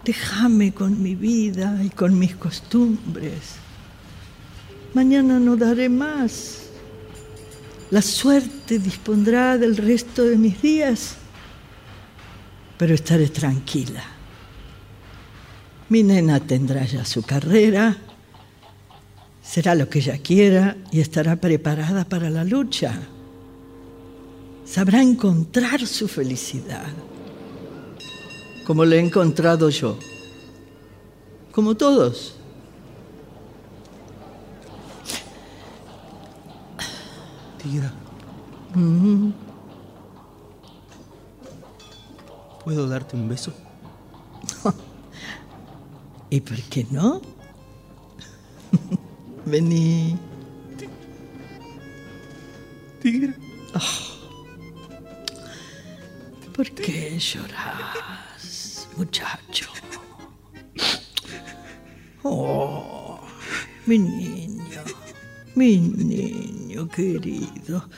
Déjame 0.02 0.72
con 0.72 1.02
mi 1.02 1.14
vida 1.14 1.78
y 1.84 1.90
con 1.90 2.18
mis 2.18 2.36
costumbres. 2.36 3.56
Mañana 4.94 5.38
no 5.38 5.58
daré 5.58 5.90
más. 5.90 6.61
La 7.92 8.02
suerte 8.02 8.80
dispondrá 8.80 9.56
del 9.56 9.76
resto 9.76 10.24
de 10.24 10.36
mis 10.36 10.60
días, 10.60 11.14
pero 12.76 12.94
estaré 12.94 13.28
tranquila. 13.28 14.02
Mi 15.88 16.02
nena 16.02 16.40
tendrá 16.40 16.84
ya 16.84 17.04
su 17.04 17.22
carrera, 17.22 17.96
será 19.40 19.76
lo 19.76 19.88
que 19.88 20.00
ella 20.00 20.18
quiera 20.18 20.76
y 20.90 20.98
estará 20.98 21.36
preparada 21.36 22.04
para 22.04 22.28
la 22.28 22.42
lucha 22.42 22.98
sabrá 24.72 25.02
encontrar 25.02 25.86
su 25.86 26.08
felicidad, 26.08 26.88
como 28.66 28.86
la 28.86 28.96
he 28.96 29.00
encontrado 29.00 29.68
yo, 29.68 29.98
como 31.50 31.74
todos. 31.74 32.36
Tira. 37.62 37.92
Mm. 38.74 39.30
¿Puedo 42.64 42.88
darte 42.88 43.16
un 43.16 43.28
beso? 43.28 43.52
¿Y 46.30 46.40
por 46.40 46.60
qué 46.62 46.86
no? 46.90 47.20
Vení. 49.46 50.18
Tigra. 53.00 53.34
¿Por 56.54 56.70
qué 56.70 57.18
lloras, 57.18 58.88
muchacho? 58.96 59.66
Oh, 62.24 63.18
mi 63.84 63.98
niño, 63.98 64.80
mi 65.54 65.78
niño 65.78 66.88
querido, 66.88 67.88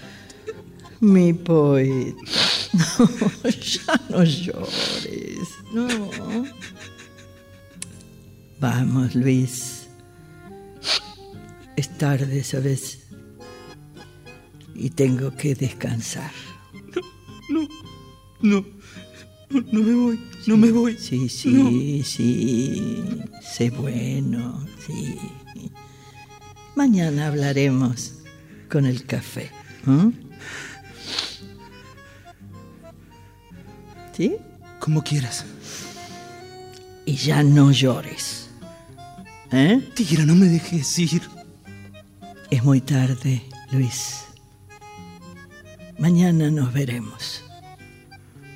mi 1.00 1.32
poeta. 1.32 2.16
No, 2.72 3.50
ya 3.50 4.00
no 4.08 4.24
llores, 4.24 5.48
no. 5.72 5.88
Vamos, 8.60 9.14
Luis. 9.14 9.88
Es 11.76 11.98
tarde, 11.98 12.42
¿sabes? 12.42 13.06
Y 14.74 14.90
tengo 14.90 15.34
que 15.36 15.54
descansar. 15.54 16.32
No, 17.48 17.68
no, 18.42 18.64
no, 19.50 19.60
no 19.72 19.80
me 19.82 19.94
voy, 19.94 20.20
no 20.46 20.56
me 20.56 20.70
voy. 20.72 20.96
Sí, 20.98 21.28
sí, 21.28 22.02
sí. 22.04 23.04
Sé 23.42 23.70
bueno, 23.70 24.66
sí. 24.86 25.16
Mañana 26.76 27.28
hablaremos 27.28 28.14
con 28.68 28.84
el 28.86 29.04
café. 29.06 29.50
¿m? 29.86 30.12
¿Sí? 34.12 34.36
Como 34.80 35.02
quieras. 35.02 35.44
Y 37.06 37.14
ya 37.14 37.42
no 37.42 37.70
llores. 37.70 38.50
¿Eh? 39.52 39.88
Tigra, 39.94 40.24
no 40.24 40.34
me 40.34 40.46
dejes 40.46 40.98
ir. 40.98 41.22
Es 42.50 42.64
muy 42.64 42.80
tarde, 42.80 43.42
Luis. 43.70 44.24
Mañana 45.98 46.50
nos 46.50 46.72
veremos. 46.72 47.44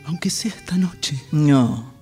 Aunque 0.07 0.31
sea 0.31 0.51
esta 0.51 0.77
noche. 0.77 1.21
No. 1.31 1.93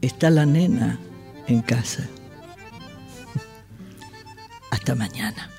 Está 0.00 0.30
la 0.30 0.46
nena 0.46 0.98
en 1.46 1.60
casa. 1.60 2.08
Hasta 4.90 4.98
mañana. 4.98 5.49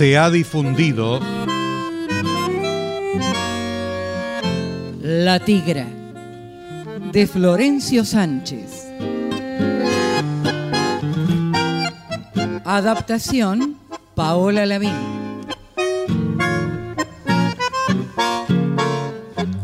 Se 0.00 0.16
ha 0.16 0.30
difundido 0.30 1.20
La 5.02 5.38
Tigra, 5.40 5.86
de 7.12 7.26
Florencio 7.26 8.06
Sánchez. 8.06 8.86
Adaptación, 12.64 13.76
Paola 14.14 14.64
Lavín. 14.64 14.94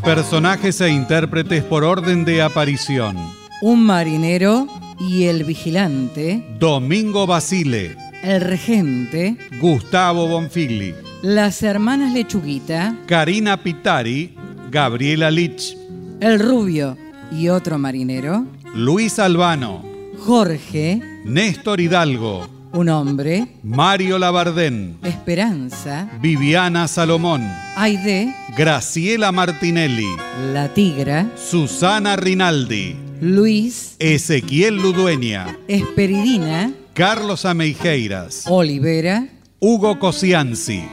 personajes 0.03 0.79
e 0.81 0.89
intérpretes 0.89 1.63
por 1.63 1.83
orden 1.83 2.25
de 2.25 2.43
aparición. 2.43 3.17
Un 3.63 3.83
marinero 3.87 4.67
y 4.99 5.23
el 5.23 5.45
vigilante, 5.45 6.45
Domingo 6.59 7.25
Basile, 7.25 7.97
el 8.27 8.41
regente, 8.41 9.37
Gustavo 9.61 10.27
Bonfigli, 10.27 10.93
las 11.21 11.63
hermanas 11.63 12.11
Lechuguita, 12.11 12.93
Karina 13.05 13.55
Pitari, 13.55 14.35
Gabriela 14.69 15.31
Lich, 15.31 15.77
el 16.19 16.37
rubio 16.39 16.97
y 17.31 17.47
otro 17.47 17.77
marinero, 17.79 18.45
Luis 18.75 19.17
Albano, 19.17 19.81
Jorge, 20.19 21.01
Néstor 21.23 21.79
Hidalgo, 21.79 22.49
un 22.73 22.89
hombre, 22.89 23.47
Mario 23.63 24.19
Labardén, 24.19 24.97
Esperanza, 25.03 26.09
Viviana 26.21 26.89
Salomón, 26.89 27.47
Aide, 27.77 28.35
Graciela 28.57 29.31
Martinelli, 29.31 30.09
la 30.51 30.73
tigra, 30.73 31.31
Susana 31.37 32.17
Rinaldi, 32.17 32.97
Luis, 33.21 33.95
Ezequiel 33.99 34.75
Ludueña, 34.75 35.57
Esperidina, 35.69 36.73
Carlos 36.97 37.45
Ameijeiras, 37.45 38.45
Olivera, 38.47 39.27
Hugo 39.59 39.99
Cosianzi. 39.99 40.83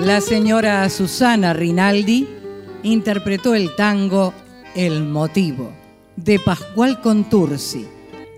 La 0.00 0.22
señora 0.22 0.88
Susana 0.88 1.52
Rinaldi 1.52 2.26
interpretó 2.82 3.54
el 3.54 3.76
tango 3.76 4.32
El 4.74 5.04
motivo 5.04 5.70
de 6.16 6.40
Pascual 6.40 7.02
Contursi, 7.02 7.86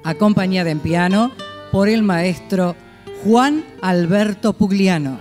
acompañada 0.02 0.70
en 0.70 0.80
piano 0.80 1.30
por 1.70 1.88
el 1.88 2.02
maestro 2.02 2.74
Juan 3.22 3.64
Alberto 3.82 4.52
Pugliano. 4.52 5.20